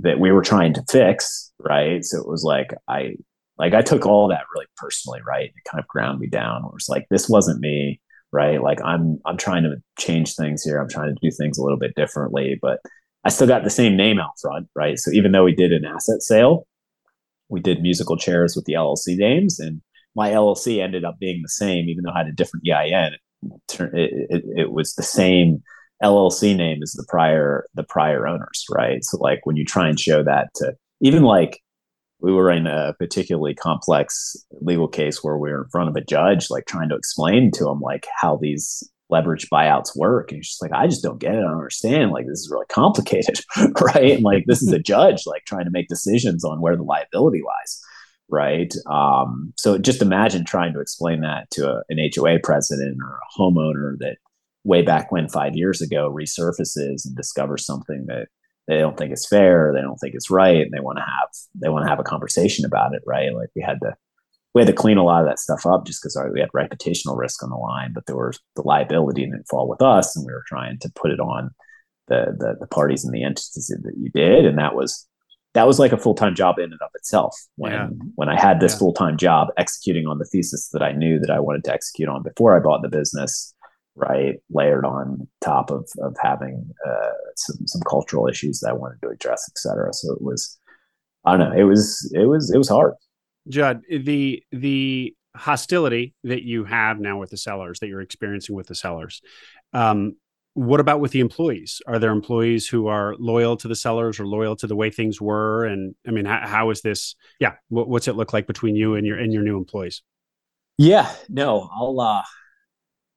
[0.00, 2.04] that we were trying to fix, right?
[2.04, 3.16] So it was like I
[3.58, 5.46] like I took all that really personally, right?
[5.46, 6.64] It kind of ground me down.
[6.64, 8.00] It was like this wasn't me,
[8.32, 8.62] right?
[8.62, 10.78] Like I'm I'm trying to change things here.
[10.78, 12.80] I'm trying to do things a little bit differently, but
[13.24, 14.98] I still got the same name out front, right?
[14.98, 16.66] So even though we did an asset sale,
[17.48, 19.80] we did musical chairs with the LLC names and
[20.16, 23.12] my LLC ended up being the same, even though I had a different EIN.
[23.12, 23.90] It,
[24.30, 25.62] it, it, was the same
[26.02, 29.04] LLC name as the prior the prior owners, right?
[29.04, 31.60] So like when you try and show that to even like
[32.20, 36.04] we were in a particularly complex legal case where we were in front of a
[36.04, 40.30] judge, like trying to explain to him like how these leverage buyouts work.
[40.30, 41.38] And he's just like, I just don't get it.
[41.38, 42.10] I don't understand.
[42.10, 43.40] Like this is really complicated,
[43.80, 44.12] right?
[44.12, 47.42] And like this is a judge like trying to make decisions on where the liability
[47.46, 47.80] lies
[48.28, 48.74] right?
[48.90, 53.40] Um, so just imagine trying to explain that to a, an HOA president or a
[53.40, 54.16] homeowner that
[54.64, 58.28] way back when five years ago resurfaces and discovers something that
[58.66, 61.28] they don't think it's fair, they don't think it's right, and they want to have
[61.54, 63.34] they want to have a conversation about it, right?
[63.34, 63.94] Like we had to
[64.54, 67.16] we had to clean a lot of that stuff up just because we had reputational
[67.16, 70.32] risk on the line, but there was the liability didn't fall with us, and we
[70.32, 71.50] were trying to put it on
[72.08, 75.06] the the, the parties and the entities that you did, and that was
[75.54, 77.88] that was like a full-time job in and of itself when yeah.
[78.14, 78.78] when I had this yeah.
[78.78, 82.22] full-time job executing on the thesis that I knew that I wanted to execute on
[82.22, 83.54] before I bought the business
[83.96, 89.00] right layered on top of of having uh, some some cultural issues that I wanted
[89.02, 90.58] to address et cetera so it was
[91.24, 92.94] I don't know it was it was it was hard
[93.48, 98.68] Judd the the hostility that you have now with the sellers that you're experiencing with
[98.68, 99.20] the sellers
[99.72, 100.16] um,
[100.56, 101.82] what about with the employees?
[101.86, 105.20] Are there employees who are loyal to the sellers or loyal to the way things
[105.20, 105.66] were?
[105.66, 107.14] And I mean, how, how is this?
[107.38, 110.00] Yeah, what, what's it look like between you and your and your new employees?
[110.78, 112.22] Yeah, no, I'll uh,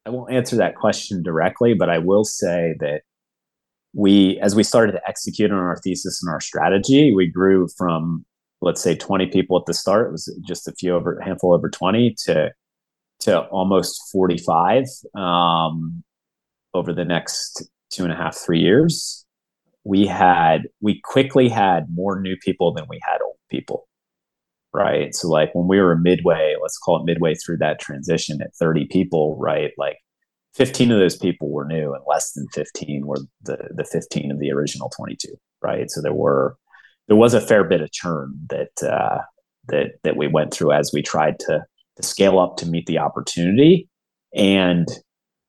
[0.06, 3.02] I won't answer that question directly, but I will say that
[3.94, 8.26] we, as we started to execute on our thesis and our strategy, we grew from
[8.62, 10.08] let's say 20 people at the start.
[10.08, 12.52] It was just a few over, handful over 20 to
[13.22, 16.04] to almost 45 um,
[16.74, 19.26] over the next two and a half, three years.
[19.84, 23.89] We had we quickly had more new people than we had old people
[24.74, 25.14] right?
[25.16, 28.86] So like when we were midway, let's call it midway through that transition at 30
[28.86, 29.72] people, right?
[29.78, 29.98] Like
[30.56, 34.40] 15 of those people were new and less than 15 were the the 15 of
[34.40, 35.30] the original 22,
[35.62, 35.90] right?
[35.90, 36.58] So there were
[37.08, 39.20] there was a fair bit of churn that uh,
[39.68, 41.64] that that we went through as we tried to
[41.96, 43.90] to scale up to meet the opportunity
[44.34, 44.88] and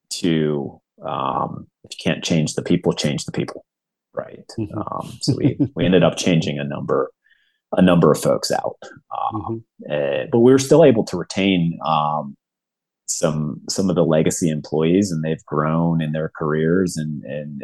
[0.09, 3.65] to um, if you can't change the people, change the people,
[4.13, 4.45] right?
[4.57, 4.77] Mm-hmm.
[4.77, 7.11] Um, so we we ended up changing a number
[7.73, 8.77] a number of folks out.
[8.83, 9.91] Um, mm-hmm.
[9.91, 12.35] uh, but we were still able to retain um,
[13.07, 17.63] some some of the legacy employees, and they've grown in their careers and and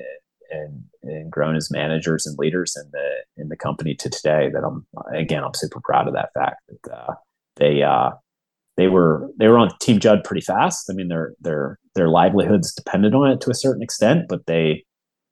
[0.51, 4.49] and and grown as managers and leaders in the in the company to today.
[4.53, 7.13] That I'm again, I'm super proud of that fact that uh,
[7.55, 8.11] they uh,
[8.77, 10.89] they were they were on Team Judd pretty fast.
[10.89, 14.83] I mean, their their their livelihoods depended on it to a certain extent, but they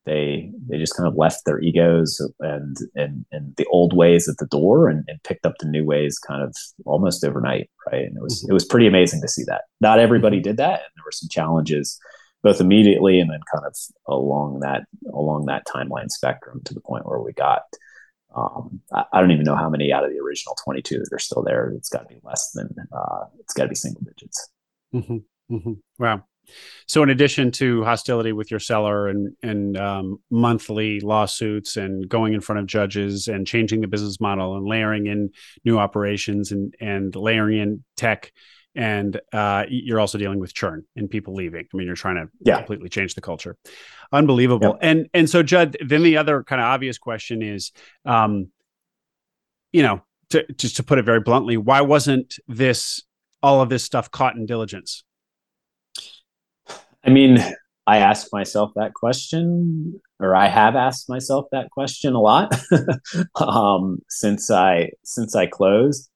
[0.06, 4.38] they they just kind of left their egos and and and the old ways at
[4.38, 8.16] the door and, and picked up the new ways kind of almost overnight right and
[8.16, 8.52] it was mm-hmm.
[8.52, 10.44] it was pretty amazing to see that not everybody mm-hmm.
[10.44, 12.00] did that and there were some challenges
[12.44, 13.76] both immediately and then kind of
[14.08, 14.84] along that
[15.14, 17.64] along that timeline spectrum to the point where we got
[18.36, 21.20] um, I, I, don't even know how many out of the original 22 that are
[21.20, 24.50] still there it's got to be less than uh, it's got to be single digits
[24.94, 25.56] mm-hmm.
[25.56, 25.74] mm-hmm.
[25.98, 26.24] wow
[26.88, 32.34] so, in addition to hostility with your seller and and um, monthly lawsuits and going
[32.34, 35.32] in front of judges and changing the business model and layering in
[35.64, 38.32] new operations and and layering in tech,
[38.76, 41.66] and uh, you're also dealing with churn and people leaving.
[41.74, 42.58] I mean, you're trying to yeah.
[42.58, 43.58] completely change the culture.
[44.12, 44.78] Unbelievable.
[44.82, 44.90] Yeah.
[44.90, 47.72] And and so, Judd, then the other kind of obvious question is,
[48.06, 48.50] um,
[49.72, 53.04] you know, to, just to put it very bluntly, why wasn't this
[53.42, 55.04] all of this stuff caught in diligence?
[57.06, 57.38] I mean,
[57.88, 62.52] I ask myself that question, or I have asked myself that question a lot
[63.36, 66.10] um, since I since I closed.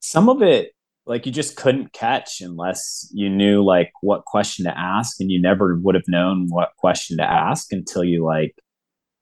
[0.00, 0.72] Some of it,
[1.06, 5.40] like you just couldn't catch unless you knew like what question to ask, and you
[5.40, 8.56] never would have known what question to ask until you like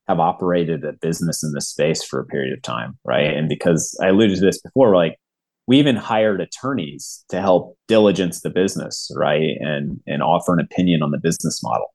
[0.09, 3.35] have operated a business in this space for a period of time, right?
[3.35, 5.19] And because I alluded to this before, like
[5.67, 9.57] we even hired attorneys to help diligence the business right?
[9.61, 11.93] And and offer an opinion on the business model.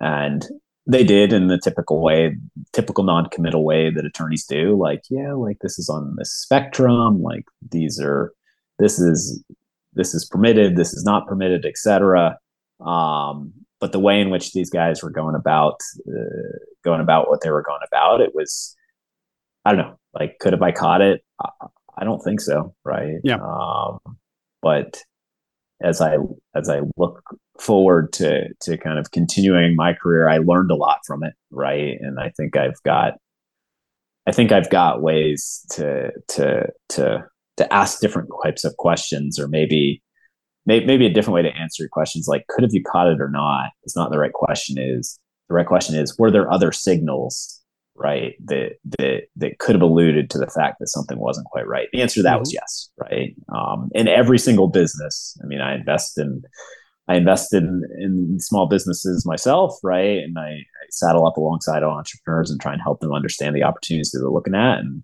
[0.00, 0.46] And
[0.86, 2.36] they did in the typical way
[2.72, 7.44] typical non-committal way that attorneys do like yeah like this is on the spectrum like
[7.70, 8.32] these are
[8.78, 9.42] this is
[9.94, 12.36] this is permitted this is not permitted etc
[12.84, 15.76] um, but the way in which these guys were going about
[16.08, 18.74] uh, going about what they were going about it was
[19.64, 21.22] i don't know like could have i caught it
[21.96, 22.74] I don't think so.
[22.84, 23.16] Right.
[23.22, 23.36] Yeah.
[23.36, 23.98] Um,
[24.60, 25.02] but
[25.82, 26.16] as I
[26.54, 27.22] as I look
[27.58, 31.34] forward to to kind of continuing my career, I learned a lot from it.
[31.50, 31.96] Right.
[32.00, 33.14] And I think I've got
[34.26, 37.24] I think I've got ways to to to
[37.56, 40.02] to ask different types of questions or maybe
[40.64, 43.70] maybe a different way to answer questions like could have you caught it or not
[43.84, 45.18] is not the right question is
[45.48, 47.60] the right question is were there other signals
[47.94, 51.88] right that that that could have alluded to the fact that something wasn't quite right.
[51.92, 52.40] The answer to that mm-hmm.
[52.40, 53.34] was yes right?
[53.54, 56.42] Um, in every single business i mean i invest in
[57.08, 60.18] i invested in, in small businesses myself right?
[60.18, 64.10] And I, I, saddle up alongside entrepreneurs and try and help them understand the opportunities
[64.10, 64.80] that they're looking at.
[64.80, 65.02] And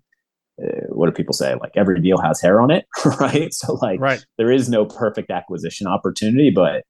[0.63, 1.55] uh, what do people say?
[1.55, 2.85] Like every deal has hair on it
[3.19, 3.51] right?
[3.53, 4.23] So like right.
[4.37, 6.83] there is no perfect acquisition opportunity but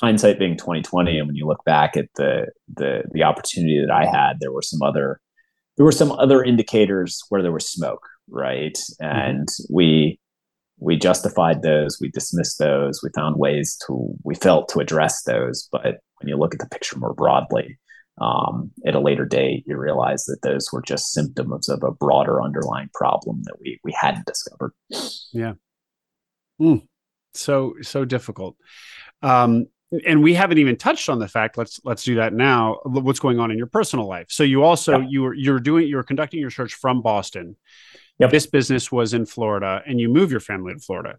[0.00, 4.04] hindsight being 2020 and when you look back at the the the opportunity that i
[4.04, 5.20] had there were some other
[5.82, 8.76] there were some other indicators where there was smoke, right?
[8.76, 9.04] Mm-hmm.
[9.04, 9.74] And mm-hmm.
[9.74, 10.20] we
[10.78, 15.68] we justified those, we dismissed those, we found ways to we felt to address those.
[15.72, 17.80] But when you look at the picture more broadly,
[18.20, 22.40] um, at a later date, you realize that those were just symptoms of a broader
[22.40, 24.74] underlying problem that we we hadn't discovered.
[25.32, 25.54] Yeah.
[26.60, 26.86] Mm.
[27.34, 28.54] So so difficult.
[29.20, 29.66] Um,
[30.06, 33.38] and we haven't even touched on the fact let's let's do that now what's going
[33.38, 35.06] on in your personal life so you also yeah.
[35.08, 37.56] you were you're doing you're conducting your search from boston
[38.18, 38.30] yep.
[38.30, 41.18] this business was in florida and you move your family to florida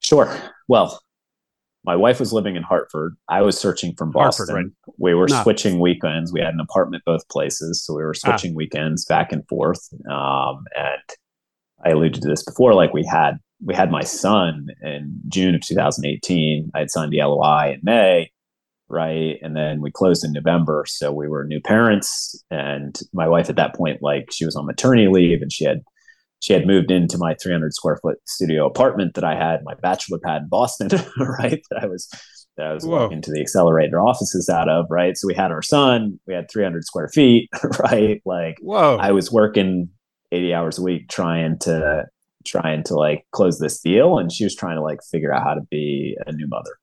[0.00, 0.36] sure
[0.68, 1.00] well
[1.84, 4.94] my wife was living in hartford i was searching from boston hartford, right.
[4.98, 5.42] we were ah.
[5.42, 8.28] switching weekends we had an apartment both places so we were ah.
[8.28, 8.56] switching ah.
[8.56, 11.02] weekends back and forth um, and
[11.84, 15.60] i alluded to this before like we had we had my son in June of
[15.62, 16.70] 2018.
[16.74, 18.30] I had signed the LOI in May.
[18.88, 19.38] right?
[19.40, 22.42] And then we closed in November, so we were new parents.
[22.50, 25.82] And my wife at that point, like she was on maternity leave, and she had
[26.40, 30.18] she had moved into my 300 square foot studio apartment that I had my bachelor
[30.18, 30.88] pad in Boston,
[31.18, 31.62] right?
[31.70, 32.08] That I was
[32.56, 33.02] that I was Whoa.
[33.04, 35.16] walking to the accelerator offices out of, right?
[35.16, 37.48] So we had our son, we had 300 square feet,
[37.78, 38.20] right?
[38.26, 39.88] Like, whoa, I was working
[40.32, 42.04] 80 hours a week trying to
[42.44, 45.54] trying to like close this deal, and she was trying to like figure out how
[45.54, 46.76] to be a new mother,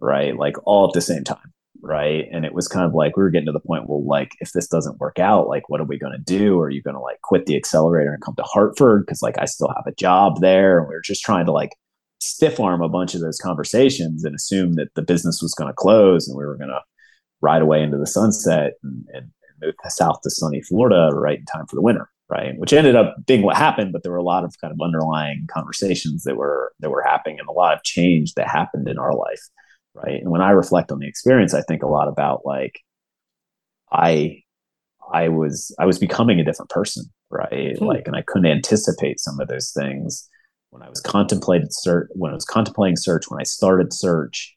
[0.00, 0.36] right?
[0.36, 2.26] Like all at the same time, right?
[2.32, 4.52] And it was kind of like we were getting to the point, well, like if
[4.52, 6.60] this doesn't work out, like what are we going to do?
[6.60, 9.44] Are you going to like quit the accelerator and come to Hartford because like I
[9.46, 10.78] still have a job there?
[10.78, 11.72] And we were just trying to like
[12.20, 15.74] stiff arm a bunch of those conversations and assume that the business was going to
[15.74, 16.80] close and we were going to
[17.40, 19.30] ride away into the sunset and, and,
[19.60, 22.54] move south to sunny Florida right in time for the winter, right?
[22.56, 25.46] Which ended up being what happened, but there were a lot of kind of underlying
[25.50, 29.14] conversations that were that were happening and a lot of change that happened in our
[29.14, 29.42] life,
[29.94, 30.20] right?
[30.22, 32.80] And when I reflect on the experience, I think a lot about like
[33.92, 34.42] I
[35.12, 37.76] I was I was becoming a different person, right?
[37.78, 37.84] Hmm.
[37.84, 40.26] Like, and I couldn't anticipate some of those things
[40.70, 44.54] when I was contemplated search, when I was contemplating search, when I started search,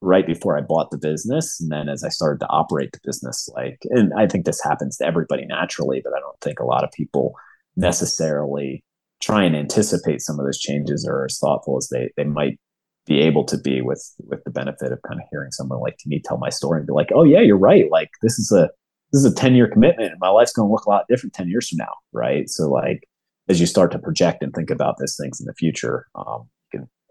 [0.00, 3.48] right before I bought the business, and then as I started to operate the business,
[3.54, 6.84] like, and I think this happens to everybody naturally, but I don't think a lot
[6.84, 7.34] of people
[7.76, 8.84] necessarily
[9.20, 12.58] try and anticipate some of those changes or as thoughtful as they they might
[13.06, 16.20] be able to be with with the benefit of kind of hearing someone like me
[16.22, 17.90] tell my story and be like, oh yeah, you're right.
[17.90, 18.68] Like this is a
[19.12, 21.32] this is a 10 year commitment and my life's going to look a lot different
[21.32, 21.92] 10 years from now.
[22.12, 22.50] Right.
[22.50, 23.08] So like
[23.48, 26.48] as you start to project and think about these things in the future, um,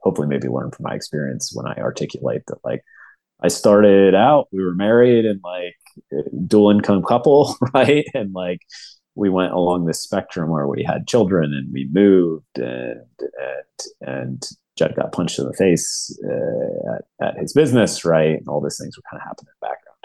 [0.05, 2.81] hopefully maybe learn from my experience when I articulate that like
[3.41, 5.75] I started out, we were married and like
[6.47, 8.05] dual income couple, right?
[8.13, 8.61] And like
[9.15, 14.49] we went along this spectrum where we had children and we moved and and and
[14.77, 18.37] Judd got punched in the face uh, at, at his business, right?
[18.37, 19.95] And all these things were kind of happening in the background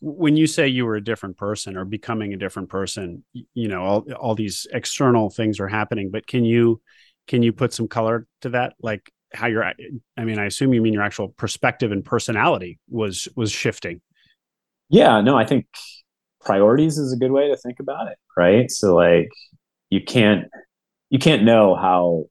[0.00, 3.24] when you say you were a different person or becoming a different person
[3.54, 6.80] you know all, all these external things are happening but can you
[7.26, 10.82] can you put some color to that like how you're i mean i assume you
[10.82, 14.00] mean your actual perspective and personality was was shifting.
[14.88, 15.66] Yeah no i think
[16.40, 18.70] priorities is a good way to think about it right?
[18.70, 19.30] So like
[19.90, 20.48] you can't
[21.10, 22.24] you can't know how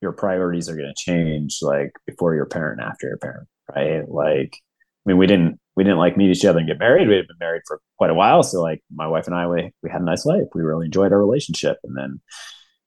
[0.00, 4.08] your priorities are going to change like before you're parent after you're parent right?
[4.08, 7.08] Like i mean we didn't we didn't like meet each other and get married.
[7.08, 9.70] We had been married for quite a while, so like my wife and I, we
[9.82, 10.42] we had a nice life.
[10.52, 12.20] We really enjoyed our relationship, and then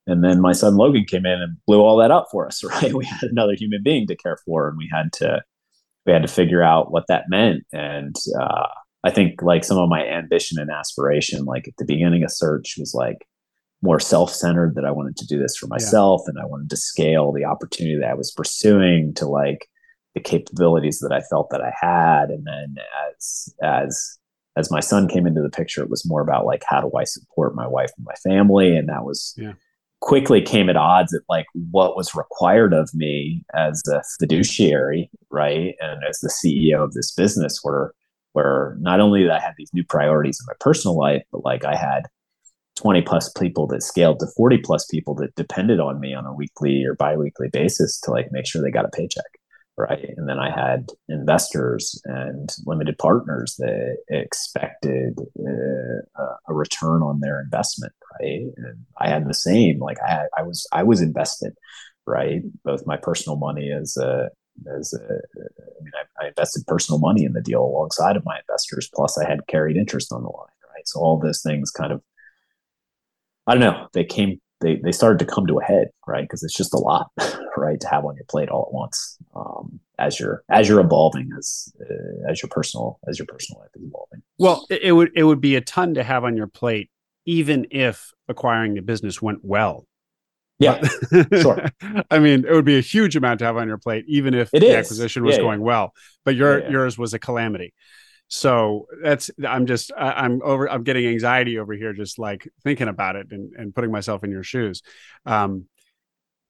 [0.08, 2.64] and then my son Logan came in and blew all that up for us.
[2.82, 5.42] Right, we had another human being to care for, and we had to
[6.06, 7.64] we had to figure out what that meant.
[7.72, 8.68] And uh,
[9.04, 12.76] I think like some of my ambition and aspiration, like at the beginning of search,
[12.78, 13.28] was like
[13.84, 16.32] more self-centered that I wanted to do this for myself yeah.
[16.32, 19.68] and I wanted to scale the opportunity that I was pursuing to like
[20.14, 22.30] the capabilities that I felt that I had.
[22.30, 22.76] And then
[23.10, 24.18] as as
[24.58, 27.06] as my son came into the picture, it was more about like how do I
[27.06, 29.54] support my wife and my family, and that was yeah.
[30.02, 35.76] Quickly came at odds at like what was required of me as a fiduciary, right,
[35.80, 37.94] and as the CEO of this business, where
[38.34, 41.66] where not only did I have these new priorities in my personal life, but like
[41.66, 42.04] I had
[42.78, 46.34] 20 plus people that scaled to 40 plus people that depended on me on a
[46.34, 49.26] weekly or biweekly basis to like make sure they got a paycheck
[49.82, 50.10] right?
[50.18, 57.42] And then I had investors and limited partners that expected uh, a return on their
[57.42, 58.46] investment, right?
[58.58, 59.80] And I had the same.
[59.80, 61.54] Like I I was, I was invested,
[62.06, 62.42] right?
[62.64, 64.30] Both my personal money as a
[64.78, 68.38] as a, I mean, I, I invested personal money in the deal alongside of my
[68.40, 68.90] investors.
[68.94, 70.88] Plus, I had carried interest on the line, right?
[70.88, 72.02] So all those things kind of,
[73.48, 76.22] I don't know, they came they they started to come to a head, right?
[76.24, 77.12] Because it's just a lot,
[77.58, 81.30] right, to have on your plate all at once um, as you're as you're evolving
[81.38, 84.22] as uh, as your personal as your personal life is evolving.
[84.38, 86.90] Well, it, it would it would be a ton to have on your plate,
[87.26, 89.86] even if acquiring the business went well.
[90.60, 90.80] Yeah,
[91.42, 91.66] sure.
[92.12, 94.54] I mean, it would be a huge amount to have on your plate, even if
[94.54, 94.76] it the is.
[94.76, 95.66] acquisition was yeah, going yeah.
[95.66, 95.94] well.
[96.24, 97.74] But your yeah, yours was a calamity.
[98.34, 102.88] So that's I'm just I, am over I'm getting anxiety over here just like thinking
[102.88, 104.82] about it and, and putting myself in your shoes.
[105.26, 105.66] Um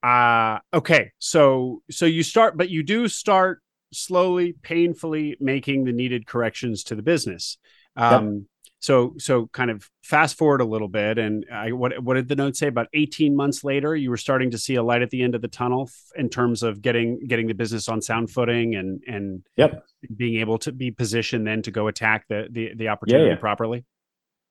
[0.03, 3.61] uh okay, so so you start but you do start
[3.91, 7.57] slowly, painfully making the needed corrections to the business.
[7.95, 8.41] Um yep
[8.82, 12.36] so so kind of fast forward a little bit and I, what what did the
[12.36, 12.68] note say?
[12.68, 15.41] About 18 months later you were starting to see a light at the end of
[15.41, 19.86] the tunnel in terms of getting getting the business on sound footing and and yep.
[20.16, 23.39] being able to be positioned then to go attack the the, the opportunity yeah, yeah.
[23.39, 23.86] properly?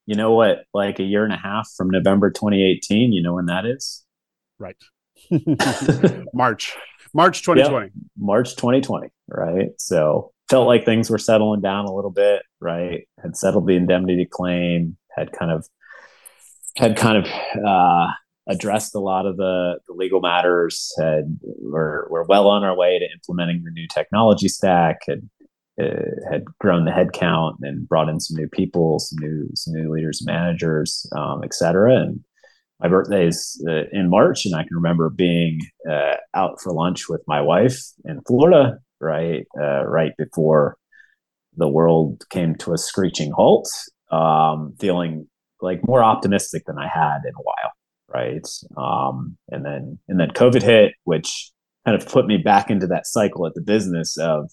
[0.07, 0.64] You know what?
[0.72, 4.05] Like a year and a half from november 2018 you know when that is?
[4.59, 4.76] Right.
[6.34, 6.76] March.
[7.12, 7.92] March 2020 yep.
[8.16, 9.70] march 2020 right?
[9.78, 13.07] So felt like things were settling down a little bit, right?
[13.22, 15.66] Had settled the indemnity claim, had kind of
[16.76, 17.26] had kind of
[17.72, 18.08] uh,
[18.48, 20.92] addressed a lot of the, the legal matters.
[20.98, 21.38] Had
[21.72, 24.96] were were well on our way to implementing the new technology stack.
[25.06, 25.22] Had
[25.80, 29.88] uh, had grown the headcount and brought in some new people, some new some new
[29.94, 31.94] leaders, managers, um, et cetera.
[32.02, 32.24] And
[32.82, 37.08] my birthday is uh, in March, and I can remember being uh, out for lunch
[37.10, 40.76] with my wife in Florida, right, uh, right before
[41.56, 43.68] the world came to a screeching halt.
[44.11, 45.28] Um, feeling
[45.61, 47.72] like more optimistic than I had in a while,
[48.08, 48.46] right?
[48.76, 51.52] Um, and then and then COVID hit, which
[51.84, 54.50] kind of put me back into that cycle at the business of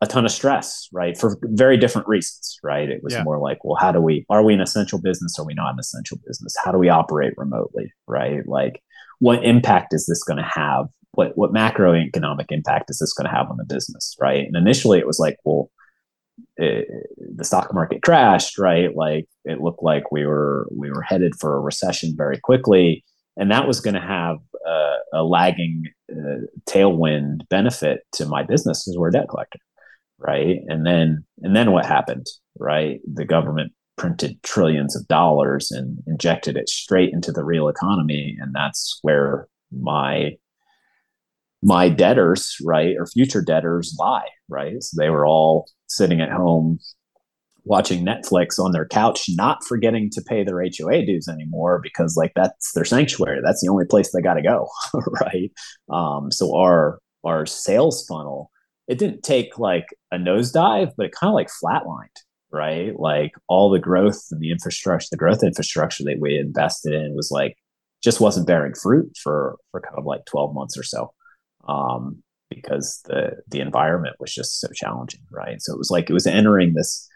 [0.00, 1.16] a ton of stress, right?
[1.16, 2.88] For very different reasons, right?
[2.88, 3.22] It was yeah.
[3.22, 5.38] more like, well, how do we, are we an essential business?
[5.38, 6.54] Or are we not an essential business?
[6.62, 8.46] How do we operate remotely, right?
[8.46, 8.82] Like,
[9.20, 10.86] what impact is this going to have?
[11.12, 14.46] What, what macroeconomic impact is this going to have on the business, right?
[14.46, 15.70] And initially it was like, well,
[16.58, 18.94] the stock market crashed, right?
[18.94, 23.04] Like it looked like we were we were headed for a recession very quickly,
[23.36, 28.84] and that was going to have uh, a lagging uh, tailwind benefit to my business
[28.84, 29.58] because we're a debt collector,
[30.18, 30.58] right?
[30.68, 32.26] And then and then what happened,
[32.58, 33.00] right?
[33.12, 38.54] The government printed trillions of dollars and injected it straight into the real economy, and
[38.54, 40.36] that's where my
[41.66, 44.80] my debtors, right, or future debtors lie, right?
[44.80, 46.78] So they were all sitting at home
[47.64, 52.30] watching Netflix on their couch, not forgetting to pay their HOA dues anymore because like
[52.36, 53.40] that's their sanctuary.
[53.44, 54.68] That's the only place they got to go,
[55.20, 55.50] right?
[55.90, 58.52] Um, so our our sales funnel
[58.86, 62.06] it didn't take like a nosedive, but it kind of like flatlined,
[62.52, 62.96] right?
[62.96, 67.32] Like all the growth and the infrastructure, the growth infrastructure that we invested in was
[67.32, 67.56] like
[68.04, 71.12] just wasn't bearing fruit for for kind of like 12 months or so.
[71.66, 75.60] Um, because the the environment was just so challenging, right?
[75.60, 77.08] So it was like it was entering this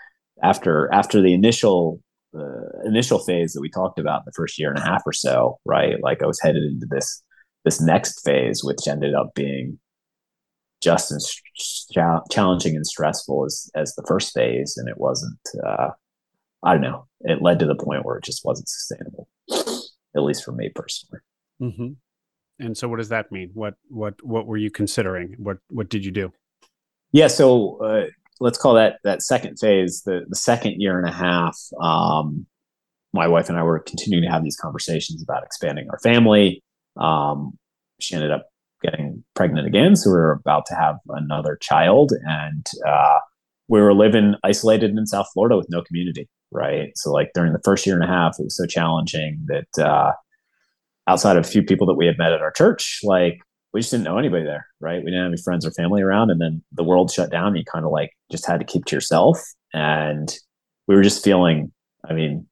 [0.43, 2.01] after after the initial
[2.37, 5.59] uh, initial phase that we talked about the first year and a half or so,
[5.65, 6.03] right?
[6.03, 7.23] Like I was headed into this
[7.65, 9.79] this next phase, which ended up being
[10.83, 11.35] just as
[12.31, 15.41] challenging and stressful as as the first phase, and it wasn't.
[15.65, 15.91] Uh,
[16.63, 17.07] I don't know.
[17.21, 21.21] It led to the point where it just wasn't sustainable, at least for me personally.
[21.61, 21.93] Mm-hmm.
[22.61, 23.51] And so, what does that mean?
[23.55, 25.35] What what what were you considering?
[25.39, 26.33] What what did you do?
[27.13, 28.07] Yeah, so uh,
[28.39, 31.59] let's call that that second phase, the the second year and a half.
[31.81, 32.47] Um,
[33.13, 36.63] my wife and I were continuing to have these conversations about expanding our family.
[36.97, 37.59] Um,
[37.99, 38.47] she ended up
[38.83, 39.97] getting pregnant again.
[39.97, 43.19] So we were about to have another child, and uh,
[43.69, 46.29] we were living isolated in South Florida with no community.
[46.53, 46.91] Right.
[46.97, 50.13] So like during the first year and a half, it was so challenging that uh,
[51.11, 53.39] outside of a few people that we had met at our church, like
[53.73, 54.67] we just didn't know anybody there.
[54.81, 54.99] Right.
[54.99, 57.49] We didn't have any friends or family around, and then the world shut down.
[57.49, 59.41] And you kind of like just had to keep to yourself,
[59.73, 60.35] and
[60.87, 61.73] we were just feeling.
[62.09, 62.47] I mean,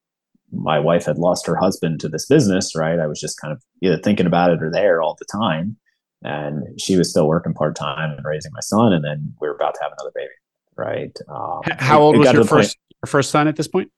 [0.53, 2.99] my wife had lost her husband to this business, right?
[2.99, 5.79] I was just kind of either thinking about it or there all the time
[6.23, 9.55] and she was still working part time and raising my son, and then we were
[9.55, 10.33] about to have another baby.
[10.77, 11.17] Right?
[11.29, 13.91] Um, How old was your first your first son at this point?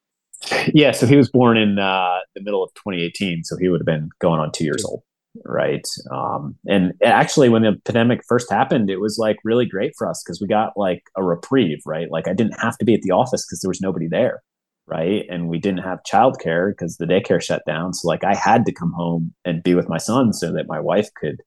[0.73, 3.87] Yeah, so he was born in uh, the middle of 2018, so he would have
[3.87, 5.03] been going on two years old,
[5.45, 5.87] right?
[6.11, 10.23] Um, and actually, when the pandemic first happened, it was like really great for us
[10.25, 12.11] because we got like a reprieve, right?
[12.11, 14.43] Like I didn't have to be at the office because there was nobody there,
[14.87, 15.27] right?
[15.29, 17.93] And we didn't have childcare because the daycare shut down.
[17.93, 20.81] So like I had to come home and be with my son so that my
[20.81, 21.43] wife could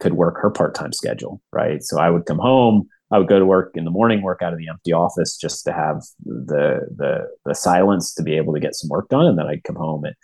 [0.00, 3.46] could work her part-time schedule right so i would come home i would go to
[3.46, 7.26] work in the morning work out of the empty office just to have the the
[7.44, 10.04] the silence to be able to get some work done and then i'd come home
[10.04, 10.14] at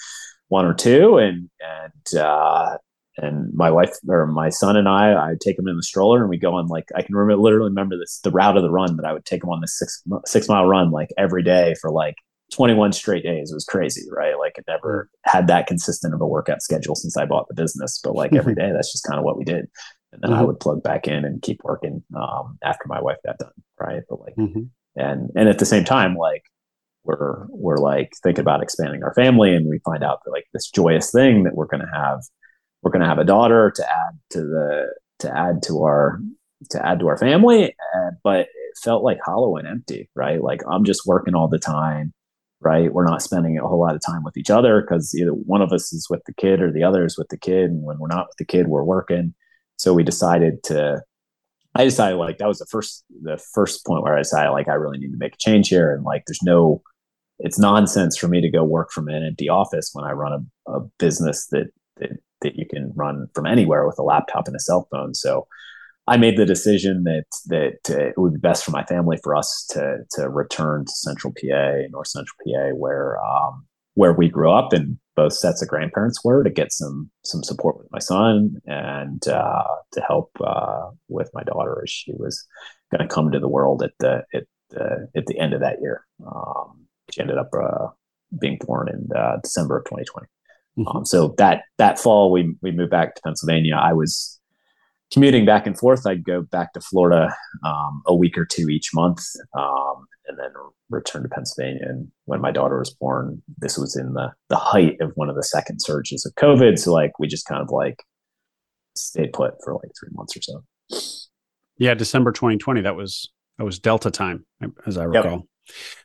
[0.49, 2.77] one or two and and uh
[3.17, 6.31] and my wife or my son and I, I'd take him in the stroller and
[6.31, 8.97] we go on like I can remember literally remember this the route of the run
[8.97, 11.91] that I would take him on this six six mile run like every day for
[11.91, 12.15] like
[12.51, 13.51] 21 straight days.
[13.51, 14.39] It was crazy, right?
[14.39, 18.01] Like I never had that consistent of a workout schedule since I bought the business,
[18.03, 19.69] but like every day, that's just kind of what we did.
[20.13, 20.41] And then mm-hmm.
[20.41, 24.03] I would plug back in and keep working um, after my wife got done, right?
[24.09, 24.63] But like, mm-hmm.
[24.97, 26.43] and and at the same time, like
[27.05, 30.71] we're we're like thinking about expanding our family, and we find out that like this
[30.71, 32.21] joyous thing that we're going to have,
[32.83, 34.87] we're going to have a daughter to add to the
[35.21, 36.21] to add to our
[36.71, 40.43] to add to our family, uh, but it felt like hollow and empty, right?
[40.43, 42.13] Like I'm just working all the time
[42.61, 42.93] right?
[42.93, 45.73] We're not spending a whole lot of time with each other because either one of
[45.73, 47.71] us is with the kid or the other is with the kid.
[47.71, 49.35] And when we're not with the kid, we're working.
[49.81, 51.03] So we decided to,
[51.75, 54.75] I decided like that was the first, the first point where I decided like I
[54.75, 55.95] really need to make a change here.
[55.95, 56.83] And like there's no,
[57.39, 60.71] it's nonsense for me to go work from an empty office when I run a,
[60.71, 62.11] a business that, that,
[62.43, 65.15] that you can run from anywhere with a laptop and a cell phone.
[65.15, 65.47] So
[66.07, 69.37] I made the decision that that uh, it would be best for my family for
[69.37, 74.51] us to to return to Central PA, North Central PA, where um, where we grew
[74.51, 78.57] up and both sets of grandparents were, to get some some support with my son
[78.67, 82.47] and uh, to help uh, with my daughter as she was
[82.91, 85.81] going to come to the world at the at the, at the end of that
[85.81, 86.05] year.
[86.25, 87.89] Um, she ended up uh,
[88.39, 90.27] being born in uh, December of 2020.
[90.79, 90.97] Mm-hmm.
[90.97, 93.75] Um, so that that fall we we moved back to Pennsylvania.
[93.75, 94.41] I was
[95.13, 96.07] commuting back and forth.
[96.07, 97.35] I'd go back to Florida
[97.65, 99.25] um, a week or two each month,
[99.59, 100.53] um, and then
[100.89, 101.83] returned to Pennsylvania.
[101.83, 105.37] And when my daughter was born, this was in the the height of one of
[105.37, 106.79] the second surges of COVID.
[106.79, 108.03] So like we just kind of like
[108.95, 110.65] stayed put for like three months or so.
[111.79, 112.83] Yeah, December 2020.
[112.83, 114.47] That was that was Delta time,
[114.87, 115.47] as I recall.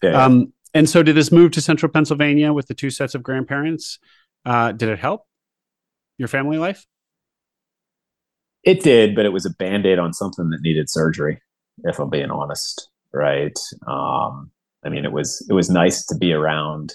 [0.01, 0.13] Yep.
[0.13, 0.25] Yeah.
[0.25, 3.99] Um, and so, did this move to Central Pennsylvania with the two sets of grandparents?
[4.45, 5.25] Uh, did it help
[6.17, 6.85] your family life?
[8.63, 11.39] It did, but it was a band aid on something that needed surgery,
[11.83, 12.89] if I'm being honest.
[13.15, 13.57] Right.
[13.87, 14.51] Um,
[14.83, 16.93] I mean, it was it was nice to be around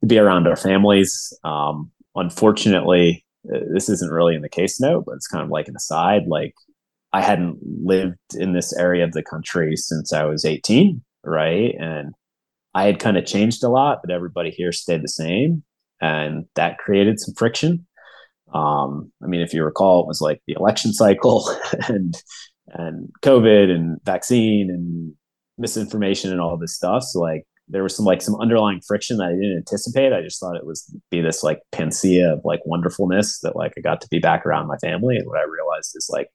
[0.00, 1.36] to be around our families.
[1.42, 5.66] Um, unfortunately, uh, this isn't really in the case note, but it's kind of like
[5.66, 6.28] an aside.
[6.28, 6.54] Like
[7.12, 11.74] I hadn't lived in this area of the country since I was 18, right?
[11.76, 12.14] And
[12.72, 15.64] I had kind of changed a lot, but everybody here stayed the same,
[16.00, 17.84] and that created some friction.
[18.54, 21.50] Um, I mean, if you recall, it was like the election cycle
[21.88, 22.14] and
[22.68, 25.14] and COVID and vaccine and
[25.58, 27.02] misinformation and all this stuff.
[27.04, 30.12] So like there was some like some underlying friction that I didn't anticipate.
[30.12, 33.80] I just thought it was be this like panacea of like wonderfulness that like I
[33.80, 35.16] got to be back around my family.
[35.16, 36.28] And what I realized is like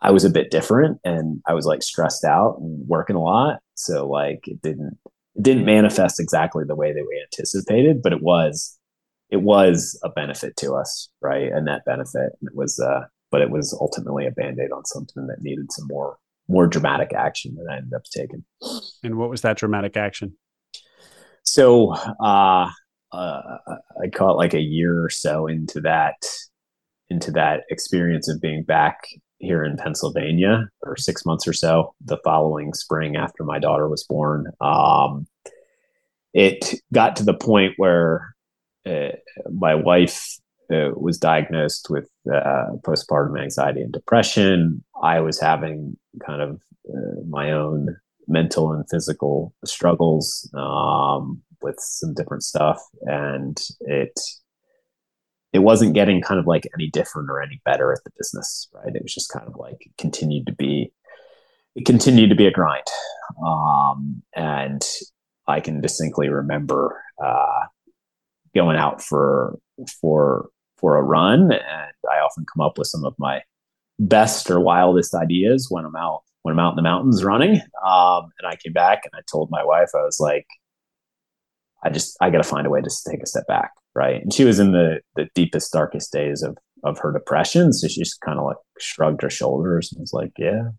[0.00, 3.60] I was a bit different and I was like stressed out and working a lot.
[3.74, 4.98] So like it didn't
[5.34, 8.78] it didn't manifest exactly the way that we anticipated, but it was
[9.32, 11.50] it was a benefit to us, right?
[11.50, 12.32] A net benefit.
[12.40, 15.72] And it was, uh, but it was ultimately a band aid on something that needed
[15.72, 16.18] some more
[16.48, 18.44] more dramatic action that I ended up taking.
[19.02, 20.36] And what was that dramatic action?
[21.44, 22.68] So uh,
[23.12, 23.42] uh,
[24.02, 26.16] I caught like a year or so into that
[27.10, 28.96] into that experience of being back
[29.38, 34.04] here in Pennsylvania, or six months or so, the following spring after my daughter was
[34.04, 34.46] born.
[34.60, 35.26] Um,
[36.32, 38.34] it got to the point where
[38.86, 39.10] uh,
[39.52, 40.38] my wife
[40.72, 44.82] uh, was diagnosed with uh, postpartum anxiety and depression.
[45.02, 47.96] I was having kind of uh, my own
[48.28, 54.18] mental and physical struggles um, with some different stuff, and it
[55.52, 58.68] it wasn't getting kind of like any different or any better at the business.
[58.72, 58.94] Right?
[58.94, 60.92] It was just kind of like it continued to be
[61.74, 62.86] it continued to be a grind,
[63.46, 64.82] um, and
[65.46, 67.66] I can distinctly remember uh,
[68.54, 69.58] going out for
[70.00, 73.42] for for a run, and I often come up with some of my
[74.02, 77.60] best or wildest ideas when I'm out when I'm out in the mountains running.
[77.86, 80.46] Um, and I came back and I told my wife I was like,
[81.84, 84.20] I just I got to find a way to take a step back, right?
[84.20, 88.00] And she was in the the deepest, darkest days of of her depression, so she
[88.00, 90.70] just kind of like shrugged her shoulders and was like, "Yeah,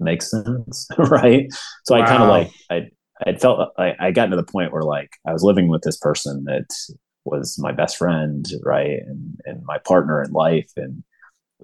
[0.00, 1.46] makes sense, right?"
[1.84, 2.02] So wow.
[2.02, 2.88] I kind of like I
[3.26, 5.96] I felt I, I got to the point where like I was living with this
[5.96, 6.70] person that
[7.24, 11.02] was my best friend, right, and and my partner in life, and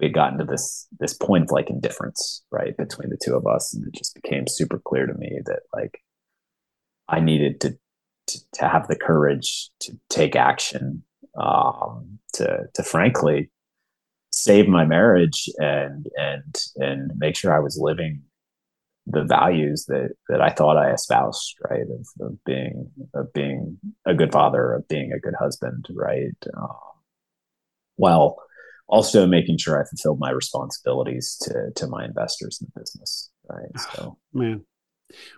[0.01, 3.45] we had gotten to this this point of like indifference, right, between the two of
[3.45, 6.01] us, and it just became super clear to me that like
[7.07, 7.77] I needed to
[8.27, 11.03] to, to have the courage to take action,
[11.39, 13.51] um, to to frankly
[14.31, 18.23] save my marriage and and and make sure I was living
[19.05, 21.81] the values that that I thought I espoused, right?
[21.81, 26.33] Of, of being of being a good father, of being a good husband, right?
[26.57, 26.69] Um,
[27.97, 28.41] while
[28.91, 33.79] also making sure I fulfilled my responsibilities to to my investors in the business, right?
[33.95, 34.65] So, man,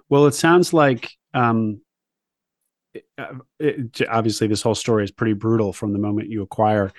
[0.09, 1.81] well, it sounds like um,
[2.93, 6.91] it, uh, it, obviously this whole story is pretty brutal from the moment you acquire,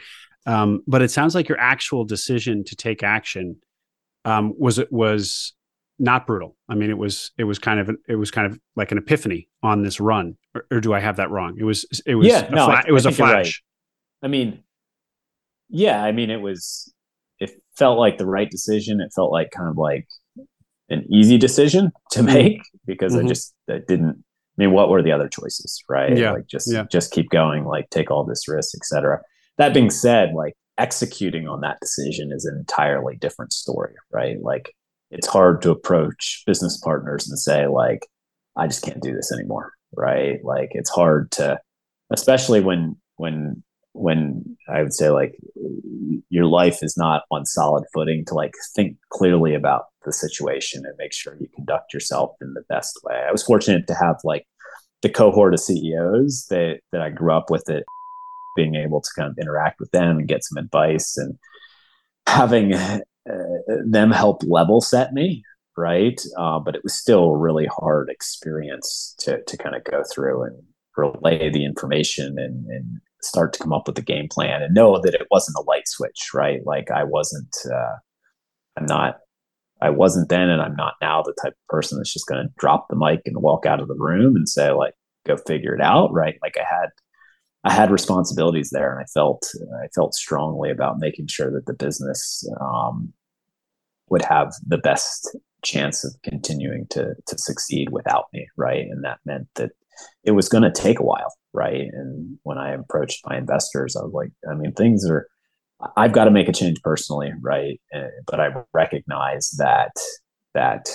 [0.47, 3.57] um, but it sounds like your actual decision to take action
[4.25, 5.55] um, was it was
[5.99, 6.57] not brutal.
[6.69, 9.49] I mean, it was it was kind of it was kind of like an epiphany
[9.63, 11.57] on this run, or, or do I have that wrong?
[11.59, 13.63] It was it was yeah, no, it was a flash.
[14.23, 14.29] Right.
[14.29, 14.63] I mean,
[15.69, 16.93] yeah, I mean, it was
[17.41, 19.01] it felt like the right decision.
[19.01, 20.07] It felt like kind of like
[20.89, 22.35] an easy decision to mm-hmm.
[22.35, 23.27] make because mm-hmm.
[23.27, 24.25] I just that didn't.
[24.57, 26.17] I mean, what were the other choices, right?
[26.17, 26.85] Yeah, like just yeah.
[26.91, 29.21] just keep going, like take all this risk, etc.
[29.59, 34.41] That being said, like executing on that decision is an entirely different story, right?
[34.41, 34.73] Like
[35.15, 38.07] it's hard to approach business partners and say like
[38.57, 41.59] i just can't do this anymore right like it's hard to
[42.11, 43.63] especially when when
[43.95, 45.35] when i would say like
[46.29, 50.95] your life is not on solid footing to like think clearly about the situation and
[50.99, 53.15] make sure you conduct yourself in the best way.
[53.27, 54.47] I was fortunate to have like
[55.03, 57.85] the cohort of CEOs that that I grew up with it
[58.57, 61.37] being able to kind of interact with them and get some advice and
[62.27, 63.01] having uh,
[63.87, 65.43] them help level set me
[65.77, 70.03] right uh, but it was still a really hard experience to to kind of go
[70.11, 70.63] through and
[70.97, 75.01] relay the information and, and start to come up with a game plan and know
[75.01, 76.61] that it wasn't a light switch, right?
[76.65, 77.97] Like I wasn't, uh,
[78.77, 79.19] I'm not,
[79.81, 82.53] I wasn't then, and I'm not now the type of person that's just going to
[82.59, 84.95] drop the mic and walk out of the room and say like,
[85.27, 86.37] go figure it out, right?
[86.43, 86.89] Like I had,
[87.65, 89.43] I had responsibilities there, and I felt,
[89.83, 93.15] I felt strongly about making sure that the business um,
[94.11, 95.35] would have the best
[95.65, 98.87] chance of continuing to to succeed without me, right?
[98.91, 99.73] And that meant that
[100.23, 101.89] it was going to take a while, right?
[101.93, 105.29] And when I approached my investors, I was like, I mean, things are,
[105.97, 107.81] I've got to make a change personally, right?
[107.95, 109.93] Uh, but I recognize that
[110.55, 110.89] that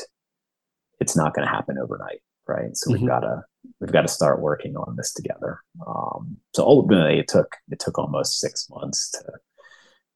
[1.00, 2.76] it's not going to happen overnight, right?
[2.76, 3.02] So mm-hmm.
[3.02, 3.44] we've got to
[3.80, 5.60] we've got to start working on this together.
[5.86, 9.24] Um, so ultimately, it took it took almost six months to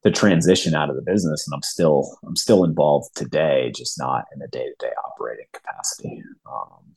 [0.03, 4.25] to transition out of the business, and I'm still I'm still involved today, just not
[4.35, 6.23] in a day to day operating capacity.
[6.51, 6.95] Um,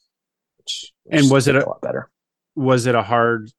[0.58, 2.10] which, which and was it a, a lot better?
[2.56, 3.50] Was it a hard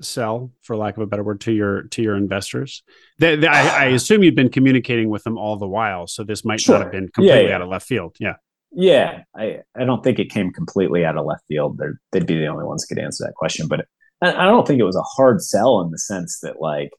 [0.00, 2.82] sell, for lack of a better word, to your to your investors?
[3.18, 3.94] They, they, I, I, ah.
[3.94, 6.76] assume you've been communicating with them all the while, so this might sure.
[6.76, 7.54] not have been completely yeah, yeah.
[7.54, 8.16] out of left field.
[8.18, 8.34] Yeah.
[8.74, 11.76] Yeah, I, I don't think it came completely out of left field.
[11.76, 13.68] They're, they'd be the only ones who could answer that question.
[13.68, 13.86] But
[14.22, 16.90] I don't think it was a hard sell in the sense that, like,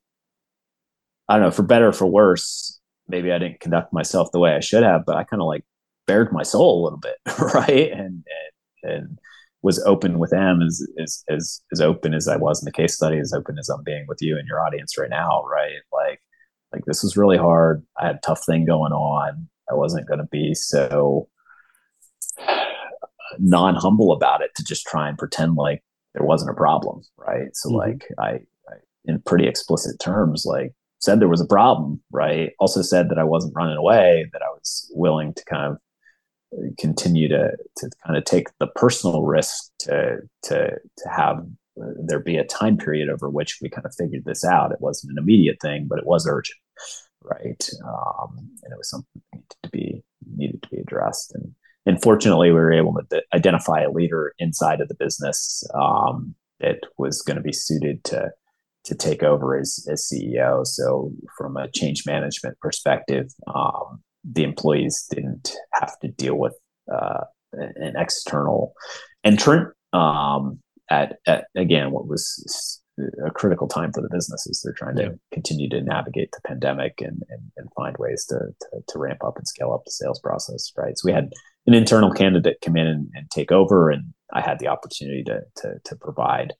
[1.27, 4.53] I don't know, for better or for worse, maybe I didn't conduct myself the way
[4.53, 5.63] I should have, but I kind of like
[6.05, 7.15] bared my soul a little bit,
[7.53, 7.91] right?
[7.91, 8.23] And
[8.83, 9.19] and, and
[9.63, 12.95] was open with them as, as as as open as I was in the case
[12.95, 15.81] study, as open as I'm being with you and your audience right now, right?
[15.91, 16.21] Like
[16.71, 17.83] like this was really hard.
[17.99, 19.47] I had a tough thing going on.
[19.71, 21.29] I wasn't going to be so
[23.39, 25.81] non humble about it to just try and pretend like
[26.13, 27.55] there wasn't a problem, right?
[27.55, 27.77] So mm-hmm.
[27.77, 28.29] like I,
[28.69, 28.75] I,
[29.05, 32.51] in pretty explicit terms, like said there was a problem, right?
[32.59, 35.77] Also said that I wasn't running away, that I was willing to kind of
[36.77, 41.45] continue to to kind of take the personal risk to to to have
[41.81, 44.71] uh, there be a time period over which we kind of figured this out.
[44.71, 46.59] It wasn't an immediate thing, but it was urgent,
[47.23, 47.69] right?
[47.85, 50.03] Um, and it was something that needed to be
[50.35, 51.33] needed to be addressed.
[51.33, 51.53] And
[51.85, 56.79] and fortunately, we were able to identify a leader inside of the business um, that
[56.97, 58.31] was going to be suited to
[58.85, 60.67] to take over as, as CEO.
[60.67, 66.53] So from a change management perspective, um, the employees didn't have to deal with
[66.93, 67.21] uh,
[67.53, 68.73] an external
[69.23, 70.59] entrant um,
[70.89, 72.81] at, at, again what was
[73.25, 74.61] a critical time for the businesses.
[74.61, 78.83] They're trying to continue to navigate the pandemic and, and, and find ways to, to,
[78.87, 80.71] to ramp up and scale up the sales process.
[80.77, 80.97] Right.
[80.97, 81.31] So we had
[81.65, 85.41] an internal candidate come in and, and take over, and I had the opportunity to
[85.57, 86.53] to, to provide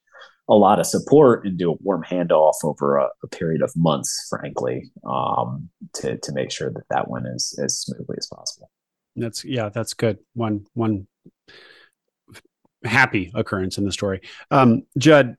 [0.50, 4.28] a lot of support and do a warm handoff over a, a period of months,
[4.30, 8.70] frankly, um, to to make sure that that went as as smoothly as possible.
[9.16, 10.20] That's yeah, that's good.
[10.34, 11.08] One one
[12.84, 14.22] happy occurrence in the story.
[14.52, 15.38] Um, Judd,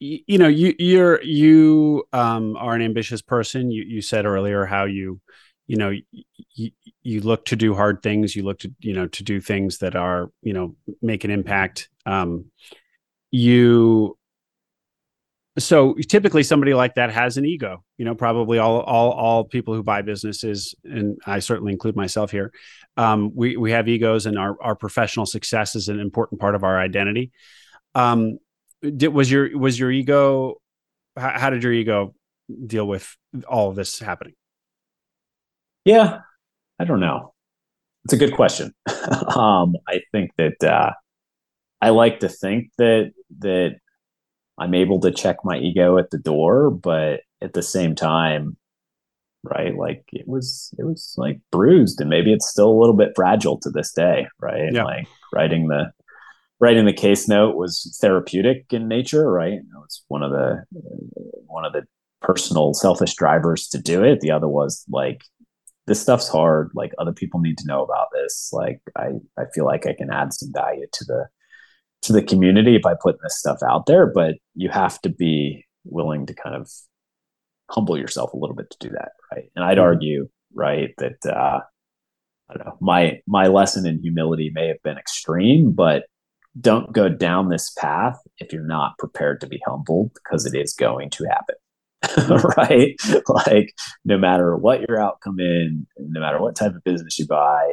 [0.00, 3.70] you, you know you you're you um, are an ambitious person.
[3.70, 5.20] You you said earlier how you
[5.66, 5.92] you know
[6.54, 6.70] you,
[7.02, 8.34] you look to do hard things.
[8.34, 11.88] You look to you know to do things that are you know make an impact.
[12.06, 12.46] Um,
[13.36, 14.16] you
[15.58, 19.74] so typically somebody like that has an ego you know probably all all all people
[19.74, 22.52] who buy businesses and i certainly include myself here
[22.96, 26.64] um, we we have egos and our our professional success is an important part of
[26.64, 27.30] our identity.
[27.94, 28.38] Um
[28.82, 30.56] did, was your was your ego
[31.16, 32.14] how, how did your ego
[32.66, 33.16] deal with
[33.48, 34.34] all of this happening?
[35.84, 36.20] Yeah
[36.78, 37.34] i don't know.
[38.04, 38.74] It's a good question.
[39.34, 40.92] Um i think that uh
[41.80, 43.76] I like to think that that
[44.58, 48.56] I'm able to check my ego at the door, but at the same time,
[49.44, 49.76] right?
[49.76, 53.58] Like it was it was like bruised and maybe it's still a little bit fragile
[53.60, 54.72] to this day, right?
[54.72, 54.84] Yeah.
[54.84, 55.92] Like writing the
[56.58, 59.58] writing the case note was therapeutic in nature, right?
[59.84, 60.64] It's one of the
[61.46, 61.84] one of the
[62.22, 64.20] personal selfish drivers to do it.
[64.20, 65.22] The other was like
[65.86, 66.70] this stuff's hard.
[66.74, 68.50] Like other people need to know about this.
[68.52, 71.26] Like I I feel like I can add some value to the
[72.02, 76.26] to the community by putting this stuff out there, but you have to be willing
[76.26, 76.70] to kind of
[77.70, 79.50] humble yourself a little bit to do that, right?
[79.54, 79.84] And I'd mm-hmm.
[79.84, 81.60] argue, right, that uh,
[82.48, 86.04] I don't know, my my lesson in humility may have been extreme, but
[86.58, 90.72] don't go down this path if you're not prepared to be humbled because it is
[90.72, 92.96] going to happen, right?
[93.28, 93.74] Like,
[94.04, 97.64] no matter what your outcome in, no matter what type of business you buy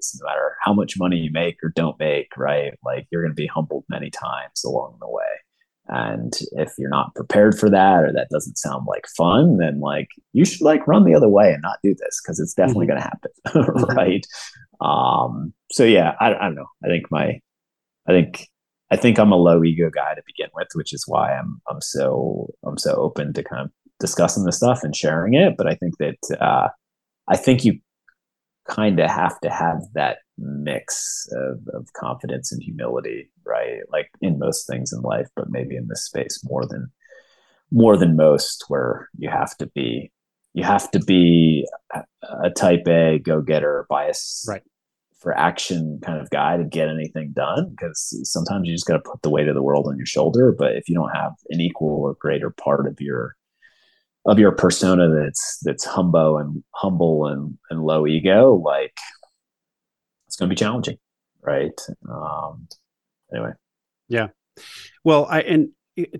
[0.00, 2.74] is, no matter how much money you make or don't make, right?
[2.84, 5.24] Like, you're going to be humbled many times along the way.
[5.90, 10.08] And if you're not prepared for that or that doesn't sound like fun, then like
[10.32, 12.92] you should like run the other way and not do this because it's definitely mm-hmm.
[12.92, 13.30] going to happen.
[13.50, 13.96] Mm-hmm.
[13.96, 14.26] right.
[14.80, 16.68] Um, so yeah, I, I don't know.
[16.84, 17.40] I think my,
[18.08, 18.46] I think,
[18.92, 21.80] I think I'm a low ego guy to begin with, which is why I'm, I'm
[21.80, 25.56] so, I'm so open to kind of discussing this stuff and sharing it.
[25.56, 26.68] But I think that, uh,
[27.28, 27.80] I think you
[28.70, 33.80] kind of have to have that mix of, of confidence and humility, right?
[33.92, 36.90] Like in most things in life, but maybe in this space more than
[37.72, 40.12] more than most, where you have to be
[40.54, 41.66] you have to be
[42.22, 44.62] a type A go getter bias right.
[45.18, 49.10] for action kind of guy to get anything done because sometimes you just got to
[49.10, 50.54] put the weight of the world on your shoulder.
[50.56, 53.36] But if you don't have an equal or greater part of your
[54.26, 58.96] of your persona that's that's humble and humble and, and low ego, like
[60.26, 60.98] it's going to be challenging,
[61.42, 61.78] right?
[62.08, 62.68] Um,
[63.32, 63.52] anyway,
[64.08, 64.28] yeah.
[65.04, 65.68] Well, I and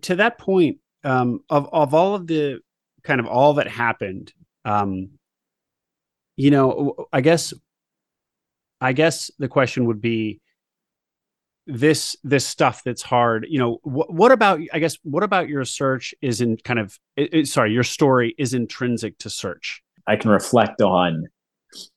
[0.03, 2.61] to that point, um, of of all of the
[3.03, 4.33] kind of all that happened,
[4.65, 5.11] um,
[6.37, 7.53] you know, I guess,
[8.81, 10.41] I guess the question would be
[11.67, 15.65] this this stuff that's hard you know wh- what about i guess what about your
[15.65, 19.83] search is in kind of it, it, sorry your story is intrinsic to search?
[20.07, 21.27] I can reflect on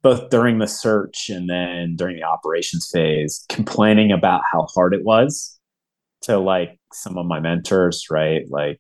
[0.04, 5.04] both during the search and then during the operations phase complaining about how hard it
[5.04, 5.60] was
[6.22, 8.44] to like some of my mentors right?
[8.50, 8.80] Like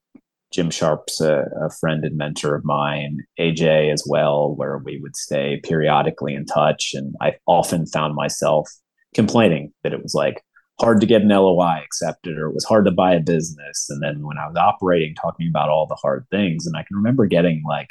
[0.53, 5.15] Jim Sharpe's a, a friend and mentor of mine aj as well where we would
[5.15, 8.69] stay periodically in touch and i often found myself
[9.15, 10.43] complaining that it was like
[10.79, 13.87] hard to get an LOI accepted or it was hard to buy a business.
[13.89, 16.97] And then when I was operating, talking about all the hard things, and I can
[16.97, 17.89] remember getting like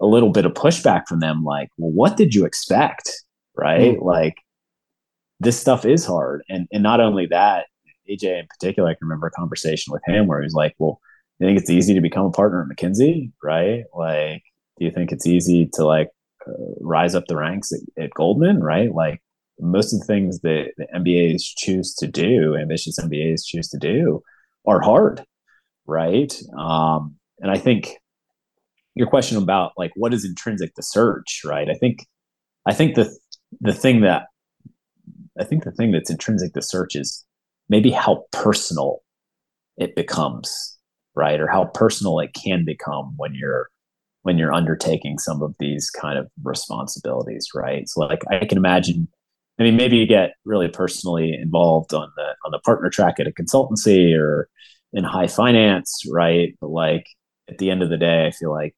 [0.00, 3.10] a little bit of pushback from them, like, well, what did you expect?
[3.54, 3.96] Right.
[3.96, 4.04] Mm-hmm.
[4.04, 4.36] Like
[5.40, 6.42] this stuff is hard.
[6.48, 7.66] And and not only that,
[8.08, 11.00] AJ in particular, I can remember a conversation with him where he was like, Well,
[11.38, 13.32] you think it's easy to become a partner at McKinsey?
[13.42, 13.84] Right?
[13.94, 14.42] Like,
[14.78, 16.08] do you think it's easy to like
[16.46, 18.62] uh, rise up the ranks at, at Goldman?
[18.62, 18.92] Right?
[18.92, 19.22] Like
[19.60, 24.22] most of the things that the MBAs choose to do, ambitious MBAs choose to do,
[24.66, 25.24] are hard,
[25.86, 26.34] right?
[26.56, 27.96] Um, and I think
[28.94, 31.68] your question about like what is intrinsic to search, right?
[31.68, 32.06] I think
[32.66, 33.14] I think the
[33.60, 34.26] the thing that
[35.38, 37.24] I think the thing that's intrinsic to search is
[37.68, 39.00] maybe how personal
[39.76, 40.78] it becomes,
[41.14, 41.40] right?
[41.40, 43.70] Or how personal it can become when you're
[44.22, 47.88] when you're undertaking some of these kind of responsibilities, right?
[47.88, 49.08] So like I can imagine
[49.60, 53.26] I mean, maybe you get really personally involved on the on the partner track at
[53.26, 54.48] a consultancy or
[54.92, 56.56] in high finance, right?
[56.60, 57.06] But like
[57.48, 58.74] at the end of the day, I feel like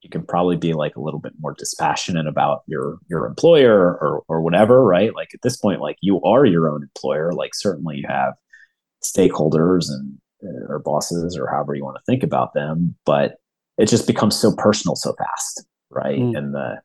[0.00, 4.22] you can probably be like a little bit more dispassionate about your your employer or
[4.26, 5.14] or whatever, right?
[5.14, 7.32] Like at this point, like you are your own employer.
[7.32, 8.34] Like certainly you have
[9.04, 13.36] stakeholders and uh, or bosses or however you want to think about them, but
[13.76, 16.18] it just becomes so personal so fast, right?
[16.18, 16.38] Mm.
[16.38, 16.80] And the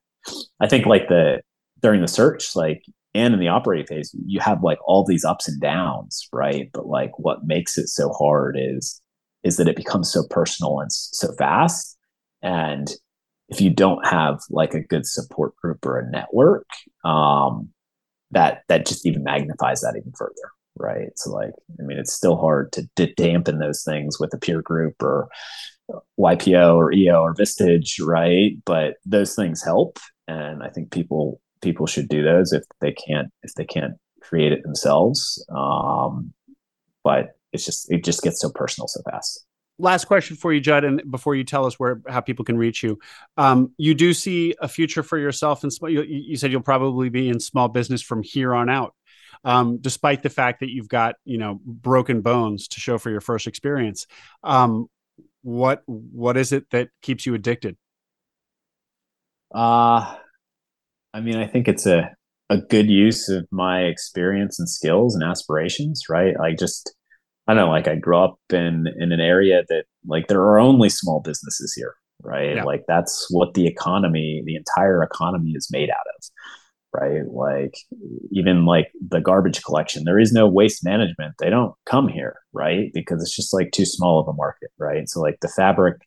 [0.60, 1.42] I think like the
[1.82, 2.84] during the search, like
[3.14, 6.70] and in the operating phase you have like all these ups and downs right?
[6.74, 9.02] But like what makes it so hard is
[9.44, 11.98] is that it becomes so personal and so fast.
[12.44, 12.92] And
[13.50, 16.68] if you don't have like a good support group or a network
[17.04, 17.70] um
[18.32, 21.10] that that just even magnifies that even further right?
[21.16, 24.62] So like i mean it's still hard to, to dampen those things with a peer
[24.62, 25.28] group or
[26.18, 28.54] ypo or eo or vistage right?
[28.66, 30.00] But those things help.
[30.28, 34.52] And i think people people should do those if they can't if they can't create
[34.52, 35.44] it themselves.
[35.50, 36.34] Um,
[37.04, 39.46] but it's just it just gets so personal so fast.
[39.80, 42.84] Last question for you, Judd, and before you tell us where how people can reach
[42.84, 43.00] you,
[43.38, 47.30] um, you do see a future for yourself, and you, you said you'll probably be
[47.30, 48.94] in small business from here on out.
[49.44, 53.22] Um, despite the fact that you've got you know broken bones to show for your
[53.22, 54.06] first experience
[54.44, 54.88] um,
[55.42, 57.76] what what is it that keeps you addicted
[59.54, 60.16] uh
[61.14, 62.12] I mean, I think it's a
[62.50, 66.38] a good use of my experience and skills and aspirations, right?
[66.38, 66.94] Like just
[67.48, 70.60] I don't know, like I grew up in in an area that like there are
[70.60, 72.56] only small businesses here, right?
[72.58, 72.64] Yeah.
[72.64, 76.30] Like that's what the economy, the entire economy is made out of.
[76.94, 77.26] Right.
[77.26, 77.76] Like
[78.32, 81.36] even like the garbage collection, there is no waste management.
[81.40, 82.92] They don't come here, right?
[82.94, 85.08] Because it's just like too small of a market, right?
[85.08, 86.02] So like the fabric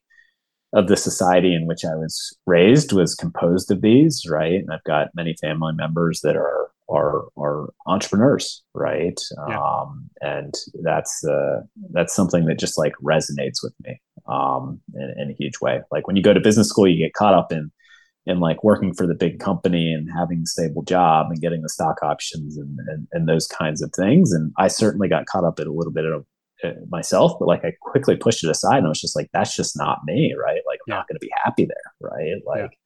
[0.74, 4.54] of the society in which I was raised was composed of these, right?
[4.60, 9.18] And I've got many family members that are are are entrepreneurs, right?
[9.48, 9.58] Yeah.
[9.58, 10.52] Um, and
[10.82, 14.00] that's uh, that's something that just like resonates with me.
[14.26, 15.80] um, in, in a huge way.
[15.90, 17.70] Like when you go to business school, you get caught up in
[18.26, 21.68] in like working for the big company and having a stable job and getting the
[21.68, 24.32] stock options and, and, and those kinds of things.
[24.32, 26.24] And I certainly got caught up in a little bit of
[26.88, 29.76] myself, but like I quickly pushed it aside and I was just like, that's just
[29.76, 30.60] not me, right?
[30.66, 30.94] Like I'm yeah.
[30.96, 32.34] not going to be happy there, right?
[32.46, 32.78] Like,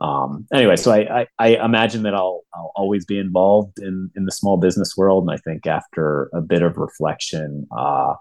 [0.00, 0.06] yeah.
[0.06, 4.24] um, anyway, so I, I, I imagine that I'll I'll always be involved in in
[4.24, 8.14] the small business world, and I think after a bit of reflection, uh,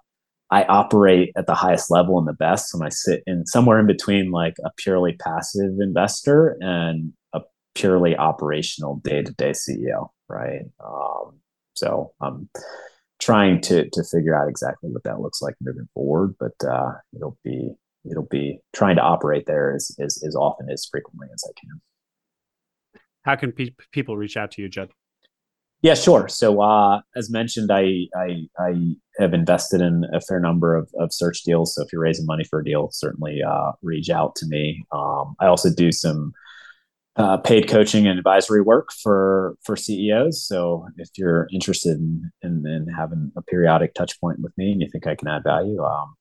[0.51, 3.85] I operate at the highest level and the best when I sit in somewhere in
[3.85, 7.41] between like a purely passive investor and a
[7.75, 10.63] purely operational day to day CEO, right?
[10.83, 11.39] Um,
[11.75, 12.49] so I'm
[13.19, 17.37] trying to to figure out exactly what that looks like moving forward, but uh, it'll
[17.43, 17.71] be
[18.09, 21.81] it'll be trying to operate there as, as, as often as frequently as I can.
[23.23, 24.89] How can pe- people reach out to you, Judd?
[25.81, 26.27] Yeah, sure.
[26.27, 31.13] So, uh, as mentioned, I, I, I have invested in a fair number of, of
[31.13, 31.73] search deals.
[31.73, 34.83] So, if you're raising money for a deal, certainly uh, reach out to me.
[34.91, 36.33] Um, I also do some
[37.19, 40.47] uh, paid coaching and advisory work for for CEOs.
[40.47, 44.81] So, if you're interested in, in, in having a periodic touch point with me and
[44.81, 46.15] you think I can add value, um,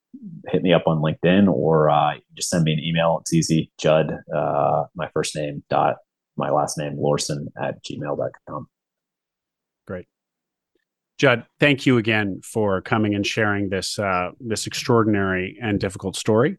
[0.48, 3.18] hit me up on LinkedIn or uh, just send me an email.
[3.22, 3.70] It's easy.
[3.78, 5.96] Judd, uh, my first name dot
[6.38, 8.68] my last name Lorson at gmail.com.
[9.86, 10.06] Great.
[11.18, 16.58] Judd, thank you again for coming and sharing this uh, this extraordinary and difficult story.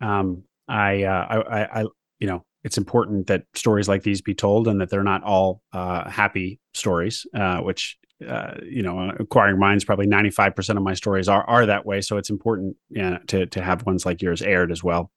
[0.00, 1.84] Um, I, uh, I, I,
[2.18, 5.62] you know, it's important that stories like these be told and that they're not all
[5.72, 7.96] uh, happy stories, uh, which
[8.26, 12.02] uh, you know, acquiring minds probably 95% of my stories are are that way.
[12.02, 15.10] So it's important yeah, to to have ones like yours aired as well.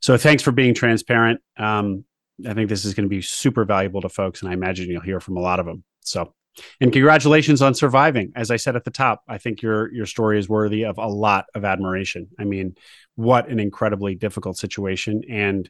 [0.00, 1.40] So thanks for being transparent.
[1.56, 2.04] Um,
[2.46, 5.00] I think this is going to be super valuable to folks, and I imagine you'll
[5.00, 5.82] hear from a lot of them.
[6.02, 6.32] So
[6.80, 8.32] and congratulations on surviving.
[8.36, 11.06] As I said at the top, I think your your story is worthy of a
[11.06, 12.28] lot of admiration.
[12.38, 12.76] I mean,
[13.16, 15.68] what an incredibly difficult situation and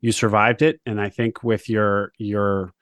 [0.00, 2.72] you survived it and I think with your your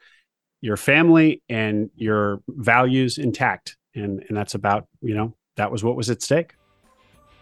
[0.61, 5.97] your family and your values intact and and that's about, you know, that was what
[5.97, 6.55] was at stake.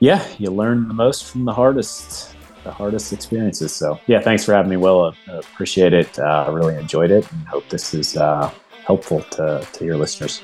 [0.00, 2.34] Yeah, you learn the most from the hardest
[2.64, 3.74] the hardest experiences.
[3.74, 5.14] So, yeah, thanks for having me, Will.
[5.28, 6.18] I appreciate it.
[6.18, 8.52] Uh, I really enjoyed it and hope this is uh,
[8.84, 10.42] helpful to, to your listeners.